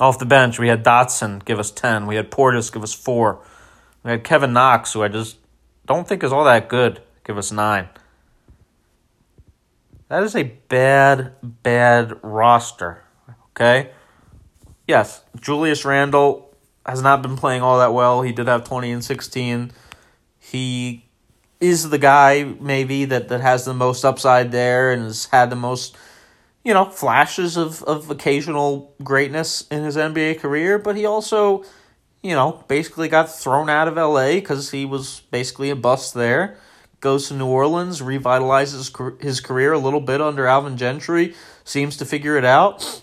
Off 0.00 0.18
the 0.18 0.26
bench, 0.26 0.58
we 0.58 0.66
had 0.66 0.84
Dotson 0.84 1.44
give 1.44 1.60
us 1.60 1.70
10. 1.70 2.08
We 2.08 2.16
had 2.16 2.28
Portis 2.28 2.72
give 2.72 2.82
us 2.82 2.92
4. 2.92 3.40
We 4.02 4.10
had 4.10 4.24
Kevin 4.24 4.52
Knox, 4.52 4.94
who 4.94 5.04
I 5.04 5.08
just 5.08 5.38
don't 5.86 6.08
think 6.08 6.24
is 6.24 6.32
all 6.32 6.42
that 6.44 6.68
good, 6.68 7.02
give 7.24 7.38
us 7.38 7.52
9. 7.52 7.88
That 10.08 10.24
is 10.24 10.34
a 10.34 10.42
bad, 10.42 11.34
bad 11.62 12.18
roster. 12.24 13.04
Okay? 13.50 13.92
Yes, 14.88 15.22
Julius 15.40 15.84
Randle 15.84 16.52
has 16.84 17.00
not 17.00 17.22
been 17.22 17.36
playing 17.36 17.62
all 17.62 17.78
that 17.78 17.94
well. 17.94 18.22
He 18.22 18.32
did 18.32 18.48
have 18.48 18.64
20 18.64 18.90
and 18.90 19.04
16. 19.04 19.70
He 20.40 21.05
is 21.60 21.90
the 21.90 21.98
guy, 21.98 22.44
maybe, 22.60 23.04
that, 23.06 23.28
that 23.28 23.40
has 23.40 23.64
the 23.64 23.74
most 23.74 24.04
upside 24.04 24.52
there 24.52 24.92
and 24.92 25.02
has 25.02 25.26
had 25.26 25.50
the 25.50 25.56
most 25.56 25.96
you 26.66 26.74
know, 26.74 26.84
flashes 26.84 27.56
of, 27.56 27.84
of 27.84 28.10
occasional 28.10 28.92
greatness 29.04 29.64
in 29.70 29.84
his 29.84 29.96
NBA 29.96 30.40
career, 30.40 30.80
but 30.80 30.96
he 30.96 31.06
also, 31.06 31.62
you 32.24 32.34
know, 32.34 32.64
basically 32.66 33.06
got 33.08 33.32
thrown 33.32 33.70
out 33.70 33.86
of 33.86 33.94
LA 33.94 34.32
because 34.32 34.72
he 34.72 34.84
was 34.84 35.20
basically 35.30 35.70
a 35.70 35.76
bust 35.76 36.12
there. 36.12 36.58
Goes 36.98 37.28
to 37.28 37.34
New 37.34 37.46
Orleans, 37.46 38.00
revitalizes 38.00 39.22
his 39.22 39.38
career 39.38 39.74
a 39.74 39.78
little 39.78 40.00
bit 40.00 40.20
under 40.20 40.48
Alvin 40.48 40.76
Gentry, 40.76 41.36
seems 41.62 41.96
to 41.98 42.04
figure 42.04 42.36
it 42.36 42.44
out. 42.44 43.00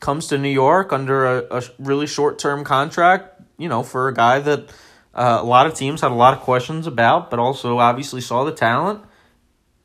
Comes 0.00 0.26
to 0.26 0.36
New 0.36 0.48
York 0.48 0.92
under 0.92 1.24
a, 1.24 1.58
a 1.58 1.62
really 1.78 2.08
short 2.08 2.40
term 2.40 2.64
contract, 2.64 3.40
you 3.58 3.68
know, 3.68 3.84
for 3.84 4.08
a 4.08 4.14
guy 4.14 4.40
that 4.40 4.70
uh, 5.14 5.38
a 5.40 5.44
lot 5.44 5.66
of 5.66 5.74
teams 5.74 6.00
had 6.00 6.10
a 6.10 6.14
lot 6.14 6.34
of 6.34 6.40
questions 6.40 6.86
about, 6.86 7.30
but 7.30 7.38
also 7.38 7.78
obviously 7.78 8.20
saw 8.20 8.44
the 8.44 8.52
talent. 8.52 9.02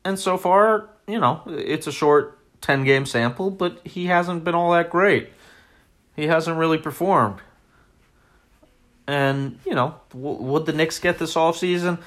And 0.04 0.18
so 0.18 0.38
far, 0.38 0.88
you 1.06 1.18
know, 1.18 1.42
it's 1.46 1.86
a 1.86 1.92
short 1.92 2.38
10 2.62 2.84
game 2.84 3.06
sample, 3.06 3.50
but 3.50 3.86
he 3.86 4.06
hasn't 4.06 4.44
been 4.44 4.54
all 4.54 4.72
that 4.72 4.90
great. 4.90 5.30
He 6.16 6.26
hasn't 6.26 6.56
really 6.56 6.78
performed. 6.78 7.40
And, 9.06 9.58
you 9.64 9.74
know, 9.74 9.94
w- 10.10 10.42
would 10.42 10.66
the 10.66 10.72
Knicks 10.72 10.98
get 10.98 11.18
this 11.18 11.34
offseason? 11.34 11.98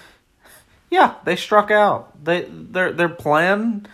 Yeah, 0.90 1.16
they 1.24 1.36
struck 1.36 1.72
out. 1.72 2.24
They 2.24 2.46
their 2.50 2.92
their 2.92 3.10
plan 3.10 3.88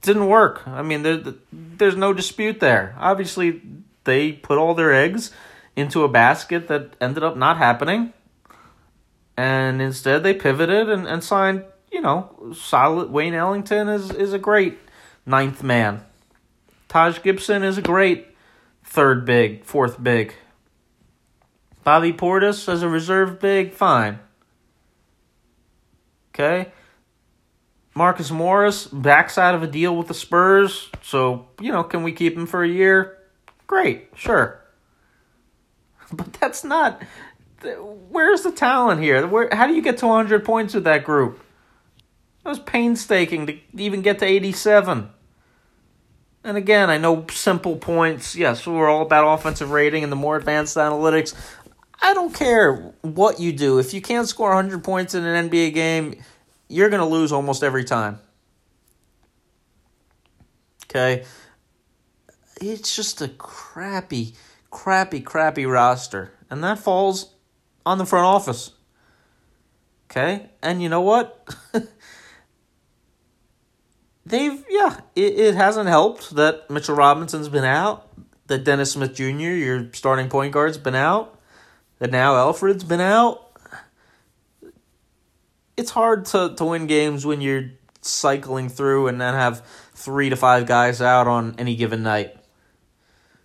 didn't 0.00 0.26
work. 0.26 0.66
I 0.66 0.82
mean, 0.82 1.02
there, 1.02 1.22
there's 1.52 1.94
no 1.94 2.12
dispute 2.12 2.58
there. 2.58 2.96
Obviously, 2.98 3.60
they 4.04 4.32
put 4.32 4.56
all 4.58 4.74
their 4.74 4.92
eggs 4.92 5.30
into 5.76 6.02
a 6.02 6.08
basket 6.08 6.68
that 6.68 6.96
ended 7.00 7.22
up 7.22 7.36
not 7.36 7.58
happening. 7.58 8.12
And 9.38 9.80
instead, 9.80 10.24
they 10.24 10.34
pivoted 10.34 10.88
and, 10.88 11.06
and 11.06 11.22
signed, 11.22 11.62
you 11.92 12.00
know, 12.00 12.52
solid. 12.56 13.12
Wayne 13.12 13.34
Ellington 13.34 13.88
is, 13.88 14.10
is 14.10 14.32
a 14.32 14.38
great 14.38 14.80
ninth 15.24 15.62
man. 15.62 16.04
Taj 16.88 17.22
Gibson 17.22 17.62
is 17.62 17.78
a 17.78 17.82
great 17.82 18.26
third 18.82 19.24
big, 19.24 19.64
fourth 19.64 20.02
big. 20.02 20.34
Bobby 21.84 22.12
Portis 22.12 22.68
as 22.68 22.82
a 22.82 22.88
reserve 22.88 23.38
big, 23.38 23.74
fine. 23.74 24.18
Okay. 26.34 26.72
Marcus 27.94 28.32
Morris, 28.32 28.88
backside 28.88 29.54
of 29.54 29.62
a 29.62 29.68
deal 29.68 29.94
with 29.94 30.08
the 30.08 30.14
Spurs. 30.14 30.90
So, 31.00 31.46
you 31.60 31.70
know, 31.70 31.84
can 31.84 32.02
we 32.02 32.10
keep 32.10 32.36
him 32.36 32.46
for 32.46 32.64
a 32.64 32.68
year? 32.68 33.18
Great, 33.68 34.08
sure. 34.16 34.64
But 36.12 36.32
that's 36.34 36.64
not. 36.64 37.02
Where's 37.62 38.42
the 38.42 38.52
talent 38.52 39.02
here? 39.02 39.26
Where, 39.26 39.48
how 39.52 39.66
do 39.66 39.74
you 39.74 39.82
get 39.82 39.98
to 39.98 40.06
100 40.06 40.44
points 40.44 40.74
with 40.74 40.84
that 40.84 41.04
group? 41.04 41.40
It 42.44 42.48
was 42.48 42.58
painstaking 42.60 43.46
to 43.46 43.58
even 43.76 44.02
get 44.02 44.20
to 44.20 44.26
87. 44.26 45.10
And 46.44 46.56
again, 46.56 46.88
I 46.88 46.98
know 46.98 47.26
simple 47.30 47.76
points. 47.76 48.36
Yes, 48.36 48.66
we're 48.66 48.88
all 48.88 49.02
about 49.02 49.38
offensive 49.38 49.70
rating 49.70 50.02
and 50.02 50.12
the 50.12 50.16
more 50.16 50.36
advanced 50.36 50.76
analytics. 50.76 51.34
I 52.00 52.14
don't 52.14 52.32
care 52.32 52.94
what 53.02 53.40
you 53.40 53.52
do. 53.52 53.78
If 53.78 53.92
you 53.92 54.00
can't 54.00 54.28
score 54.28 54.54
100 54.54 54.84
points 54.84 55.14
in 55.14 55.24
an 55.24 55.50
NBA 55.50 55.74
game, 55.74 56.22
you're 56.68 56.90
going 56.90 57.00
to 57.00 57.06
lose 57.06 57.32
almost 57.32 57.62
every 57.62 57.84
time. 57.84 58.20
Okay? 60.84 61.24
It's 62.60 62.94
just 62.94 63.20
a 63.20 63.28
crappy, 63.28 64.34
crappy, 64.70 65.20
crappy 65.20 65.66
roster. 65.66 66.32
And 66.50 66.62
that 66.64 66.78
falls 66.78 67.34
on 67.88 67.96
the 67.96 68.04
front 68.04 68.26
office. 68.26 68.72
Okay? 70.10 70.50
And 70.62 70.82
you 70.82 70.90
know 70.90 71.00
what? 71.00 71.48
they've 74.26 74.62
yeah, 74.68 75.00
it, 75.16 75.38
it 75.38 75.54
hasn't 75.54 75.88
helped 75.88 76.34
that 76.34 76.68
Mitchell 76.70 76.94
Robinson's 76.94 77.48
been 77.48 77.64
out, 77.64 78.08
that 78.46 78.64
Dennis 78.64 78.92
Smith 78.92 79.14
Jr., 79.14 79.24
your 79.24 79.92
starting 79.94 80.28
point 80.28 80.52
guard's 80.52 80.76
been 80.76 80.94
out, 80.94 81.40
that 81.98 82.10
now 82.10 82.34
Elfrid's 82.34 82.84
been 82.84 83.00
out. 83.00 83.44
It's 85.78 85.90
hard 85.90 86.26
to, 86.26 86.54
to 86.56 86.64
win 86.64 86.86
games 86.86 87.24
when 87.24 87.40
you're 87.40 87.70
cycling 88.02 88.68
through 88.68 89.06
and 89.06 89.18
then 89.20 89.32
have 89.32 89.64
three 89.94 90.28
to 90.28 90.36
five 90.36 90.66
guys 90.66 91.00
out 91.00 91.26
on 91.26 91.54
any 91.56 91.74
given 91.74 92.02
night. 92.02 92.36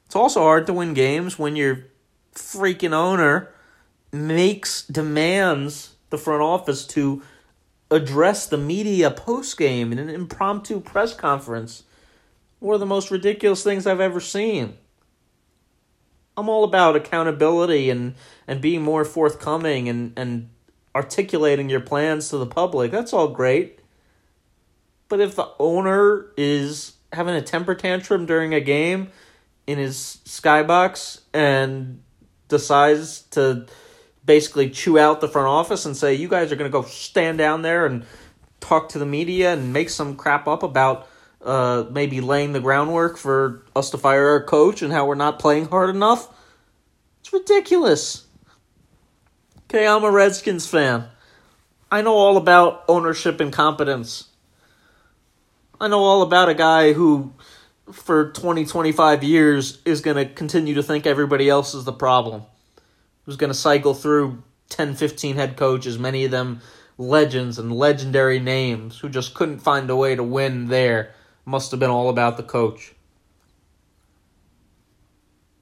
It's 0.05 0.15
also 0.15 0.41
hard 0.41 0.67
to 0.67 0.73
win 0.73 0.93
games 0.93 1.39
when 1.39 1.55
your 1.55 1.85
freaking 2.33 2.93
owner 2.93 3.52
makes 4.13 4.85
demands 4.85 5.95
the 6.09 6.17
front 6.17 6.41
office 6.41 6.85
to 6.85 7.23
address 7.89 8.47
the 8.47 8.57
media 8.57 9.11
post 9.11 9.57
game 9.57 9.91
in 9.91 9.99
an 9.99 10.09
impromptu 10.09 10.79
press 10.79 11.13
conference. 11.13 11.83
One 12.59 12.75
of 12.75 12.79
the 12.79 12.85
most 12.85 13.11
ridiculous 13.11 13.63
things 13.63 13.85
I've 13.85 13.99
ever 13.99 14.19
seen. 14.19 14.77
I'm 16.37 16.49
all 16.49 16.63
about 16.63 16.95
accountability 16.95 17.89
and, 17.89 18.15
and 18.47 18.61
being 18.61 18.81
more 18.81 19.05
forthcoming 19.05 19.89
and, 19.89 20.13
and 20.17 20.49
articulating 20.95 21.69
your 21.69 21.81
plans 21.81 22.29
to 22.29 22.37
the 22.37 22.45
public. 22.45 22.91
That's 22.91 23.13
all 23.13 23.27
great. 23.27 23.79
But 25.09 25.19
if 25.19 25.35
the 25.35 25.49
owner 25.59 26.27
is 26.37 26.93
having 27.11 27.35
a 27.35 27.41
temper 27.41 27.75
tantrum 27.75 28.25
during 28.25 28.53
a 28.53 28.61
game 28.61 29.09
in 29.67 29.77
his 29.77 30.19
skybox 30.25 31.21
and 31.33 32.01
decides 32.47 33.21
to 33.31 33.67
basically 34.25 34.69
chew 34.69 34.97
out 34.97 35.21
the 35.21 35.27
front 35.27 35.47
office 35.47 35.85
and 35.85 35.95
say, 35.95 36.13
you 36.13 36.27
guys 36.27 36.51
are 36.51 36.55
going 36.55 36.69
to 36.69 36.73
go 36.73 36.83
stand 36.83 37.37
down 37.37 37.61
there 37.61 37.85
and 37.85 38.05
talk 38.59 38.89
to 38.89 38.99
the 38.99 39.05
media 39.05 39.53
and 39.53 39.73
make 39.73 39.89
some 39.89 40.15
crap 40.15 40.47
up 40.47 40.63
about 40.63 41.07
uh, 41.41 41.85
maybe 41.91 42.21
laying 42.21 42.53
the 42.53 42.59
groundwork 42.59 43.17
for 43.17 43.63
us 43.75 43.89
to 43.89 43.97
fire 43.97 44.29
our 44.29 44.43
coach 44.43 44.81
and 44.81 44.93
how 44.93 45.05
we're 45.05 45.15
not 45.15 45.39
playing 45.39 45.67
hard 45.67 45.89
enough. 45.89 46.29
It's 47.19 47.33
ridiculous. 47.33 48.25
Okay, 49.65 49.85
I'm 49.85 50.03
a 50.03 50.11
Redskins 50.11 50.67
fan. 50.67 51.05
I 51.91 52.01
know 52.01 52.13
all 52.13 52.37
about 52.37 52.85
ownership 52.87 53.39
and 53.41 53.51
competence. 53.51 54.27
I 55.81 55.89
know 55.89 55.99
all 55.99 56.21
about 56.21 56.47
a 56.47 56.53
guy 56.53 56.93
who, 56.93 57.33
for 57.91 58.31
20, 58.31 58.65
25 58.65 59.23
years, 59.23 59.81
is 59.83 59.99
going 59.99 60.15
to 60.15 60.25
continue 60.25 60.75
to 60.75 60.83
think 60.83 61.05
everybody 61.05 61.49
else 61.49 61.73
is 61.73 61.83
the 61.83 61.91
problem 61.91 62.43
who's 63.23 63.35
going 63.35 63.49
to 63.49 63.57
cycle 63.57 63.93
through 63.93 64.43
10, 64.69 64.95
15 64.95 65.35
head 65.35 65.57
coaches, 65.57 65.97
many 65.97 66.25
of 66.25 66.31
them 66.31 66.61
legends 66.97 67.57
and 67.57 67.71
legendary 67.71 68.39
names 68.39 68.99
who 68.99 69.09
just 69.09 69.33
couldn't 69.33 69.59
find 69.59 69.89
a 69.89 69.95
way 69.95 70.15
to 70.15 70.23
win 70.23 70.67
there. 70.67 71.13
Must 71.45 71.71
have 71.71 71.79
been 71.79 71.89
all 71.89 72.09
about 72.09 72.37
the 72.37 72.43
coach. 72.43 72.93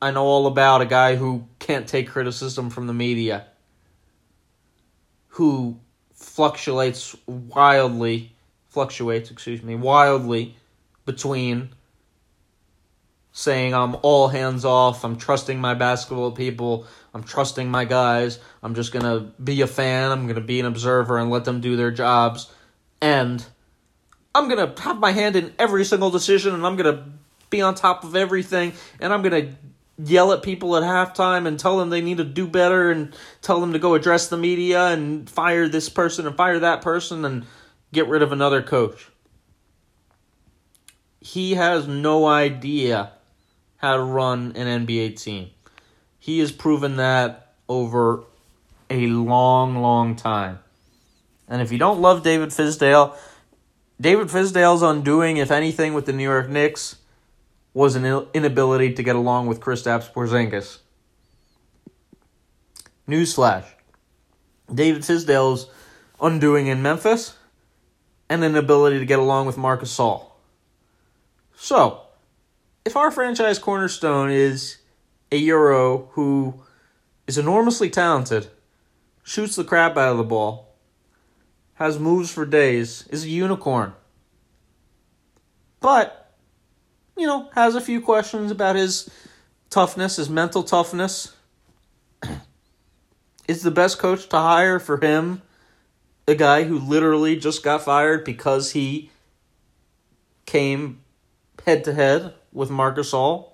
I 0.01 0.11
know 0.11 0.23
all 0.23 0.47
about 0.47 0.81
a 0.81 0.85
guy 0.85 1.15
who 1.15 1.47
can't 1.59 1.87
take 1.87 2.09
criticism 2.09 2.69
from 2.69 2.87
the 2.87 2.93
media, 2.93 3.47
who 5.27 5.79
fluctuates 6.13 7.15
wildly 7.27 8.35
fluctuates, 8.71 9.29
excuse 9.29 9.61
me, 9.61 9.75
wildly 9.75 10.55
between 11.05 11.69
saying 13.33 13.73
I'm 13.73 13.95
all 14.01 14.27
hands 14.27 14.65
off, 14.65 15.03
I'm 15.03 15.15
trusting 15.15 15.59
my 15.59 15.73
basketball 15.73 16.31
people, 16.31 16.85
I'm 17.13 17.23
trusting 17.23 17.69
my 17.69 17.85
guys, 17.85 18.39
I'm 18.61 18.75
just 18.75 18.91
going 18.91 19.05
to 19.05 19.31
be 19.41 19.61
a 19.61 19.67
fan, 19.67 20.11
I'm 20.11 20.23
going 20.23 20.35
to 20.35 20.41
be 20.41 20.59
an 20.59 20.65
observer 20.65 21.17
and 21.17 21.29
let 21.29 21.45
them 21.45 21.61
do 21.61 21.75
their 21.75 21.91
jobs, 21.91 22.51
and 23.01 23.45
I'm 24.33 24.47
going 24.47 24.73
to 24.75 24.81
have 24.83 24.99
my 24.99 25.11
hand 25.11 25.35
in 25.35 25.53
every 25.59 25.83
single 25.83 26.09
decision 26.09 26.53
and 26.53 26.65
I'm 26.65 26.75
going 26.75 26.95
to 26.95 27.03
be 27.49 27.61
on 27.61 27.75
top 27.75 28.03
of 28.03 28.15
everything 28.15 28.73
and 28.99 29.11
I'm 29.13 29.21
going 29.21 29.47
to 29.47 29.55
yell 30.03 30.31
at 30.31 30.41
people 30.41 30.75
at 30.77 30.83
halftime 30.83 31.45
and 31.45 31.59
tell 31.59 31.77
them 31.77 31.89
they 31.89 32.01
need 32.01 32.17
to 32.17 32.23
do 32.23 32.47
better 32.47 32.91
and 32.91 33.13
tell 33.41 33.59
them 33.59 33.73
to 33.73 33.79
go 33.79 33.93
address 33.93 34.29
the 34.29 34.37
media 34.37 34.87
and 34.87 35.29
fire 35.29 35.67
this 35.67 35.89
person 35.89 36.25
and 36.25 36.35
fire 36.35 36.59
that 36.59 36.81
person 36.81 37.25
and 37.25 37.45
get 37.91 38.07
rid 38.07 38.21
of 38.21 38.31
another 38.31 38.61
coach. 38.61 39.09
He 41.19 41.53
has 41.53 41.87
no 41.87 42.25
idea 42.25 43.11
how 43.81 43.95
to 43.95 44.03
run 44.03 44.53
an 44.55 44.85
NBA 44.85 45.21
team. 45.21 45.49
He 46.19 46.37
has 46.39 46.51
proven 46.51 46.97
that 46.97 47.55
over 47.67 48.23
a 48.91 49.07
long, 49.07 49.81
long 49.81 50.15
time. 50.15 50.59
And 51.47 51.63
if 51.63 51.71
you 51.71 51.79
don't 51.79 51.99
love 51.99 52.21
David 52.21 52.49
Fizdale, 52.49 53.15
David 53.99 54.27
Fizdale's 54.27 54.83
undoing, 54.83 55.37
if 55.37 55.49
anything, 55.49 55.95
with 55.95 56.05
the 56.05 56.13
New 56.13 56.23
York 56.23 56.47
Knicks 56.47 56.97
was 57.73 57.95
an 57.95 58.05
inability 58.33 58.93
to 58.93 59.03
get 59.03 59.15
along 59.15 59.47
with 59.47 59.59
Kristaps 59.59 60.11
Porzingis. 60.11 60.77
Newsflash: 63.07 63.65
David 64.73 65.01
Fizdale's 65.01 65.67
undoing 66.21 66.67
in 66.67 66.83
Memphis, 66.83 67.35
and 68.29 68.43
an 68.43 68.55
ability 68.55 68.99
to 68.99 69.05
get 69.05 69.17
along 69.17 69.47
with 69.47 69.57
Marc 69.57 69.81
Gasol. 69.81 70.27
So, 71.55 72.01
if 72.85 72.95
our 72.95 73.11
franchise 73.11 73.59
cornerstone 73.59 74.29
is 74.29 74.77
a 75.31 75.37
Euro 75.37 76.09
who 76.11 76.61
is 77.27 77.37
enormously 77.37 77.89
talented, 77.89 78.47
shoots 79.23 79.55
the 79.55 79.63
crap 79.63 79.97
out 79.97 80.11
of 80.11 80.17
the 80.17 80.23
ball, 80.23 80.73
has 81.75 81.99
moves 81.99 82.31
for 82.31 82.45
days, 82.45 83.07
is 83.09 83.23
a 83.23 83.29
unicorn, 83.29 83.93
but, 85.79 86.33
you 87.17 87.25
know, 87.25 87.49
has 87.53 87.75
a 87.75 87.81
few 87.81 88.01
questions 88.01 88.51
about 88.51 88.75
his 88.75 89.09
toughness, 89.69 90.17
his 90.17 90.29
mental 90.29 90.63
toughness, 90.63 91.35
is 93.47 93.63
the 93.63 93.71
best 93.71 93.99
coach 93.99 94.27
to 94.29 94.37
hire 94.37 94.79
for 94.79 94.97
him 94.97 95.41
a 96.27 96.35
guy 96.35 96.63
who 96.63 96.77
literally 96.77 97.35
just 97.35 97.63
got 97.63 97.83
fired 97.83 98.23
because 98.23 98.71
he 98.71 99.09
came 100.45 101.01
head 101.65 101.83
to 101.83 101.93
head 101.93 102.33
with 102.51 102.69
Marc 102.69 102.97
Gasol? 102.97 103.51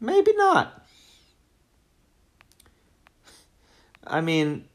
Maybe 0.00 0.32
not. 0.34 0.84
I 4.06 4.20
mean, 4.20 4.66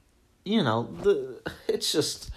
you 0.44 0.64
know, 0.64 0.90
the 1.02 1.42
it's 1.68 1.92
just 1.92 2.32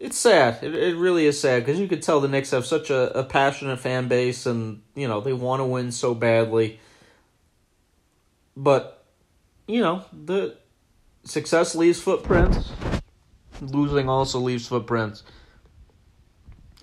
it's 0.00 0.18
sad. 0.18 0.62
It 0.62 0.74
it 0.74 0.96
really 0.96 1.26
is 1.26 1.40
sad 1.40 1.64
because 1.64 1.80
you 1.80 1.88
could 1.88 2.02
tell 2.02 2.20
the 2.20 2.28
Knicks 2.28 2.50
have 2.50 2.66
such 2.66 2.90
a, 2.90 3.18
a 3.18 3.24
passionate 3.24 3.78
fan 3.78 4.08
base 4.08 4.46
and 4.46 4.82
you 4.94 5.08
know 5.08 5.20
they 5.20 5.32
want 5.32 5.60
to 5.60 5.64
win 5.64 5.92
so 5.92 6.14
badly. 6.14 6.80
But 8.56 9.04
you 9.66 9.80
know 9.80 10.04
the 10.12 10.56
success 11.24 11.74
leaves 11.74 12.00
footprints. 12.00 12.70
Losing 13.60 14.08
also 14.08 14.38
leaves 14.38 14.68
footprints. 14.68 15.24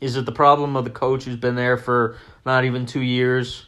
Is 0.01 0.17
it 0.17 0.25
the 0.25 0.31
problem 0.31 0.75
of 0.75 0.83
the 0.83 0.89
coach 0.89 1.23
who's 1.23 1.37
been 1.37 1.55
there 1.55 1.77
for 1.77 2.17
not 2.45 2.65
even 2.65 2.85
two 2.85 3.01
years? 3.01 3.65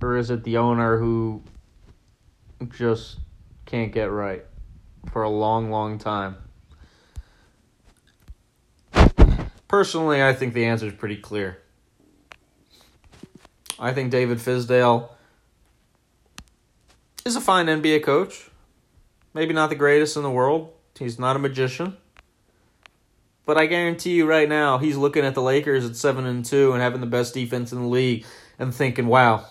Or 0.00 0.16
is 0.16 0.30
it 0.30 0.44
the 0.44 0.56
owner 0.56 0.98
who 0.98 1.42
just 2.70 3.18
can't 3.66 3.92
get 3.92 4.10
right 4.10 4.44
for 5.12 5.22
a 5.22 5.28
long, 5.28 5.70
long 5.70 5.98
time? 5.98 6.36
Personally, 9.68 10.22
I 10.22 10.32
think 10.32 10.54
the 10.54 10.64
answer 10.64 10.86
is 10.86 10.94
pretty 10.94 11.16
clear. 11.16 11.58
I 13.78 13.92
think 13.92 14.10
David 14.10 14.38
Fizdale 14.38 15.10
is 17.24 17.36
a 17.36 17.40
fine 17.40 17.66
NBA 17.66 18.02
coach. 18.02 18.50
Maybe 19.32 19.54
not 19.54 19.70
the 19.70 19.76
greatest 19.76 20.16
in 20.16 20.22
the 20.22 20.30
world. 20.30 20.72
He's 20.98 21.18
not 21.18 21.36
a 21.36 21.38
magician. 21.38 21.96
But 23.50 23.58
I 23.58 23.66
guarantee 23.66 24.12
you 24.12 24.26
right 24.26 24.48
now, 24.48 24.78
he's 24.78 24.96
looking 24.96 25.24
at 25.24 25.34
the 25.34 25.42
Lakers 25.42 25.84
at 25.84 25.96
7 25.96 26.24
and 26.24 26.44
2 26.44 26.72
and 26.72 26.80
having 26.80 27.00
the 27.00 27.06
best 27.08 27.34
defense 27.34 27.72
in 27.72 27.80
the 27.80 27.88
league 27.88 28.24
and 28.60 28.72
thinking, 28.72 29.08
wow, 29.08 29.44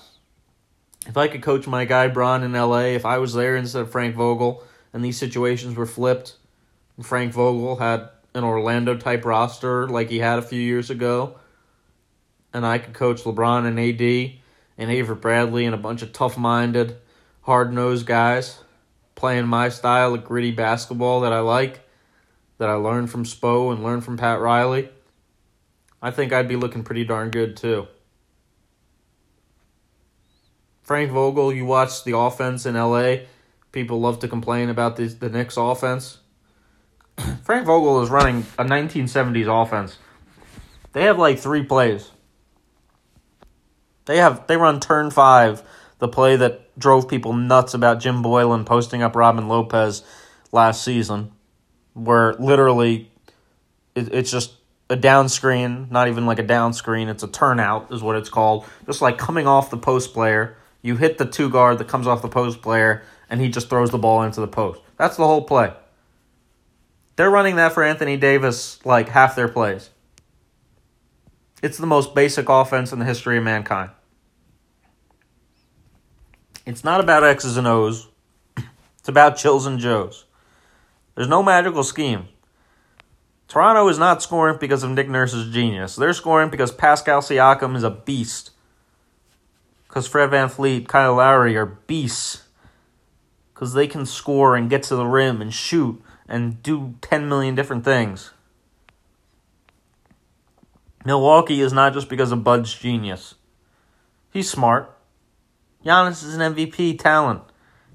if 1.05 1.17
I 1.17 1.27
could 1.27 1.41
coach 1.41 1.67
my 1.67 1.83
guy 1.83 2.07
Bron 2.07 2.41
in 2.43 2.53
LA, 2.53 2.93
if 2.95 3.05
I 3.05 3.17
was 3.17 3.33
there 3.33 3.57
instead 3.57 3.81
of 3.81 3.91
Frank 3.91 4.15
Vogel 4.15 4.63
and 4.93 5.03
these 5.03 5.17
situations 5.17 5.75
were 5.75 5.85
flipped, 5.85 6.37
Frank 7.01 7.33
Vogel 7.33 7.75
had 7.75 8.07
an 8.33 8.45
Orlando 8.45 8.95
type 8.95 9.25
roster 9.25 9.85
like 9.89 10.09
he 10.09 10.19
had 10.19 10.39
a 10.39 10.43
few 10.43 10.61
years 10.61 10.89
ago, 10.89 11.37
and 12.53 12.65
I 12.65 12.77
could 12.77 12.93
coach 12.93 13.23
LeBron 13.23 13.65
and 13.65 13.77
AD 13.77 14.39
and 14.77 14.89
Avery 14.89 15.17
Bradley 15.17 15.65
and 15.65 15.75
a 15.75 15.77
bunch 15.77 16.03
of 16.03 16.13
tough 16.13 16.37
minded, 16.37 16.95
hard 17.41 17.73
nosed 17.73 18.05
guys 18.05 18.59
playing 19.15 19.47
my 19.47 19.67
style 19.67 20.13
of 20.13 20.23
gritty 20.23 20.51
basketball 20.51 21.19
that 21.19 21.33
I 21.33 21.41
like 21.41 21.81
that 22.59 22.69
I 22.69 22.73
learned 22.73 23.09
from 23.09 23.23
Spo 23.23 23.73
and 23.73 23.83
learned 23.83 24.03
from 24.03 24.17
Pat 24.17 24.39
Riley, 24.39 24.89
I 26.01 26.11
think 26.11 26.31
I'd 26.31 26.47
be 26.47 26.55
looking 26.55 26.83
pretty 26.83 27.03
darn 27.03 27.31
good 27.31 27.57
too. 27.57 27.87
Frank 30.83 31.11
Vogel, 31.11 31.53
you 31.53 31.65
watch 31.65 32.03
the 32.03 32.17
offense 32.17 32.65
in 32.65 32.75
LA. 32.75 33.15
People 33.71 33.99
love 33.99 34.19
to 34.19 34.27
complain 34.27 34.69
about 34.69 34.97
the 34.97 35.07
the 35.07 35.29
Knicks 35.29 35.57
offense. 35.57 36.19
Frank 37.43 37.65
Vogel 37.65 38.01
is 38.01 38.09
running 38.09 38.45
a 38.57 38.65
1970s 38.65 39.47
offense. 39.63 39.97
They 40.93 41.03
have 41.03 41.17
like 41.17 41.39
three 41.39 41.63
plays. 41.63 42.11
They 44.05 44.17
have 44.17 44.47
they 44.47 44.57
run 44.57 44.79
turn 44.79 45.11
five, 45.11 45.63
the 45.99 46.07
play 46.07 46.35
that 46.35 46.77
drove 46.77 47.07
people 47.07 47.33
nuts 47.33 47.73
about 47.73 47.99
Jim 47.99 48.23
Boylen 48.23 48.65
posting 48.65 49.01
up 49.01 49.15
Robin 49.15 49.47
Lopez 49.47 50.03
last 50.51 50.83
season 50.83 51.31
where 52.03 52.33
literally 52.33 53.11
it, 53.95 54.13
it's 54.13 54.31
just 54.31 54.53
a 54.89 54.95
down 54.95 55.29
screen, 55.29 55.87
not 55.91 56.07
even 56.07 56.25
like 56.25 56.39
a 56.39 56.43
down 56.43 56.73
screen, 56.73 57.09
it's 57.09 57.23
a 57.23 57.27
turnout 57.27 57.91
is 57.91 58.01
what 58.01 58.15
it's 58.15 58.29
called. 58.29 58.65
Just 58.85 59.01
like 59.01 59.17
coming 59.17 59.47
off 59.47 59.69
the 59.69 59.77
post 59.77 60.13
player, 60.13 60.57
you 60.81 60.97
hit 60.97 61.17
the 61.17 61.25
two 61.25 61.49
guard 61.49 61.77
that 61.77 61.87
comes 61.87 62.07
off 62.07 62.21
the 62.21 62.29
post 62.29 62.61
player 62.61 63.03
and 63.29 63.39
he 63.39 63.49
just 63.49 63.69
throws 63.69 63.91
the 63.91 63.97
ball 63.97 64.23
into 64.23 64.41
the 64.41 64.47
post. 64.47 64.81
That's 64.97 65.17
the 65.17 65.25
whole 65.25 65.43
play. 65.43 65.73
They're 67.15 67.29
running 67.29 67.57
that 67.57 67.73
for 67.73 67.83
Anthony 67.83 68.17
Davis 68.17 68.83
like 68.85 69.09
half 69.09 69.35
their 69.35 69.49
plays. 69.49 69.89
It's 71.61 71.77
the 71.77 71.85
most 71.85 72.15
basic 72.15 72.47
offense 72.47 72.93
in 72.93 72.99
the 72.99 73.05
history 73.05 73.37
of 73.37 73.43
mankind. 73.43 73.91
It's 76.65 76.83
not 76.83 77.01
about 77.01 77.23
X's 77.23 77.57
and 77.57 77.67
O's. 77.67 78.07
It's 78.99 79.09
about 79.09 79.37
chills 79.37 79.65
and 79.65 79.79
Joes. 79.79 80.25
There's 81.19 81.27
no 81.27 81.43
magical 81.43 81.83
scheme. 81.83 82.29
Toronto 83.49 83.89
is 83.89 83.99
not 83.99 84.23
scoring 84.23 84.57
because 84.57 84.83
of 84.83 84.91
Nick 84.91 85.09
Nurse's 85.09 85.53
genius. 85.53 85.97
They're 85.97 86.13
scoring 86.13 86.49
because 86.49 86.71
Pascal 86.71 87.19
Siakam 87.19 87.75
is 87.75 87.83
a 87.83 87.89
beast. 87.89 88.51
Because 89.85 90.07
Fred 90.07 90.29
VanVleet, 90.29 90.87
Kyle 90.87 91.15
Lowry 91.15 91.57
are 91.57 91.65
beasts. 91.65 92.43
Because 93.53 93.73
they 93.73 93.85
can 93.85 94.05
score 94.05 94.55
and 94.55 94.69
get 94.69 94.83
to 94.83 94.95
the 94.95 95.05
rim 95.05 95.41
and 95.41 95.53
shoot 95.53 96.01
and 96.25 96.63
do 96.63 96.95
10 97.01 97.27
million 97.27 97.53
different 97.53 97.83
things. 97.83 98.31
Milwaukee 101.03 101.59
is 101.59 101.73
not 101.73 101.93
just 101.93 102.07
because 102.07 102.31
of 102.31 102.45
Bud's 102.45 102.73
genius. 102.73 103.35
He's 104.31 104.49
smart. 104.49 104.97
Giannis 105.83 106.23
is 106.23 106.35
an 106.35 106.55
MVP 106.55 106.97
talent 106.97 107.41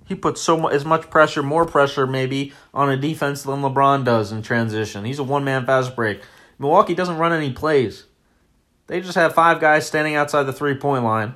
he 0.05 0.15
puts 0.15 0.41
so 0.41 0.57
much, 0.57 0.73
as 0.75 0.85
much 0.85 1.11
pressure, 1.11 1.43
more 1.43 1.65
pressure 1.65 2.07
maybe 2.07 2.53
on 2.73 2.91
a 2.91 2.97
defense 2.97 3.43
than 3.43 3.63
LeBron 3.63 4.05
does 4.05 4.33
in 4.33 4.43
transition. 4.43 5.05
He's 5.05 5.19
a 5.19 5.25
one 5.25 5.45
man 5.45 5.67
fast 5.67 5.97
break. 5.97 6.23
Milwaukee 6.59 6.95
doesn't 6.95 7.19
run 7.19 7.33
any 7.33 7.53
plays. 7.53 8.05
They 8.87 9.01
just 9.01 9.17
have 9.17 9.35
five 9.35 9.61
guys 9.61 9.87
standing 9.87 10.15
outside 10.15 10.45
the 10.45 10.53
three 10.53 10.75
point 10.75 11.05
line, 11.05 11.35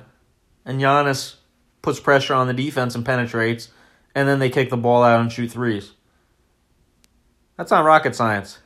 and 0.65 0.79
Giannis 0.79 1.35
puts 1.81 1.99
pressure 1.99 2.33
on 2.33 2.47
the 2.47 2.53
defense 2.53 2.93
and 2.95 3.05
penetrates, 3.05 3.69
and 4.13 4.27
then 4.27 4.39
they 4.39 4.49
kick 4.49 4.69
the 4.69 4.77
ball 4.77 5.03
out 5.03 5.19
and 5.19 5.31
shoot 5.31 5.51
threes. 5.51 5.93
That's 7.57 7.71
not 7.71 7.85
rocket 7.85 8.15
science. 8.15 8.59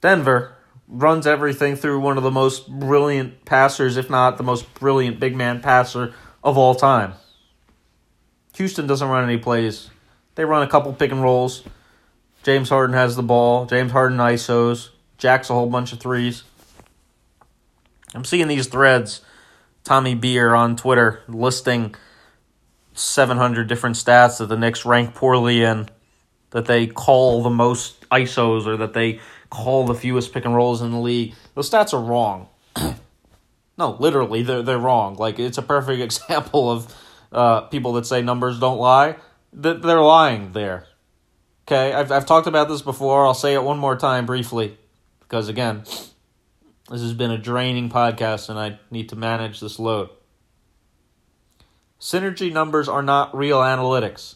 Denver, 0.00 0.56
runs 0.88 1.26
everything 1.26 1.76
through 1.76 2.00
one 2.00 2.16
of 2.16 2.22
the 2.22 2.30
most 2.30 2.68
brilliant 2.68 3.44
passers, 3.44 3.96
if 3.96 4.10
not 4.10 4.36
the 4.36 4.42
most 4.42 4.72
brilliant 4.74 5.18
big 5.18 5.34
man 5.34 5.60
passer 5.60 6.14
of 6.42 6.58
all 6.58 6.74
time. 6.74 7.14
Houston 8.56 8.86
doesn't 8.86 9.08
run 9.08 9.24
any 9.24 9.38
plays. 9.38 9.90
They 10.34 10.44
run 10.44 10.62
a 10.62 10.70
couple 10.70 10.92
pick 10.92 11.10
and 11.10 11.22
rolls. 11.22 11.62
James 12.42 12.68
Harden 12.68 12.94
has 12.94 13.16
the 13.16 13.22
ball. 13.22 13.66
James 13.66 13.92
Harden 13.92 14.18
ISOs. 14.18 14.90
Jacks 15.16 15.50
a 15.50 15.54
whole 15.54 15.70
bunch 15.70 15.92
of 15.92 16.00
threes. 16.00 16.44
I'm 18.14 18.24
seeing 18.24 18.48
these 18.48 18.68
threads. 18.68 19.22
Tommy 19.82 20.14
Beer 20.14 20.54
on 20.54 20.76
Twitter 20.76 21.22
listing 21.28 21.94
700 22.94 23.66
different 23.66 23.96
stats 23.96 24.38
that 24.38 24.46
the 24.46 24.56
Knicks 24.56 24.84
rank 24.84 25.14
poorly 25.14 25.62
in, 25.62 25.88
that 26.50 26.66
they 26.66 26.86
call 26.86 27.42
the 27.42 27.50
most 27.50 28.08
ISOs 28.08 28.66
or 28.66 28.76
that 28.76 28.94
they 28.94 29.20
call 29.54 29.86
the 29.86 29.94
fewest 29.94 30.32
pick 30.32 30.44
and 30.44 30.54
rolls 30.54 30.82
in 30.82 30.90
the 30.90 30.98
league. 30.98 31.34
Those 31.54 31.70
stats 31.70 31.94
are 31.94 32.02
wrong. 32.02 32.48
no, 33.78 33.96
literally, 34.00 34.42
they're, 34.42 34.62
they're 34.62 34.78
wrong. 34.78 35.14
Like, 35.14 35.38
it's 35.38 35.58
a 35.58 35.62
perfect 35.62 36.02
example 36.08 36.70
of 36.70 36.94
uh, 37.32 37.60
people 37.62 37.92
that 37.94 38.06
say 38.06 38.20
numbers 38.20 38.58
don't 38.58 38.78
lie. 38.78 39.16
That 39.52 39.82
They're 39.82 40.00
lying 40.00 40.52
there. 40.52 40.86
Okay, 41.66 41.92
I've, 41.92 42.10
I've 42.10 42.26
talked 42.26 42.46
about 42.46 42.68
this 42.68 42.82
before. 42.82 43.24
I'll 43.24 43.32
say 43.32 43.54
it 43.54 43.62
one 43.62 43.78
more 43.78 43.96
time 43.96 44.26
briefly 44.26 44.76
because, 45.20 45.48
again, 45.48 45.84
this 46.90 47.00
has 47.00 47.14
been 47.14 47.30
a 47.30 47.38
draining 47.38 47.88
podcast 47.88 48.50
and 48.50 48.58
I 48.58 48.78
need 48.90 49.08
to 49.10 49.16
manage 49.16 49.60
this 49.60 49.78
load. 49.78 50.10
Synergy 51.98 52.52
numbers 52.52 52.88
are 52.88 53.02
not 53.02 53.34
real 53.34 53.60
analytics. 53.60 54.34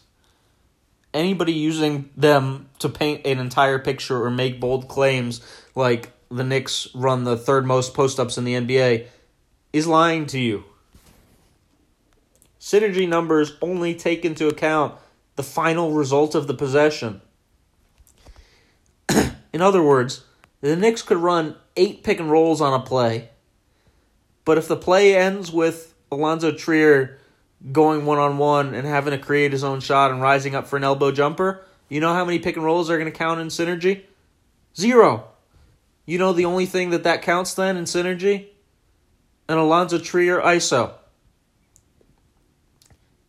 Anybody 1.13 1.53
using 1.53 2.09
them 2.15 2.69
to 2.79 2.89
paint 2.89 3.25
an 3.25 3.39
entire 3.39 3.79
picture 3.79 4.23
or 4.23 4.29
make 4.29 4.59
bold 4.59 4.87
claims 4.87 5.41
like 5.75 6.11
the 6.29 6.43
Knicks 6.43 6.87
run 6.93 7.23
the 7.23 7.37
third 7.37 7.65
most 7.65 7.93
post 7.93 8.19
ups 8.19 8.37
in 8.37 8.43
the 8.43 8.53
NBA 8.53 9.07
is 9.73 9.87
lying 9.87 10.25
to 10.27 10.39
you. 10.39 10.63
Synergy 12.59 13.07
numbers 13.07 13.57
only 13.61 13.95
take 13.95 14.25
into 14.25 14.47
account 14.47 14.95
the 15.35 15.43
final 15.43 15.91
result 15.91 16.35
of 16.35 16.47
the 16.47 16.53
possession. 16.53 17.21
in 19.53 19.61
other 19.61 19.81
words, 19.81 20.25
the 20.61 20.75
Knicks 20.75 21.01
could 21.01 21.17
run 21.17 21.55
eight 21.77 22.03
pick 22.03 22.19
and 22.19 22.29
rolls 22.29 22.59
on 22.59 22.73
a 22.73 22.83
play, 22.83 23.29
but 24.43 24.57
if 24.57 24.67
the 24.67 24.75
play 24.75 25.15
ends 25.15 25.51
with 25.51 25.95
Alonzo 26.11 26.51
Trier 26.51 27.18
going 27.71 28.05
one 28.05 28.17
on 28.17 28.37
one 28.37 28.73
and 28.73 28.87
having 28.87 29.11
to 29.11 29.17
create 29.17 29.51
his 29.51 29.63
own 29.63 29.79
shot 29.79 30.11
and 30.11 30.21
rising 30.21 30.55
up 30.55 30.67
for 30.67 30.77
an 30.77 30.83
elbow 30.83 31.11
jumper, 31.11 31.63
you 31.89 31.99
know 31.99 32.13
how 32.13 32.25
many 32.25 32.39
pick 32.39 32.55
and 32.55 32.65
rolls 32.65 32.89
are 32.89 32.97
going 32.97 33.11
to 33.11 33.17
count 33.17 33.39
in 33.39 33.47
synergy? 33.47 34.03
Zero. 34.77 35.27
You 36.05 36.17
know 36.17 36.33
the 36.33 36.45
only 36.45 36.65
thing 36.65 36.91
that 36.91 37.03
that 37.03 37.21
counts 37.21 37.53
then 37.53 37.77
in 37.77 37.85
synergy? 37.85 38.47
An 39.47 39.57
Alonzo 39.57 39.97
Trier 39.97 40.39
ISO. 40.39 40.93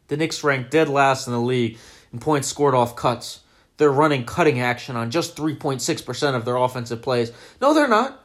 The 0.08 0.16
Knicks 0.16 0.44
rank 0.44 0.70
dead 0.70 0.88
last 0.88 1.26
in 1.26 1.32
the 1.32 1.40
league 1.40 1.78
in 2.12 2.18
points 2.18 2.48
scored 2.48 2.74
off 2.74 2.96
cuts. 2.96 3.40
They're 3.76 3.90
running 3.90 4.24
cutting 4.24 4.60
action 4.60 4.96
on 4.96 5.10
just 5.10 5.36
3.6% 5.36 6.34
of 6.34 6.44
their 6.44 6.56
offensive 6.56 7.00
plays. 7.00 7.32
No, 7.60 7.72
they're 7.72 7.88
not. 7.88 8.22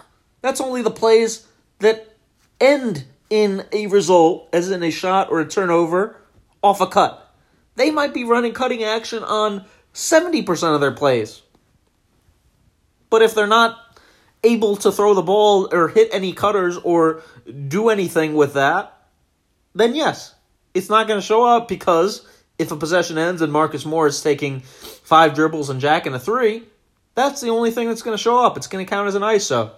That's 0.41 0.61
only 0.61 0.83
the 0.83 0.91
plays 0.91 1.47
that 1.81 2.17
end 2.61 3.05
in 3.31 3.65
a 3.73 3.87
result, 3.87 4.49
as 4.53 4.71
in 4.71 4.83
a 4.83 4.91
shot 4.91 5.31
or 5.31 5.41
a 5.41 5.47
turnover, 5.47 6.17
off 6.63 6.81
a 6.81 6.87
cut. 6.87 7.35
They 7.77 7.91
might 7.91 8.15
be 8.15 8.25
running 8.25 8.53
cutting 8.53 8.85
action 8.85 9.23
on 9.23 9.65
70% 9.93 10.75
of 10.75 10.81
their 10.81 10.93
plays. 10.93 11.43
But 13.11 13.23
if 13.23 13.35
they're 13.35 13.47
not 13.47 13.79
able 14.43 14.77
to 14.77 14.93
throw 14.93 15.15
the 15.15 15.23
ball 15.23 15.69
or 15.73 15.89
hit 15.89 16.09
any 16.13 16.33
cutters 16.33 16.77
or 16.77 17.23
do 17.69 17.89
anything 17.89 18.35
with 18.35 18.55
that, 18.55 18.93
then 19.75 19.95
yes, 19.95 20.35
it's 20.75 20.89
not 20.89 21.07
going 21.07 21.21
to 21.21 21.27
show 21.27 21.45
up 21.45 21.69
because 21.69 22.27
if 22.59 22.73
a 22.73 22.77
possession 22.77 23.19
ends 23.19 23.43
and 23.43 23.53
Marcus 23.53 23.85
Morris 23.85 24.23
taking 24.23 24.61
five 24.61 25.35
dribbles 25.35 25.71
and 25.71 25.81
jacking 25.81 26.15
a 26.15 26.19
three, 26.19 26.63
that's 27.15 27.41
the 27.41 27.49
only 27.49 27.71
thing 27.71 27.89
that's 27.89 28.03
going 28.03 28.17
to 28.17 28.23
show 28.23 28.39
up. 28.39 28.57
It's 28.57 28.67
going 28.67 28.85
to 28.85 28.89
count 28.89 29.09
as 29.09 29.15
an 29.15 29.23
ISO. 29.23 29.73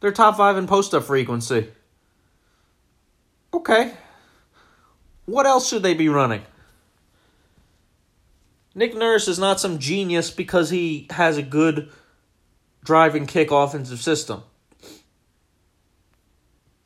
They're 0.00 0.12
top 0.12 0.36
five 0.36 0.56
in 0.56 0.66
post 0.66 0.94
up 0.94 1.04
frequency. 1.04 1.68
Okay. 3.52 3.92
What 5.26 5.46
else 5.46 5.68
should 5.68 5.82
they 5.82 5.94
be 5.94 6.08
running? 6.08 6.42
Nick 8.74 8.96
Nurse 8.96 9.28
is 9.28 9.38
not 9.38 9.60
some 9.60 9.78
genius 9.78 10.30
because 10.30 10.70
he 10.70 11.06
has 11.10 11.36
a 11.36 11.42
good 11.42 11.90
drive 12.82 13.14
and 13.14 13.28
kick 13.28 13.50
offensive 13.50 14.00
system. 14.00 14.42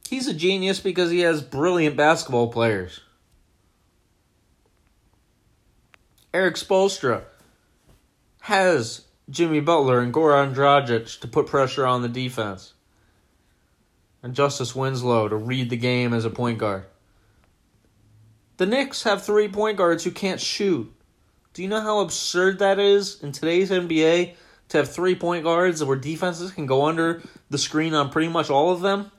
He's 0.09 0.27
a 0.27 0.35
genius 0.35 0.81
because 0.81 1.11
he 1.11 1.21
has 1.21 1.43
brilliant 1.43 1.97
basketball 1.97 2.49
players. 2.49 3.01
Erik 6.33 6.57
Spoelstra 6.57 7.23
has 8.43 9.03
Jimmy 9.31 9.61
Butler 9.61 10.01
and 10.01 10.13
Goran 10.13 10.55
Dragic 10.55 11.21
to 11.21 11.29
put 11.29 11.47
pressure 11.47 11.87
on 11.87 12.03
the 12.03 12.09
defense 12.09 12.74
and 14.25 14.35
Justice 14.35 14.75
Winslow 14.75 15.29
to 15.29 15.37
read 15.37 15.69
the 15.69 15.77
game 15.77 16.15
as 16.15 16.25
a 16.25 16.31
point 16.31 16.57
guard. 16.57 16.87
The 18.57 18.65
Knicks 18.65 19.03
have 19.03 19.23
three 19.23 19.49
point 19.49 19.77
guards 19.77 20.03
who 20.03 20.11
can't 20.11 20.41
shoot. 20.41 20.91
Do 21.53 21.63
you 21.63 21.69
know 21.69 21.83
how 21.83 22.01
absurd 22.01 22.61
that 22.61 22.79
is 22.79 23.23
in 23.23 23.33
today's 23.33 23.71
NBA 23.71 24.35
to 24.71 24.79
have 24.79 24.91
three 24.91 25.15
point 25.15 25.45
guards 25.45 25.85
where 25.85 25.97
defenses 25.97 26.53
can 26.53 26.65
go 26.65 26.87
under 26.87 27.23
the 27.51 27.59
screen 27.59 27.93
on 27.93 28.09
pretty 28.09 28.29
much 28.29 28.49
all 28.49 28.73
of 28.73 28.81
them? 28.81 29.13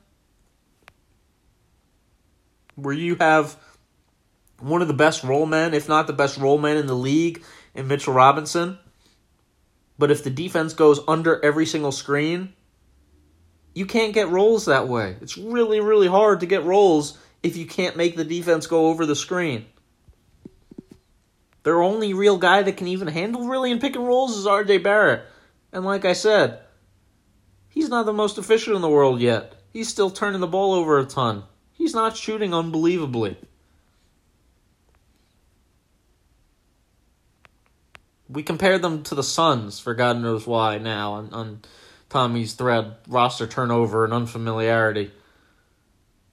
Where 2.73 2.95
you 2.95 3.15
have 3.19 3.55
one 4.59 4.81
of 4.81 4.87
the 4.87 4.95
best 4.95 5.23
role 5.23 5.45
men, 5.45 5.75
if 5.75 5.87
not 5.87 6.07
the 6.07 6.13
best 6.13 6.39
role 6.39 6.57
man 6.57 6.77
in 6.77 6.87
the 6.87 6.95
league, 6.95 7.43
in 7.75 7.87
Mitchell 7.87 8.13
Robinson. 8.13 8.79
But 9.99 10.09
if 10.09 10.23
the 10.23 10.31
defense 10.31 10.73
goes 10.73 10.99
under 11.07 11.43
every 11.45 11.67
single 11.67 11.91
screen, 11.91 12.53
you 13.75 13.85
can't 13.85 14.13
get 14.13 14.29
rolls 14.29 14.65
that 14.65 14.87
way. 14.87 15.17
It's 15.21 15.37
really, 15.37 15.81
really 15.81 16.07
hard 16.07 16.39
to 16.39 16.45
get 16.45 16.63
rolls 16.63 17.19
if 17.43 17.57
you 17.57 17.67
can't 17.67 17.97
make 17.97 18.15
the 18.15 18.23
defense 18.23 18.65
go 18.65 18.87
over 18.87 19.05
the 19.05 19.15
screen. 19.17 19.65
Their 21.63 21.83
only 21.83 22.13
real 22.13 22.37
guy 22.37 22.63
that 22.63 22.77
can 22.77 22.87
even 22.87 23.09
handle 23.09 23.47
really 23.47 23.71
in 23.71 23.79
pick 23.79 23.95
and 23.95 24.07
rolls 24.07 24.37
is 24.37 24.45
RJ 24.45 24.81
Barrett. 24.81 25.25
And 25.73 25.83
like 25.83 26.05
I 26.05 26.13
said, 26.13 26.59
he's 27.67 27.89
not 27.89 28.05
the 28.05 28.13
most 28.13 28.37
efficient 28.37 28.77
in 28.77 28.81
the 28.81 28.89
world 28.89 29.19
yet. 29.19 29.55
He's 29.73 29.89
still 29.89 30.09
turning 30.09 30.39
the 30.39 30.47
ball 30.47 30.73
over 30.73 30.97
a 30.97 31.05
ton. 31.05 31.43
He's 31.73 31.93
not 31.93 32.15
shooting 32.15 32.53
unbelievably. 32.53 33.37
We 38.29 38.41
compared 38.41 38.81
them 38.81 39.03
to 39.03 39.15
the 39.15 39.23
Suns 39.23 39.79
for 39.79 39.93
God 39.93 40.17
knows 40.17 40.47
why 40.47 40.77
now 40.77 41.13
on, 41.13 41.33
on 41.33 41.61
Tommy's 42.15 42.53
thread 42.53 42.95
roster 43.09 43.45
turnover 43.45 44.05
and 44.05 44.13
unfamiliarity. 44.13 45.11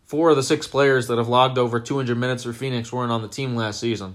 Four 0.04 0.30
of 0.30 0.36
the 0.36 0.42
six 0.44 0.68
players 0.68 1.08
that 1.08 1.18
have 1.18 1.26
logged 1.26 1.58
over 1.58 1.80
200 1.80 2.16
minutes 2.16 2.44
for 2.44 2.52
Phoenix 2.52 2.92
weren't 2.92 3.10
on 3.10 3.20
the 3.20 3.26
team 3.26 3.56
last 3.56 3.80
season. 3.80 4.14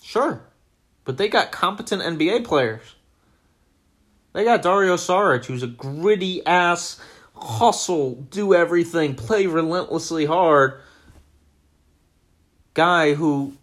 Sure, 0.00 0.42
but 1.04 1.18
they 1.18 1.26
got 1.26 1.50
competent 1.50 2.02
NBA 2.02 2.44
players. 2.44 2.94
They 4.32 4.44
got 4.44 4.62
Dario 4.62 4.94
Saric, 4.94 5.46
who's 5.46 5.64
a 5.64 5.66
gritty 5.66 6.46
ass, 6.46 7.00
hustle, 7.34 8.14
do 8.14 8.54
everything, 8.54 9.16
play 9.16 9.48
relentlessly 9.48 10.26
hard 10.26 10.80
guy 12.74 13.14
who 13.14 13.54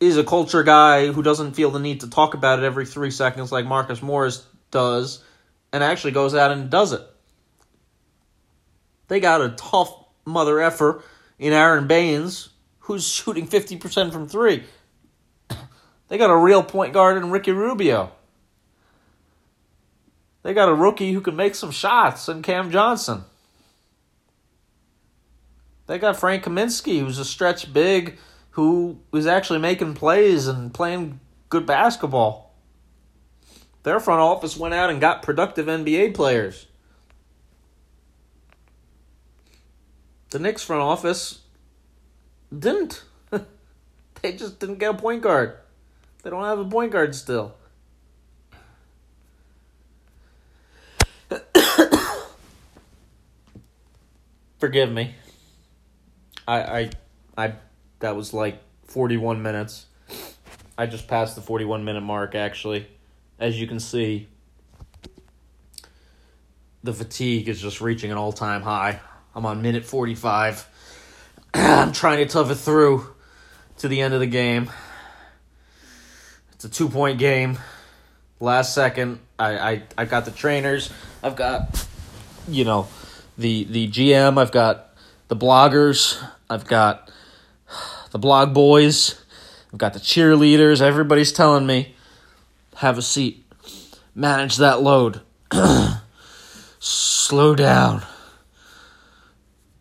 is 0.00 0.16
a 0.16 0.24
culture 0.24 0.62
guy 0.62 1.08
who 1.08 1.22
doesn't 1.22 1.54
feel 1.54 1.70
the 1.70 1.80
need 1.80 2.00
to 2.00 2.10
talk 2.10 2.34
about 2.34 2.58
it 2.58 2.64
every 2.64 2.86
three 2.86 3.10
seconds 3.10 3.50
like 3.50 3.66
Marcus 3.66 4.00
Morris 4.00 4.46
does, 4.70 5.22
and 5.72 5.82
actually 5.82 6.12
goes 6.12 6.34
out 6.34 6.50
and 6.50 6.70
does 6.70 6.92
it. 6.92 7.02
They 9.08 9.20
got 9.20 9.40
a 9.40 9.50
tough 9.50 9.92
mother 10.24 10.60
effer 10.60 11.02
in 11.38 11.52
Aron 11.52 11.86
Baynes, 11.86 12.50
who's 12.80 13.06
shooting 13.06 13.46
50% 13.46 14.12
from 14.12 14.28
three. 14.28 14.64
They 16.08 16.16
got 16.16 16.30
a 16.30 16.36
real 16.36 16.62
point 16.62 16.92
guard 16.92 17.16
in 17.16 17.30
Ricky 17.30 17.52
Rubio. 17.52 18.12
They 20.42 20.54
got 20.54 20.68
a 20.68 20.74
rookie 20.74 21.12
who 21.12 21.20
can 21.20 21.36
make 21.36 21.54
some 21.54 21.70
shots 21.70 22.28
in 22.28 22.42
Cam 22.42 22.70
Johnson. 22.70 23.24
They 25.86 25.98
got 25.98 26.18
Frank 26.18 26.44
Kaminsky, 26.44 27.00
who's 27.00 27.18
a 27.18 27.24
stretch 27.24 27.72
big 27.72 28.18
who 28.58 28.98
was 29.12 29.24
actually 29.24 29.60
making 29.60 29.94
plays 29.94 30.48
and 30.48 30.74
playing 30.74 31.20
good 31.48 31.64
basketball. 31.64 32.52
Their 33.84 34.00
front 34.00 34.20
office 34.20 34.56
went 34.56 34.74
out 34.74 34.90
and 34.90 35.00
got 35.00 35.22
productive 35.22 35.66
NBA 35.66 36.12
players. 36.12 36.66
The 40.30 40.40
Knicks 40.40 40.64
front 40.64 40.82
office 40.82 41.42
didn't. 42.52 43.04
they 44.22 44.32
just 44.32 44.58
didn't 44.58 44.80
get 44.80 44.90
a 44.90 44.94
point 44.94 45.22
guard. 45.22 45.56
They 46.24 46.30
don't 46.30 46.42
have 46.42 46.58
a 46.58 46.64
point 46.64 46.90
guard 46.90 47.14
still. 47.14 47.54
forgive 54.58 54.90
me. 54.90 55.14
I 56.48 56.60
I 56.80 56.90
I 57.36 57.52
that 58.00 58.16
was 58.16 58.32
like 58.32 58.62
41 58.86 59.42
minutes. 59.42 59.86
I 60.76 60.86
just 60.86 61.08
passed 61.08 61.34
the 61.34 61.42
41 61.42 61.84
minute 61.84 62.02
mark 62.02 62.34
actually. 62.34 62.86
As 63.38 63.60
you 63.60 63.66
can 63.66 63.80
see, 63.80 64.28
the 66.82 66.92
fatigue 66.92 67.48
is 67.48 67.60
just 67.60 67.80
reaching 67.80 68.10
an 68.10 68.16
all-time 68.16 68.62
high. 68.62 69.00
I'm 69.34 69.46
on 69.46 69.62
minute 69.62 69.84
45. 69.84 70.68
I'm 71.54 71.92
trying 71.92 72.18
to 72.18 72.26
tough 72.26 72.50
it 72.50 72.56
through 72.56 73.06
to 73.78 73.88
the 73.88 74.00
end 74.00 74.14
of 74.14 74.20
the 74.20 74.26
game. 74.26 74.70
It's 76.52 76.64
a 76.64 76.68
two-point 76.68 77.18
game. 77.18 77.58
Last 78.40 78.74
second, 78.74 79.20
I 79.38 79.58
I 79.58 79.82
I've 79.96 80.10
got 80.10 80.24
the 80.24 80.30
trainers. 80.30 80.92
I've 81.22 81.36
got 81.36 81.86
you 82.48 82.64
know, 82.64 82.88
the 83.36 83.64
the 83.64 83.88
GM, 83.88 84.38
I've 84.38 84.52
got 84.52 84.94
the 85.28 85.36
bloggers, 85.36 86.22
I've 86.48 86.66
got 86.66 87.10
the 88.10 88.18
blog 88.18 88.54
boys, 88.54 89.22
I've 89.72 89.78
got 89.78 89.92
the 89.92 90.00
cheerleaders. 90.00 90.80
Everybody's 90.80 91.32
telling 91.32 91.66
me, 91.66 91.94
have 92.76 92.98
a 92.98 93.02
seat, 93.02 93.44
manage 94.14 94.56
that 94.56 94.82
load, 94.82 95.20
slow 96.78 97.54
down. 97.54 98.02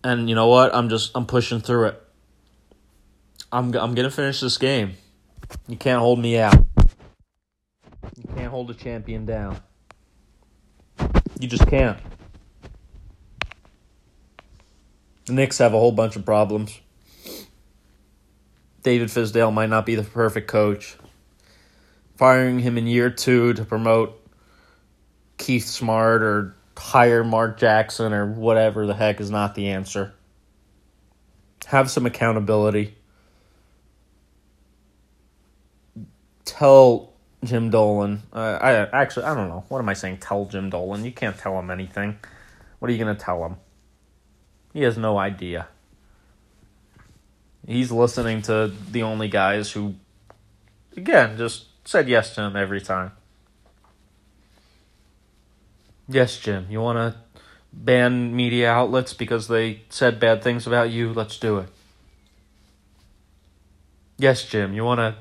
And 0.03 0.29
you 0.29 0.35
know 0.35 0.47
what? 0.47 0.73
I'm 0.73 0.89
just 0.89 1.11
I'm 1.15 1.25
pushing 1.25 1.59
through 1.59 1.87
it. 1.87 2.03
I'm 3.51 3.73
I'm 3.75 3.95
gonna 3.95 4.11
finish 4.11 4.39
this 4.41 4.57
game. 4.57 4.93
You 5.67 5.77
can't 5.77 5.99
hold 5.99 6.19
me 6.19 6.37
out. 6.37 6.55
You 8.15 8.23
can't 8.35 8.51
hold 8.51 8.69
a 8.69 8.73
champion 8.73 9.25
down. 9.25 9.61
You 11.39 11.47
just 11.47 11.67
can't. 11.67 11.97
The 15.25 15.33
Knicks 15.33 15.57
have 15.57 15.73
a 15.73 15.77
whole 15.77 15.91
bunch 15.91 16.15
of 16.15 16.25
problems. 16.25 16.79
David 18.87 19.09
Fizdale 19.09 19.53
might 19.53 19.69
not 19.69 19.85
be 19.85 19.95
the 19.95 20.03
perfect 20.03 20.47
coach. 20.47 20.95
Firing 22.15 22.59
him 22.59 22.77
in 22.77 22.87
year 22.87 23.09
two 23.09 23.51
to 23.55 23.65
promote 23.65 24.25
Keith 25.37 25.65
Smart 25.65 26.23
or 26.23 26.55
hire 26.77 27.25
Mark 27.25 27.59
Jackson 27.59 28.13
or 28.13 28.25
whatever 28.25 28.87
the 28.87 28.93
heck 28.93 29.19
is 29.19 29.29
not 29.29 29.55
the 29.55 29.71
answer. 29.71 30.13
Have 31.65 31.91
some 31.91 32.05
accountability. 32.05 32.95
Tell 36.45 37.11
Jim 37.43 37.69
Dolan. 37.69 38.23
Uh, 38.31 38.57
I 38.61 38.71
actually 39.01 39.25
I 39.25 39.35
don't 39.35 39.49
know. 39.49 39.65
What 39.67 39.79
am 39.79 39.89
I 39.89 39.95
saying? 39.95 40.19
Tell 40.19 40.45
Jim 40.45 40.69
Dolan. 40.69 41.03
You 41.03 41.11
can't 41.11 41.37
tell 41.37 41.59
him 41.59 41.69
anything. 41.69 42.19
What 42.79 42.89
are 42.89 42.93
you 42.93 42.99
gonna 42.99 43.15
tell 43.15 43.43
him? 43.45 43.57
He 44.71 44.83
has 44.83 44.97
no 44.97 45.17
idea. 45.17 45.67
He's 47.67 47.91
listening 47.91 48.41
to 48.43 48.71
the 48.91 49.03
only 49.03 49.27
guys 49.27 49.73
who, 49.73 49.95
again, 50.95 51.37
just 51.37 51.65
said 51.85 52.07
yes 52.07 52.33
to 52.35 52.41
him 52.43 52.55
every 52.55 52.79
time. 52.79 53.11
Yes, 56.07 56.39
Jim, 56.39 56.67
you 56.69 56.79
want 56.79 56.97
to 56.97 57.19
ban 57.73 58.33
media 58.33 58.71
outlets 58.71 59.13
because 59.13 59.49
they 59.49 59.81
said 59.89 60.17
bad 60.17 60.41
things 60.41 60.65
about 60.65 60.89
you? 60.91 61.11
Let's 61.11 61.37
do 61.37 61.57
it. 61.57 61.67
Yes, 64.17 64.45
Jim, 64.45 64.73
you 64.73 64.85
want 64.85 64.99
to 64.99 65.15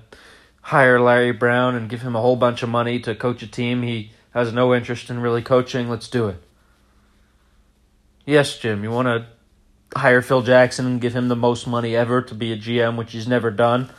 hire 0.63 1.01
Larry 1.01 1.33
Brown 1.33 1.75
and 1.75 1.89
give 1.89 2.03
him 2.03 2.15
a 2.15 2.21
whole 2.21 2.37
bunch 2.37 2.63
of 2.63 2.69
money 2.69 3.01
to 3.01 3.17
coach 3.17 3.43
a 3.43 3.49
team 3.49 3.83
he 3.83 4.13
has 4.31 4.53
no 4.53 4.73
interest 4.73 5.11
in 5.11 5.19
really 5.19 5.43
coaching? 5.43 5.91
Let's 5.91 6.09
do 6.09 6.29
it. 6.29 6.41
Yes, 8.25 8.57
Jim, 8.57 8.85
you 8.85 8.93
want 8.93 9.07
to 9.07 9.27
hire 9.95 10.23
Phil 10.23 10.43
Jackson 10.43 10.87
and 10.87 11.01
give 11.01 11.15
him 11.15 11.29
the 11.29 11.37
most 11.37 11.67
money 11.67 11.95
ever 11.95 12.23
to 12.23 12.35
be 12.35 12.53
a 12.53 12.57
GM, 12.57 12.97
which 12.97 13.13
he's 13.13 13.29
never 13.29 13.51
done, 13.51 13.91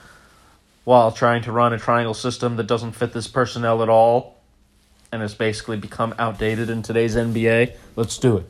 while 0.83 1.11
trying 1.11 1.43
to 1.43 1.51
run 1.51 1.73
a 1.73 1.77
triangle 1.77 2.13
system 2.13 2.55
that 2.57 2.67
doesn't 2.67 2.93
fit 2.93 3.13
this 3.13 3.27
personnel 3.27 3.81
at 3.83 3.89
all 3.89 4.41
and 5.11 5.21
has 5.21 5.33
basically 5.33 5.77
become 5.77 6.13
outdated 6.19 6.69
in 6.69 6.81
today's 6.81 7.15
NBA. 7.15 7.75
Let's 7.95 8.17
do 8.17 8.37
it. 8.37 8.49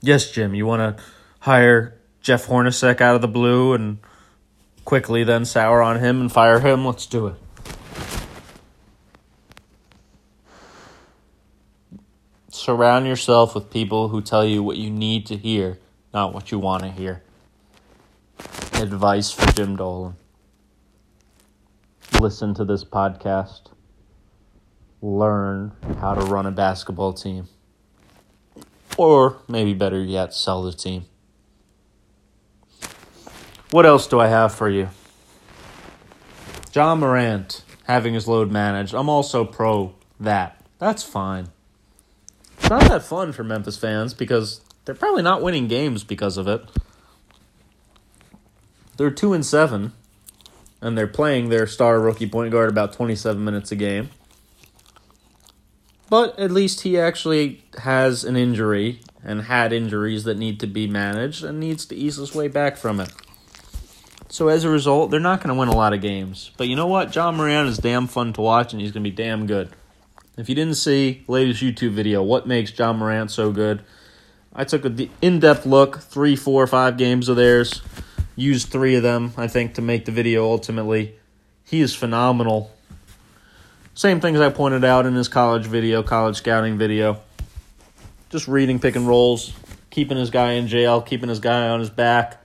Yes, 0.00 0.30
Jim, 0.30 0.54
you 0.54 0.66
want 0.66 0.96
to 0.96 1.02
hire 1.40 1.94
Jeff 2.20 2.46
Hornacek 2.46 3.00
out 3.00 3.14
of 3.14 3.22
the 3.22 3.28
blue 3.28 3.72
and 3.72 3.98
quickly 4.84 5.24
then 5.24 5.44
sour 5.44 5.82
on 5.82 5.98
him 5.98 6.20
and 6.20 6.30
fire 6.30 6.60
him? 6.60 6.84
Let's 6.84 7.06
do 7.06 7.26
it. 7.28 7.34
Surround 12.54 13.04
yourself 13.04 13.52
with 13.52 13.68
people 13.68 14.10
who 14.10 14.22
tell 14.22 14.44
you 14.44 14.62
what 14.62 14.76
you 14.76 14.88
need 14.88 15.26
to 15.26 15.36
hear, 15.36 15.76
not 16.14 16.32
what 16.32 16.52
you 16.52 16.58
want 16.60 16.84
to 16.84 16.88
hear. 16.88 17.20
Advice 18.74 19.32
for 19.32 19.50
Jim 19.54 19.74
Dolan. 19.74 20.14
Listen 22.20 22.54
to 22.54 22.64
this 22.64 22.84
podcast. 22.84 23.72
Learn 25.02 25.72
how 25.98 26.14
to 26.14 26.20
run 26.26 26.46
a 26.46 26.52
basketball 26.52 27.12
team. 27.12 27.48
Or 28.96 29.38
maybe 29.48 29.74
better 29.74 30.00
yet, 30.00 30.32
sell 30.32 30.62
the 30.62 30.72
team. 30.72 31.06
What 33.72 33.84
else 33.84 34.06
do 34.06 34.20
I 34.20 34.28
have 34.28 34.54
for 34.54 34.70
you? 34.70 34.90
Ja 36.72 36.94
Morant 36.94 37.64
having 37.88 38.14
his 38.14 38.28
load 38.28 38.52
managed. 38.52 38.94
I'm 38.94 39.08
also 39.08 39.44
pro 39.44 39.96
that. 40.20 40.64
That's 40.78 41.02
fine. 41.02 41.48
It's 42.58 42.70
not 42.70 42.88
that 42.88 43.02
fun 43.02 43.32
for 43.32 43.44
Memphis 43.44 43.76
fans 43.76 44.14
because 44.14 44.60
they're 44.84 44.94
probably 44.94 45.22
not 45.22 45.42
winning 45.42 45.68
games 45.68 46.04
because 46.04 46.36
of 46.36 46.48
it. 46.48 46.62
They're 48.96 49.10
two 49.10 49.32
and 49.32 49.44
seven, 49.44 49.92
and 50.80 50.96
they're 50.96 51.06
playing 51.06 51.48
their 51.48 51.66
star 51.66 52.00
rookie 52.00 52.28
point 52.28 52.52
guard 52.52 52.70
about 52.70 52.92
twenty 52.92 53.16
seven 53.16 53.44
minutes 53.44 53.72
a 53.72 53.76
game. 53.76 54.10
But 56.08 56.38
at 56.38 56.50
least 56.50 56.82
he 56.82 56.98
actually 56.98 57.64
has 57.78 58.24
an 58.24 58.36
injury 58.36 59.00
and 59.24 59.42
had 59.42 59.72
injuries 59.72 60.24
that 60.24 60.36
need 60.36 60.60
to 60.60 60.66
be 60.66 60.86
managed 60.86 61.42
and 61.42 61.58
needs 61.58 61.86
to 61.86 61.96
ease 61.96 62.16
his 62.16 62.34
way 62.34 62.46
back 62.46 62.76
from 62.76 63.00
it. 63.00 63.10
So 64.28 64.48
as 64.48 64.64
a 64.64 64.68
result, 64.68 65.10
they're 65.10 65.20
not 65.20 65.40
going 65.40 65.54
to 65.54 65.58
win 65.58 65.68
a 65.68 65.76
lot 65.76 65.92
of 65.92 66.00
games. 66.00 66.50
But 66.56 66.68
you 66.68 66.76
know 66.76 66.86
what? 66.86 67.14
Ja 67.14 67.32
Morant 67.32 67.68
is 67.68 67.78
damn 67.78 68.06
fun 68.06 68.32
to 68.34 68.40
watch, 68.40 68.72
and 68.72 68.82
he's 68.82 68.92
going 68.92 69.02
to 69.02 69.10
be 69.10 69.16
damn 69.16 69.46
good. 69.46 69.70
If 70.36 70.48
you 70.48 70.56
didn't 70.56 70.74
see 70.74 71.22
latest 71.28 71.62
YouTube 71.62 71.92
video, 71.92 72.20
what 72.20 72.44
makes 72.44 72.76
Ja 72.76 72.92
Morant 72.92 73.30
so 73.30 73.52
good? 73.52 73.84
I 74.52 74.64
took 74.64 74.84
a 74.84 75.08
in-depth 75.22 75.64
look, 75.64 76.00
three, 76.00 76.34
four, 76.34 76.66
five 76.66 76.96
games 76.96 77.28
of 77.28 77.36
theirs, 77.36 77.82
used 78.34 78.68
three 78.68 78.96
of 78.96 79.04
them, 79.04 79.32
I 79.36 79.46
think, 79.46 79.74
to 79.74 79.82
make 79.82 80.06
the 80.06 80.12
video. 80.12 80.44
Ultimately, 80.44 81.14
he 81.62 81.80
is 81.80 81.94
phenomenal. 81.94 82.72
Same 83.94 84.20
things 84.20 84.40
I 84.40 84.50
pointed 84.50 84.84
out 84.84 85.06
in 85.06 85.14
his 85.14 85.28
college 85.28 85.66
video, 85.66 86.02
college 86.02 86.36
scouting 86.36 86.78
video. 86.78 87.20
Just 88.30 88.48
reading 88.48 88.80
pick 88.80 88.96
and 88.96 89.06
rolls, 89.06 89.52
keeping 89.90 90.16
his 90.16 90.30
guy 90.30 90.52
in 90.52 90.66
jail, 90.66 91.00
keeping 91.00 91.28
his 91.28 91.38
guy 91.38 91.68
on 91.68 91.78
his 91.78 91.90
back, 91.90 92.44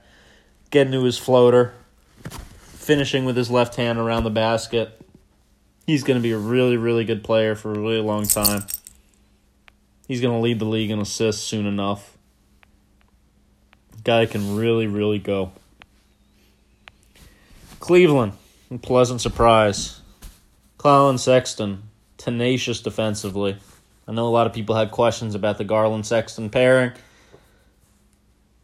getting 0.70 0.92
to 0.92 1.02
his 1.02 1.18
floater, 1.18 1.74
finishing 2.62 3.24
with 3.24 3.36
his 3.36 3.50
left 3.50 3.74
hand 3.74 3.98
around 3.98 4.22
the 4.22 4.30
basket 4.30 4.99
he's 5.90 6.04
going 6.04 6.16
to 6.16 6.22
be 6.22 6.30
a 6.30 6.38
really, 6.38 6.76
really 6.76 7.04
good 7.04 7.24
player 7.24 7.56
for 7.56 7.72
a 7.72 7.78
really 7.78 8.00
long 8.00 8.24
time. 8.24 8.64
He's 10.06 10.20
going 10.20 10.32
to 10.32 10.40
lead 10.40 10.60
the 10.60 10.64
league 10.64 10.90
in 10.90 11.00
assists 11.00 11.42
soon 11.42 11.66
enough. 11.66 12.16
Guy 14.04 14.26
can 14.26 14.56
really, 14.56 14.86
really 14.86 15.18
go. 15.18 15.50
Cleveland, 17.80 18.34
pleasant 18.82 19.20
surprise. 19.20 20.00
Collin 20.78 21.18
Sexton, 21.18 21.82
tenacious 22.16 22.80
defensively. 22.80 23.56
I 24.06 24.12
know 24.12 24.28
a 24.28 24.30
lot 24.30 24.46
of 24.46 24.52
people 24.52 24.76
had 24.76 24.92
questions 24.92 25.34
about 25.34 25.58
the 25.58 25.64
Garland 25.64 26.06
Sexton 26.06 26.50
pairing. 26.50 26.92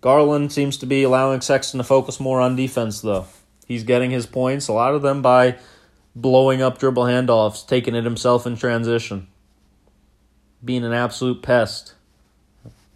Garland 0.01 0.53
seems 0.53 0.79
to 0.79 0.87
be 0.87 1.03
allowing 1.03 1.41
Sexton 1.41 1.79
to 1.79 1.85
focus 1.85 2.21
more 2.21 2.41
on 2.41 2.55
defense, 2.55 3.01
though. 3.01 3.27
He's 3.67 3.83
getting 3.83 4.13
his 4.13 4.27
points, 4.27 4.69
a 4.69 4.73
lot 4.73 4.95
of 4.95 5.03
them 5.03 5.23
by 5.23 5.57
blowing 6.17 6.63
up 6.63 6.79
dribble 6.79 7.05
handoffs, 7.05 7.65
taking 7.65 7.95
it 7.95 8.05
himself 8.05 8.47
in 8.47 8.57
transition, 8.57 9.29
being 10.65 10.85
an 10.85 10.93
absolute 10.93 11.43
pest. 11.43 11.95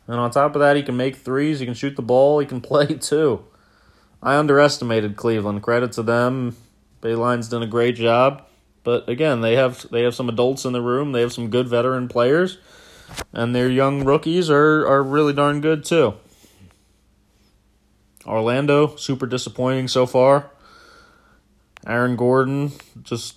And 0.07 0.19
on 0.19 0.31
top 0.33 0.57
of 0.57 0.61
that, 0.61 0.75
he 0.75 0.83
can 0.83 0.97
make 0.97 1.17
threes, 1.17 1.61
he 1.61 1.67
can 1.67 1.75
shoot 1.75 1.95
the 1.95 2.03
ball, 2.03 2.41
he 2.41 2.47
can 2.47 2.61
play 2.63 2.87
too. 2.95 3.45
I 4.23 4.37
underestimated 4.37 5.17
Cleveland. 5.17 5.63
Credit 5.63 5.93
to 5.93 6.03
them. 6.03 6.57
Beilein's 7.01 7.49
done 7.49 7.63
a 7.63 7.67
great 7.67 7.97
job. 7.97 8.45
But 8.83 9.09
again, 9.09 9.41
they 9.41 9.57
have 9.57 9.87
they 9.91 10.03
have 10.03 10.15
some 10.15 10.29
adults 10.29 10.65
in 10.65 10.73
the 10.73 10.83
room. 10.83 11.13
They 11.13 11.21
have 11.21 11.33
some 11.33 11.51
good 11.51 11.69
veteran 11.69 12.09
players, 12.09 12.59
and 13.33 13.55
their 13.55 13.69
young 13.69 14.05
rookies 14.05 14.51
are 14.51 14.87
are 14.87 15.03
really 15.03 15.33
darn 15.33 15.61
good 15.61 15.85
too. 15.85 16.15
Orlando, 18.27 18.97
super 18.97 19.27
disappointing 19.27 19.89
so 19.89 20.07
far. 20.07 20.51
Aaron 21.87 22.17
Gordon, 22.17 22.73
just 23.03 23.37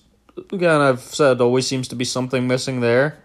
again, 0.52 0.82
I've 0.82 1.02
said 1.02 1.42
always 1.42 1.68
seems 1.68 1.88
to 1.90 1.96
be 1.96 2.06
something 2.06 2.48
missing 2.48 2.82
there. 2.82 3.24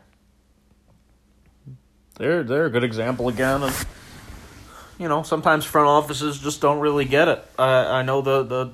they're 2.19 2.43
they're 2.43 2.67
a 2.67 2.71
good 2.71 2.85
example 2.85 3.29
again 3.29 3.63
of 3.63 3.87
you 4.99 5.09
know 5.09 5.23
sometimes 5.23 5.65
front 5.65 5.89
offices 5.89 6.39
just 6.39 6.61
don't 6.61 6.81
really 6.81 7.05
get 7.05 7.29
it. 7.29 7.45
I 7.59 8.01
I 8.01 8.03
know 8.03 8.21
the 8.21 8.43
the 8.43 8.71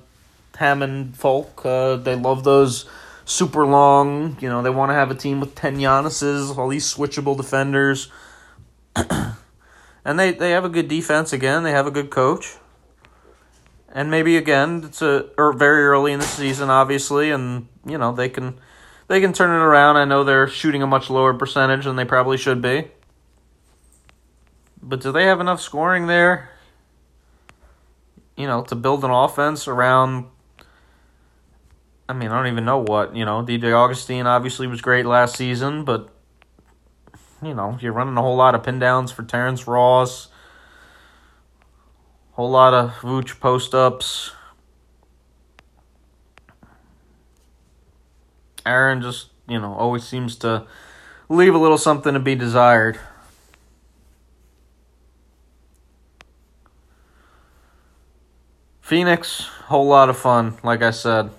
Hammond 0.57 1.17
folk 1.17 1.65
uh, 1.65 1.97
they 1.97 2.17
love 2.17 2.45
those 2.45 2.87
super 3.25 3.67
long. 3.67 4.37
You 4.41 4.49
know 4.49 4.63
they 4.63 4.71
want 4.71 4.91
to 4.91 4.95
have 4.95 5.11
a 5.11 5.15
team 5.15 5.41
with 5.41 5.55
ten 5.55 5.77
Giannis's, 5.77 6.57
all 6.57 6.69
these 6.69 6.93
switchable 6.93 7.37
defenders, 7.37 8.11
and 8.97 10.19
they 10.19 10.33
they 10.33 10.51
have 10.51 10.65
a 10.65 10.71
good 10.71 10.89
defense 10.89 11.33
again. 11.33 11.63
They 11.63 11.73
have 11.73 11.87
a 11.87 11.91
good 11.91 12.11
coach. 12.11 12.57
And 13.95 14.11
maybe 14.11 14.37
again, 14.37 14.83
it's 14.85 15.01
a 15.01 15.31
or 15.39 15.53
very 15.53 15.85
early 15.85 16.13
in 16.13 16.19
the 16.19 16.27
season, 16.27 16.69
obviously, 16.69 17.31
and 17.31 17.69
you 17.87 17.97
know 17.97 18.13
they 18.13 18.29
can 18.29 18.59
they 19.07 19.21
can 19.21 19.33
turn 19.33 19.51
it 19.51 19.63
around. 19.63 19.97
I 19.97 20.05
know 20.05 20.25
they're 20.25 20.49
shooting 20.49 20.83
a 20.83 20.87
much 20.87 21.09
lower 21.09 21.33
percentage 21.33 21.85
than 21.85 21.95
they 21.97 22.05
probably 22.05 22.37
should 22.37 22.61
be. 22.61 22.89
But 24.83 25.01
do 25.01 25.13
they 25.13 25.25
have 25.25 25.41
enough 25.41 25.61
scoring 25.61 26.09
there? 26.09 26.51
You 28.37 28.47
know, 28.47 28.63
to 28.65 28.75
build 28.75 29.05
an 29.05 29.11
offense 29.11 29.69
around. 29.69 30.27
I 32.07 32.13
mean, 32.13 32.31
I 32.31 32.37
don't 32.37 32.53
even 32.53 32.67
know 32.67 32.79
what, 32.79 33.17
you 33.17 33.25
know. 33.25 33.43
DJ 33.43 33.73
Augustin 33.73 34.27
obviously 34.27 34.67
was 34.67 34.83
great 34.83 35.07
last 35.07 35.37
season, 35.37 35.85
but, 35.85 36.11
you 37.43 37.55
know, 37.55 37.79
you're 37.81 37.95
running 37.95 38.19
a 38.19 38.21
whole 38.21 38.37
lot 38.37 38.55
of 38.55 38.63
pin 38.63 38.79
downs 38.79 39.11
for 39.11 39.23
Terrence 39.23 39.67
Ross, 39.67 40.29
whole 42.35 42.51
lot 42.51 42.75
of 42.75 42.91
Vooch 42.97 43.41
post 43.41 43.75
ups. 43.75 44.33
Aaron 48.67 49.01
just, 49.03 49.31
you 49.49 49.59
know, 49.59 49.75
always 49.75 50.05
seems 50.05 50.37
to 50.37 50.67
leave 51.29 51.55
a 51.55 51.59
little 51.59 51.79
something 51.79 52.15
to 52.15 52.21
be 52.21 52.35
desired. 52.35 52.99
Phoenix, 58.81 59.47
whole 59.67 59.87
lot 59.87 60.09
of 60.09 60.19
fun. 60.19 60.57
Like 60.63 60.83
I 60.83 60.91
said, 60.91 61.31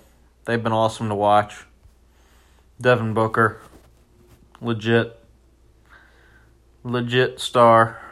they've 0.45 0.61
been 0.61 0.71
awesome 0.71 1.09
to 1.09 1.15
watch. 1.15 1.65
Devin 2.79 3.13
Booker, 3.13 3.61
legit, 4.61 5.19
legit 6.83 7.39
star. 7.39 8.04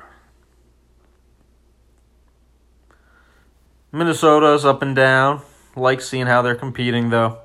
Minnesota's 3.93 4.65
up 4.65 4.81
and 4.81 4.95
down. 4.95 5.41
Like 5.75 6.01
seeing 6.01 6.25
how 6.25 6.41
they're 6.41 6.55
competing, 6.55 7.09
though. 7.09 7.37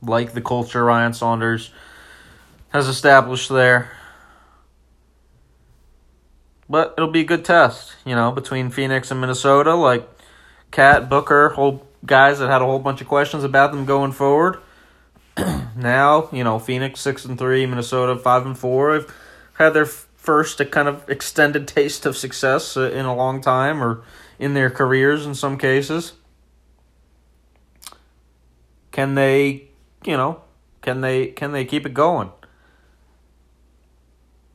Like 0.00 0.32
the 0.32 0.40
culture 0.40 0.84
Ryan 0.84 1.12
Saunders 1.12 1.72
has 2.68 2.86
established 2.86 3.48
there. 3.48 3.90
But 6.68 6.94
it'll 6.96 7.10
be 7.10 7.22
a 7.22 7.24
good 7.24 7.44
test, 7.44 7.96
you 8.04 8.14
know, 8.14 8.30
between 8.30 8.70
Phoenix 8.70 9.10
and 9.10 9.20
Minnesota. 9.20 9.74
Like, 9.74 10.08
KAT, 10.70 11.08
Booker, 11.08 11.50
whole 11.50 11.86
guys 12.04 12.38
that 12.38 12.50
had 12.50 12.62
a 12.62 12.66
whole 12.66 12.78
bunch 12.78 13.00
of 13.00 13.08
questions 13.08 13.42
about 13.42 13.72
them 13.72 13.84
going 13.84 14.12
forward. 14.12 14.58
now, 15.76 16.28
you 16.32 16.44
know, 16.44 16.58
Phoenix 16.58 17.00
six 17.00 17.24
and 17.24 17.38
three, 17.38 17.64
Minnesota 17.66 18.16
five 18.16 18.44
and 18.44 18.58
four 18.58 18.94
have 18.94 19.14
had 19.54 19.70
their 19.70 19.86
first 19.86 20.60
a 20.60 20.64
kind 20.64 20.88
of 20.88 21.08
extended 21.08 21.66
taste 21.76 22.04
of 22.06 22.16
success 22.16 22.76
uh, 22.76 22.90
in 22.90 23.06
a 23.06 23.14
long 23.14 23.40
time, 23.40 23.82
or 23.82 24.02
in 24.38 24.54
their 24.54 24.70
careers 24.70 25.26
in 25.26 25.34
some 25.34 25.58
cases. 25.58 26.12
Can 28.90 29.14
they, 29.14 29.68
you 30.04 30.16
know, 30.16 30.42
can 30.82 31.00
they 31.00 31.28
can 31.28 31.52
they 31.52 31.64
keep 31.64 31.86
it 31.86 31.94
going? 31.94 32.30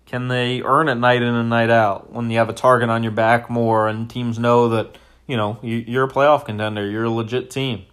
Can 0.06 0.28
they 0.28 0.62
earn 0.62 0.90
it 0.90 0.96
night 0.96 1.22
in 1.22 1.34
and 1.34 1.50
night 1.50 1.70
out 1.70 2.12
when 2.12 2.30
you 2.30 2.38
have 2.38 2.50
a 2.50 2.54
target 2.54 2.90
on 2.90 3.04
your 3.04 3.12
back 3.12 3.50
more 3.50 3.88
and 3.88 4.10
teams 4.10 4.38
know 4.38 4.70
that 4.70 4.98
you 5.28 5.38
know, 5.38 5.58
you're 5.62 6.04
a 6.04 6.10
playoff 6.10 6.46
contender. 6.46 6.90
You're 6.90 7.06
a 7.06 7.10
legit 7.10 7.50
team. 7.50 7.86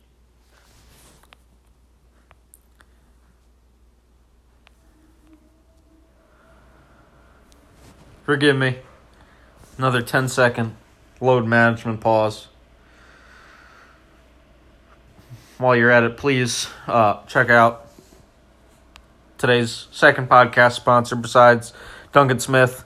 Forgive 8.25 8.57
me. 8.57 8.79
Another 9.79 10.03
10 10.03 10.29
second 10.29 10.77
load 11.21 11.47
management 11.47 12.01
pause. 12.01 12.49
While 15.59 15.77
you're 15.77 15.91
at 15.91 16.03
it, 16.03 16.17
please 16.17 16.69
uh, 16.87 17.23
check 17.27 17.51
out 17.51 17.87
today's 19.39 19.89
second 19.91 20.29
podcast 20.29 20.73
sponsor 20.73 21.17
besides 21.17 21.73
Duncan 22.13 22.39
Smith, 22.39 22.85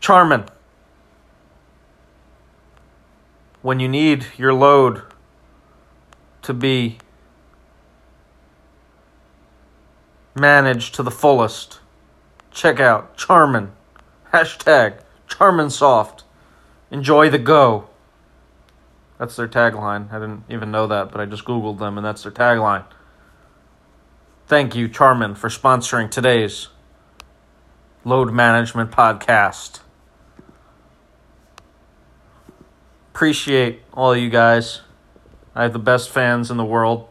Charmin. 0.00 0.44
when 3.62 3.80
you 3.80 3.88
need 3.88 4.26
your 4.36 4.54
load 4.54 5.02
to 6.42 6.54
be 6.54 6.98
managed 10.34 10.94
to 10.94 11.02
the 11.02 11.10
fullest, 11.10 11.80
check 12.50 12.78
out 12.80 13.16
Charmin. 13.16 13.72
Hashtag 14.32 15.00
Charmin 15.26 15.70
Soft. 15.70 16.24
Enjoy 16.90 17.28
the 17.30 17.38
go. 17.38 17.88
That's 19.18 19.36
their 19.36 19.48
tagline. 19.48 20.12
I 20.12 20.18
didn't 20.18 20.44
even 20.48 20.70
know 20.70 20.86
that, 20.86 21.10
but 21.10 21.20
I 21.20 21.26
just 21.26 21.44
Googled 21.44 21.78
them 21.78 21.98
and 21.98 22.04
that's 22.04 22.22
their 22.22 22.32
tagline. 22.32 22.84
Thank 24.46 24.74
you, 24.74 24.88
Charmin, 24.88 25.34
for 25.34 25.48
sponsoring 25.48 26.10
today's 26.10 26.68
Load 28.04 28.32
Management 28.32 28.90
Podcast. 28.90 29.80
appreciate 33.18 33.82
all 33.92 34.16
you 34.16 34.30
guys. 34.30 34.82
I 35.52 35.64
have 35.64 35.72
the 35.72 35.80
best 35.80 36.08
fans 36.08 36.52
in 36.52 36.56
the 36.56 36.64
world, 36.64 37.08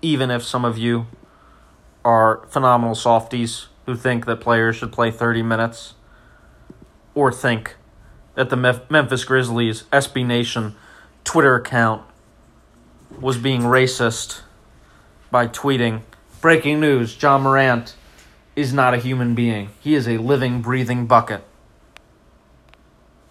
even 0.00 0.30
if 0.30 0.44
some 0.44 0.64
of 0.64 0.78
you 0.78 1.08
are 2.04 2.46
phenomenal 2.46 2.94
softies 2.94 3.66
who 3.86 3.96
think 3.96 4.24
that 4.26 4.40
players 4.40 4.76
should 4.76 4.92
play 4.92 5.10
30 5.10 5.42
minutes 5.42 5.94
or 7.12 7.32
think 7.32 7.74
that 8.36 8.50
the 8.50 8.56
Memphis 8.56 9.24
Grizzlies 9.24 9.82
SB 9.92 10.24
Nation 10.24 10.76
Twitter 11.24 11.56
account 11.56 12.02
was 13.20 13.38
being 13.38 13.62
racist 13.62 14.42
by 15.30 15.48
tweeting 15.48 16.02
breaking 16.40 16.78
news 16.78 17.20
Ja 17.20 17.38
Morant 17.38 17.96
is 18.54 18.72
not 18.72 18.94
a 18.94 18.98
human 18.98 19.34
being. 19.34 19.70
He 19.80 19.94
is 19.94 20.06
a 20.06 20.18
living, 20.18 20.62
breathing 20.62 21.06
bucket. 21.06 21.42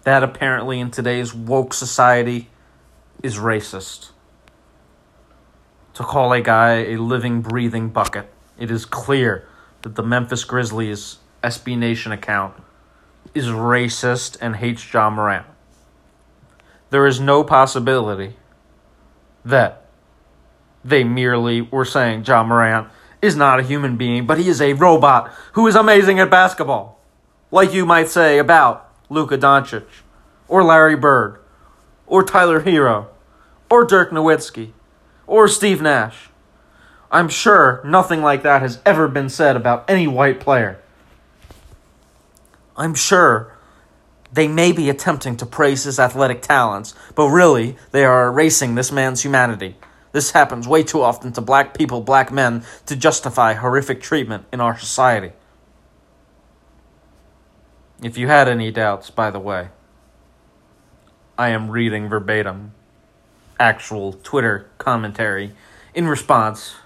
That 0.02 0.22
apparently 0.22 0.80
in 0.80 0.90
today's 0.90 1.32
woke 1.32 1.72
society 1.72 2.50
is 3.22 3.38
racist. 3.38 4.10
To 5.94 6.02
call 6.02 6.32
a 6.32 6.40
guy 6.40 6.84
a 6.84 6.96
living, 6.96 7.40
breathing 7.40 7.88
bucket. 7.88 8.30
It 8.58 8.70
is 8.70 8.84
clear 8.84 9.48
that 9.82 9.94
the 9.94 10.02
Memphis 10.02 10.44
Grizzlies 10.44 11.18
SB 11.42 11.78
Nation 11.78 12.12
account 12.12 12.54
is 13.34 13.46
racist 13.46 14.36
and 14.40 14.56
hates 14.56 14.92
Ja 14.92 15.10
Morant. 15.10 15.46
There 16.90 17.06
is 17.06 17.20
no 17.20 17.44
possibility 17.44 18.36
that 19.44 19.86
they 20.84 21.04
merely 21.04 21.60
were 21.60 21.84
saying 21.84 22.24
Ja 22.24 22.42
Morant 22.44 22.88
is 23.20 23.36
not 23.36 23.60
a 23.60 23.64
human 23.64 23.96
being, 23.96 24.26
but 24.26 24.38
he 24.38 24.48
is 24.48 24.60
a 24.60 24.74
robot 24.74 25.32
who 25.52 25.66
is 25.66 25.74
amazing 25.74 26.20
at 26.20 26.30
basketball. 26.30 27.00
Like 27.50 27.72
you 27.72 27.86
might 27.86 28.08
say 28.08 28.38
about 28.38 28.90
Luka 29.08 29.38
Doncic, 29.38 29.86
or 30.48 30.62
Larry 30.62 30.96
Bird, 30.96 31.38
or 32.06 32.22
Tyler 32.22 32.60
Herro, 32.60 33.08
or 33.70 33.84
Dirk 33.84 34.10
Nowitzki, 34.10 34.72
or 35.26 35.48
Steve 35.48 35.82
Nash. 35.82 36.30
I'm 37.10 37.28
sure 37.28 37.80
nothing 37.84 38.22
like 38.22 38.42
that 38.42 38.62
has 38.62 38.80
ever 38.84 39.08
been 39.08 39.28
said 39.28 39.56
about 39.56 39.88
any 39.88 40.06
white 40.06 40.40
player. 40.40 40.80
I'm 42.76 42.94
sure 42.94 43.56
they 44.32 44.48
may 44.48 44.72
be 44.72 44.90
attempting 44.90 45.36
to 45.38 45.46
praise 45.46 45.84
his 45.84 45.98
athletic 45.98 46.42
talents, 46.42 46.94
but 47.14 47.28
really 47.28 47.76
they 47.90 48.04
are 48.04 48.28
erasing 48.28 48.74
this 48.74 48.92
man's 48.92 49.22
humanity. 49.22 49.76
This 50.12 50.32
happens 50.32 50.68
way 50.68 50.82
too 50.82 51.02
often 51.02 51.32
to 51.32 51.40
black 51.40 51.76
people, 51.76 52.00
black 52.00 52.32
men, 52.32 52.64
to 52.86 52.96
justify 52.96 53.54
horrific 53.54 54.00
treatment 54.00 54.46
in 54.52 54.60
our 54.60 54.78
society. 54.78 55.32
If 58.02 58.18
you 58.18 58.28
had 58.28 58.48
any 58.48 58.70
doubts, 58.70 59.10
by 59.10 59.30
the 59.30 59.38
way, 59.38 59.68
I 61.38 61.50
am 61.50 61.70
reading 61.70 62.08
verbatim 62.08 62.72
actual 63.58 64.12
Twitter 64.12 64.68
commentary 64.78 65.52
in 65.94 66.06
response 66.06 66.76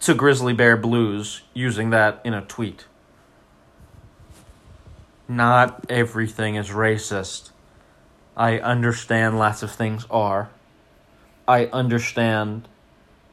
to 0.00 0.14
Grizzly 0.14 0.52
Bear 0.52 0.76
Blues 0.76 1.42
using 1.52 1.90
that 1.90 2.20
in 2.24 2.32
a 2.32 2.42
tweet. 2.42 2.86
Not 5.30 5.86
everything 5.88 6.56
is 6.56 6.70
racist. 6.70 7.50
I 8.36 8.58
understand 8.58 9.38
lots 9.38 9.62
of 9.62 9.70
things 9.70 10.04
are. 10.10 10.50
I 11.46 11.66
understand 11.66 12.66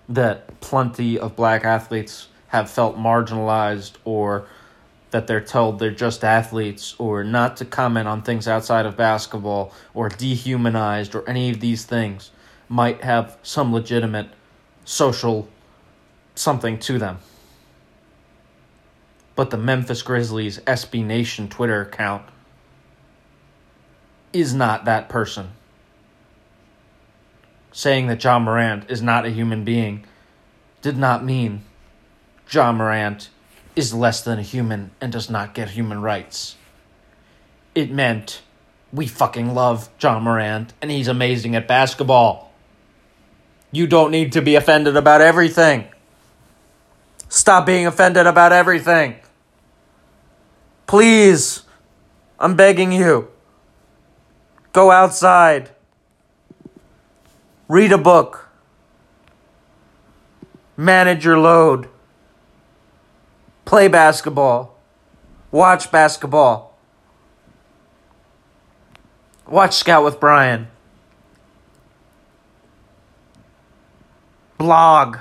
that 0.07 0.59
plenty 0.59 1.17
of 1.17 1.35
black 1.35 1.65
athletes 1.65 2.27
have 2.49 2.69
felt 2.69 2.97
marginalized 2.97 3.93
or 4.05 4.47
that 5.09 5.25
they're 5.25 5.41
told 5.41 5.79
they're 5.79 5.89
just 5.89 6.23
athletes 6.23 6.93
or 6.99 7.23
not 7.23 7.57
to 7.57 7.65
comment 7.65 8.07
on 8.07 8.21
things 8.21 8.47
outside 8.47 8.85
of 8.85 8.95
basketball 8.95 9.73
or 9.95 10.07
dehumanized 10.07 11.15
or 11.15 11.27
any 11.27 11.49
of 11.49 11.61
these 11.61 11.83
things 11.83 12.29
might 12.69 13.03
have 13.03 13.39
some 13.41 13.73
legitimate 13.73 14.29
social 14.85 15.49
something 16.35 16.77
to 16.77 16.99
them. 16.99 17.17
But 19.37 19.51
the 19.51 19.57
Memphis 19.57 20.01
Grizzlies 20.01 20.57
SB 20.61 21.05
Nation 21.05 21.47
Twitter 21.47 21.79
account 21.79 22.23
is 24.33 24.55
not 24.55 24.85
that 24.85 25.09
person. 25.09 25.51
Saying 27.71 28.07
that 28.07 28.23
Ja 28.23 28.39
Morant 28.39 28.89
is 28.89 29.03
not 29.03 29.27
a 29.27 29.29
human 29.29 29.63
being 29.63 30.05
did 30.81 30.97
not 30.97 31.23
mean 31.23 31.61
Ja 32.49 32.71
Morant 32.71 33.29
is 33.75 33.93
less 33.93 34.21
than 34.21 34.39
a 34.39 34.41
human 34.41 34.89
and 34.99 35.11
does 35.11 35.29
not 35.29 35.53
get 35.53 35.69
human 35.69 36.01
rights. 36.01 36.55
It 37.75 37.91
meant 37.91 38.41
we 38.91 39.05
fucking 39.05 39.53
love 39.53 39.87
Ja 40.01 40.19
Morant 40.19 40.73
and 40.81 40.89
he's 40.89 41.07
amazing 41.07 41.55
at 41.55 41.67
basketball. 41.67 42.51
You 43.71 43.85
don't 43.85 44.09
need 44.09 44.31
to 44.31 44.41
be 44.41 44.55
offended 44.55 44.97
about 44.97 45.21
everything. 45.21 45.89
Stop 47.29 47.67
being 47.67 47.85
offended 47.85 48.25
about 48.25 48.51
everything. 48.51 49.17
Please, 50.87 51.63
I'm 52.39 52.55
begging 52.55 52.93
you. 52.93 53.27
Go 54.71 54.89
outside. 54.89 55.71
Read 57.67 57.91
a 57.91 57.97
book. 57.97 58.47
Manage 60.77 61.25
your 61.25 61.37
load. 61.37 61.89
Play 63.65 63.89
basketball. 63.89 64.77
Watch 65.51 65.91
basketball. 65.91 66.77
Watch 69.45 69.75
Scout 69.75 70.05
with 70.05 70.21
Brian. 70.21 70.69
Blog. 74.57 75.17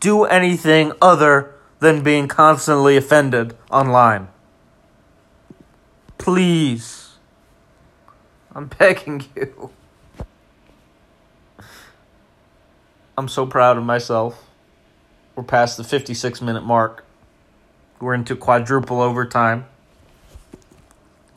Do 0.00 0.24
anything 0.24 0.92
other 1.02 1.53
than 1.84 2.02
being 2.02 2.26
constantly 2.26 2.96
offended 2.96 3.54
online. 3.70 4.28
Please. 6.16 7.16
I'm 8.54 8.68
begging 8.68 9.26
you. 9.36 9.70
I'm 13.18 13.28
so 13.28 13.44
proud 13.44 13.76
of 13.76 13.84
myself. 13.84 14.48
We're 15.36 15.42
past 15.42 15.76
the 15.76 15.84
56 15.84 16.40
minute 16.40 16.64
mark. 16.64 17.04
We're 18.00 18.14
into 18.14 18.34
quadruple 18.34 19.02
overtime. 19.02 19.66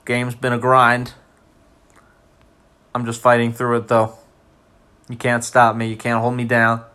Game's 0.05 0.35
been 0.35 0.53
a 0.53 0.57
grind. 0.57 1.13
I'm 2.95 3.05
just 3.05 3.21
fighting 3.21 3.51
through 3.51 3.79
it 3.79 3.89
though. 3.89 4.17
You 5.09 5.17
can't 5.17 5.43
stop 5.43 5.75
me. 5.75 5.89
You 5.89 5.97
can't 5.97 6.21
hold 6.21 6.35
me 6.35 6.45
down. 6.45 6.85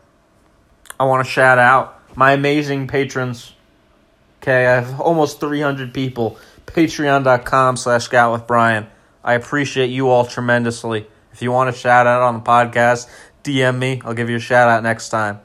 I 0.98 1.04
want 1.04 1.22
to 1.22 1.30
shout 1.30 1.58
out 1.58 2.01
my 2.14 2.32
amazing 2.32 2.86
patrons. 2.86 3.54
Okay, 4.40 4.66
I 4.66 4.80
have 4.80 5.00
almost 5.00 5.40
300 5.40 5.94
people. 5.94 6.38
Patreon.com 6.66 7.76
slash 7.76 8.04
scout 8.04 8.32
with 8.32 8.46
Brian. 8.46 8.86
I 9.24 9.34
appreciate 9.34 9.90
you 9.90 10.08
all 10.08 10.26
tremendously. 10.26 11.06
If 11.32 11.42
you 11.42 11.52
want 11.52 11.70
a 11.70 11.72
shout 11.72 12.06
out 12.06 12.22
on 12.22 12.34
the 12.34 12.40
podcast, 12.40 13.08
DM 13.44 13.78
me. 13.78 14.02
I'll 14.04 14.14
give 14.14 14.28
you 14.28 14.36
a 14.36 14.40
shout 14.40 14.68
out 14.68 14.82
next 14.82 15.08
time. 15.08 15.40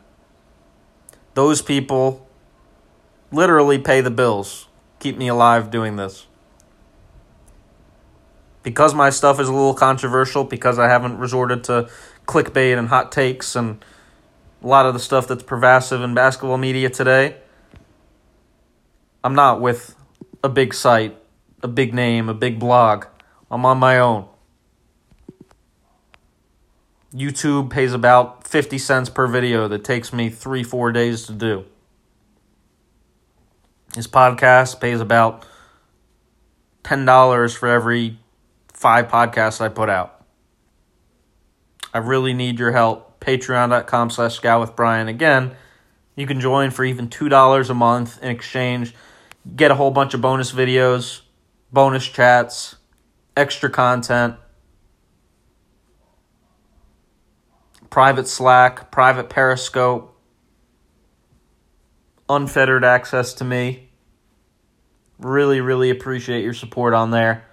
Those 1.33 1.61
people 1.61 2.27
literally 3.31 3.77
pay 3.77 4.01
the 4.01 4.11
bills, 4.11 4.67
keep 4.99 5.17
me 5.17 5.27
alive 5.27 5.69
doing 5.69 5.95
this. 5.95 6.25
Because 8.63 8.93
my 8.93 9.09
stuff 9.09 9.39
is 9.39 9.47
a 9.47 9.53
little 9.53 9.73
controversial, 9.73 10.43
because 10.43 10.77
I 10.77 10.87
haven't 10.87 11.19
resorted 11.19 11.63
to 11.65 11.89
clickbait 12.25 12.77
and 12.77 12.89
hot 12.89 13.11
takes 13.11 13.55
and 13.55 13.83
a 14.63 14.67
lot 14.67 14.85
of 14.85 14.93
the 14.93 14.99
stuff 14.99 15.27
that's 15.27 15.43
pervasive 15.43 16.01
in 16.01 16.13
basketball 16.13 16.57
media 16.57 16.89
today, 16.89 17.37
I'm 19.23 19.35
not 19.35 19.61
with 19.61 19.95
a 20.43 20.49
big 20.49 20.73
site, 20.73 21.17
a 21.61 21.67
big 21.67 21.93
name, 21.93 22.29
a 22.29 22.33
big 22.33 22.59
blog. 22.59 23.05
I'm 23.49 23.65
on 23.65 23.77
my 23.77 23.99
own. 23.99 24.27
YouTube 27.13 27.69
pays 27.69 27.93
about 27.93 28.47
50 28.47 28.77
cents 28.77 29.09
per 29.09 29.27
video 29.27 29.67
that 29.67 29.83
takes 29.83 30.11
me 30.11 30.29
three, 30.29 30.63
four 30.63 30.91
days 30.91 31.25
to 31.25 31.33
do. 31.33 31.65
His 33.95 34.07
podcast 34.07 34.79
pays 34.79 34.99
about 34.99 35.45
$10 36.83 37.57
for 37.57 37.67
every 37.67 38.19
five 38.73 39.07
podcasts 39.07 39.59
I 39.59 39.69
put 39.69 39.89
out. 39.89 40.23
I 41.93 41.97
really 41.99 42.33
need 42.33 42.59
your 42.59 42.71
help. 42.71 43.06
Patreon.com 43.27 44.09
slash 44.09 44.35
scout 44.35 44.61
with 44.61 44.75
Brian. 44.75 45.07
Again, 45.07 45.51
you 46.15 46.25
can 46.25 46.39
join 46.39 46.71
for 46.71 46.85
even 46.85 47.09
$2 47.09 47.69
a 47.69 47.73
month 47.73 48.23
in 48.23 48.29
exchange. 48.29 48.95
Get 49.55 49.69
a 49.69 49.75
whole 49.75 49.91
bunch 49.91 50.13
of 50.13 50.21
bonus 50.21 50.51
videos, 50.51 51.21
bonus 51.71 52.05
chats, 52.07 52.77
extra 53.35 53.69
content 53.69 54.35
private 57.89 58.27
Slack, 58.27 58.91
private 58.91 59.29
Periscope, 59.29 60.15
unfettered 62.29 62.83
access 62.83 63.33
to 63.33 63.43
me. 63.43 63.89
Really, 65.17 65.61
really 65.61 65.89
appreciate 65.89 66.43
your 66.43 66.53
support 66.53 66.93
on 66.93 67.11
there. 67.11 67.45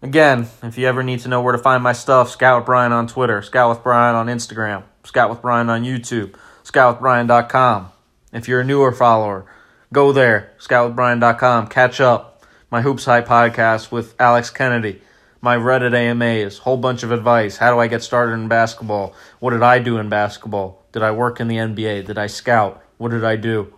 Again, 0.00 0.48
if 0.62 0.78
you 0.78 0.86
ever 0.86 1.02
need 1.02 1.20
to 1.20 1.28
know 1.28 1.40
where 1.40 1.52
to 1.52 1.58
find 1.58 1.82
my 1.82 1.92
stuff, 1.92 2.30
Scout 2.30 2.60
with 2.60 2.66
Brian 2.66 2.92
on 2.92 3.06
Twitter, 3.06 3.42
Scout 3.42 3.70
with 3.70 3.82
Brian 3.82 4.14
on 4.14 4.26
Instagram, 4.26 4.84
Scout 5.04 5.28
with 5.30 5.42
Brian 5.42 5.68
on 5.68 5.82
YouTube, 5.82 6.34
scoutwithbrian.com. 6.64 7.90
If 8.32 8.46
you're 8.46 8.60
a 8.60 8.64
newer 8.64 8.92
follower, 8.92 9.46
go 9.92 10.12
there, 10.12 10.52
scoutwithbrian.com. 10.60 11.68
Catch 11.68 12.00
up. 12.00 12.44
My 12.70 12.82
HoopsHype 12.82 13.26
podcast 13.26 13.90
with 13.90 14.14
Alex 14.20 14.50
Kennedy 14.50 15.00
my 15.40 15.56
Reddit 15.56 15.94
AMAs, 15.94 16.58
whole 16.58 16.76
bunch 16.76 17.02
of 17.02 17.12
advice. 17.12 17.56
How 17.56 17.72
do 17.72 17.78
I 17.78 17.86
get 17.86 18.02
started 18.02 18.32
in 18.32 18.48
basketball? 18.48 19.14
What 19.38 19.50
did 19.50 19.62
I 19.62 19.78
do 19.78 19.98
in 19.98 20.08
basketball? 20.08 20.82
Did 20.92 21.02
I 21.02 21.12
work 21.12 21.40
in 21.40 21.48
the 21.48 21.56
NBA? 21.56 22.06
Did 22.06 22.18
I 22.18 22.26
scout? 22.26 22.82
What 22.96 23.10
did 23.10 23.24
I 23.24 23.36
do? 23.36 23.72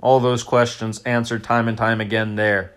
All 0.00 0.20
those 0.20 0.42
questions 0.42 1.02
answered 1.02 1.42
time 1.42 1.66
and 1.66 1.78
time 1.78 2.00
again 2.00 2.36
there. 2.36 2.74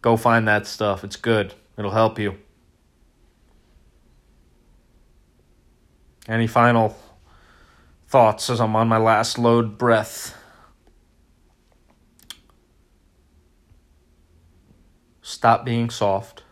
Go 0.00 0.16
find 0.16 0.48
that 0.48 0.66
stuff. 0.66 1.04
It's 1.04 1.16
good. 1.16 1.54
It'll 1.80 1.92
help 1.92 2.18
you. 2.18 2.36
Any 6.28 6.46
final 6.46 6.94
thoughts 8.06 8.50
as 8.50 8.60
I'm 8.60 8.76
on 8.76 8.86
my 8.86 8.98
last 8.98 9.38
load 9.38 9.78
breath? 9.78 10.36
Stop 15.22 15.64
being 15.64 15.88
soft. 15.88 16.42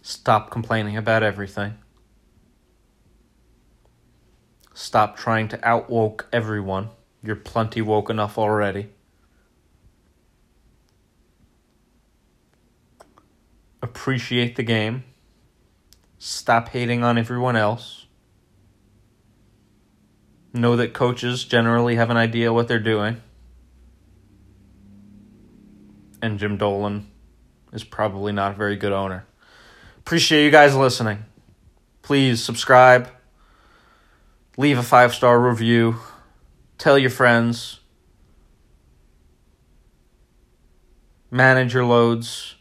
Stop 0.00 0.52
complaining 0.52 0.96
about 0.96 1.24
everything. 1.24 1.74
Stop 4.74 5.16
trying 5.16 5.48
to 5.48 5.68
outwoke 5.68 6.28
everyone. 6.32 6.90
You're 7.20 7.34
plenty 7.34 7.82
woke 7.82 8.10
enough 8.10 8.38
already. 8.38 8.90
Appreciate 13.84 14.56
the 14.56 14.62
game. 14.62 15.04
Stop 16.18 16.70
hating 16.70 17.04
on 17.04 17.18
everyone 17.18 17.54
else. 17.54 18.06
Know 20.54 20.74
that 20.76 20.94
coaches 20.94 21.44
generally 21.44 21.96
have 21.96 22.08
an 22.08 22.16
idea 22.16 22.50
what 22.50 22.66
they're 22.66 22.78
doing. 22.78 23.20
And 26.22 26.38
Jim 26.38 26.56
Dolan 26.56 27.10
is 27.74 27.84
probably 27.84 28.32
not 28.32 28.52
a 28.52 28.54
very 28.54 28.76
good 28.76 28.92
owner. 28.92 29.26
Appreciate 29.98 30.46
you 30.46 30.50
guys 30.50 30.74
listening. 30.74 31.26
Please 32.00 32.42
subscribe, 32.42 33.10
leave 34.56 34.78
a 34.78 34.82
five 34.82 35.14
star 35.14 35.38
review, 35.38 35.96
tell 36.78 36.98
your 36.98 37.10
friends, 37.10 37.80
manage 41.30 41.74
your 41.74 41.84
loads. 41.84 42.54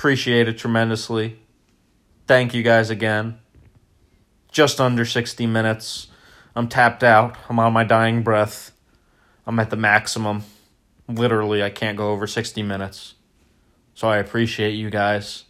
Appreciate 0.00 0.48
it 0.48 0.56
tremendously. 0.56 1.38
Thank 2.26 2.54
you 2.54 2.62
guys 2.62 2.88
again. 2.88 3.38
Just 4.50 4.80
under 4.80 5.04
60 5.04 5.46
minutes. 5.46 6.06
I'm 6.56 6.68
tapped 6.68 7.04
out. 7.04 7.36
I'm 7.50 7.58
on 7.58 7.74
my 7.74 7.84
dying 7.84 8.22
breath. 8.22 8.72
I'm 9.46 9.58
at 9.58 9.68
the 9.68 9.76
maximum. 9.76 10.44
Literally, 11.06 11.62
I 11.62 11.68
can't 11.68 11.98
go 11.98 12.12
over 12.12 12.26
60 12.26 12.62
minutes. 12.62 13.12
So 13.92 14.08
I 14.08 14.16
appreciate 14.16 14.70
you 14.70 14.88
guys. 14.88 15.44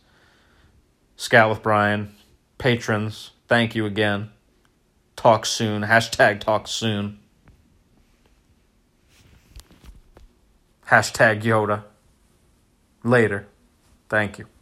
Scout 1.14 1.48
with 1.48 1.62
Brian, 1.62 2.12
patrons, 2.58 3.30
thank 3.46 3.76
you 3.76 3.86
again. 3.86 4.30
Talk 5.14 5.46
soon. 5.46 5.82
Hashtag 5.82 6.40
talk 6.40 6.66
soon. 6.66 7.20
Hashtag 10.88 11.42
Yoda. 11.42 11.84
Later. 13.04 13.46
Thank 14.10 14.40
you. 14.40 14.59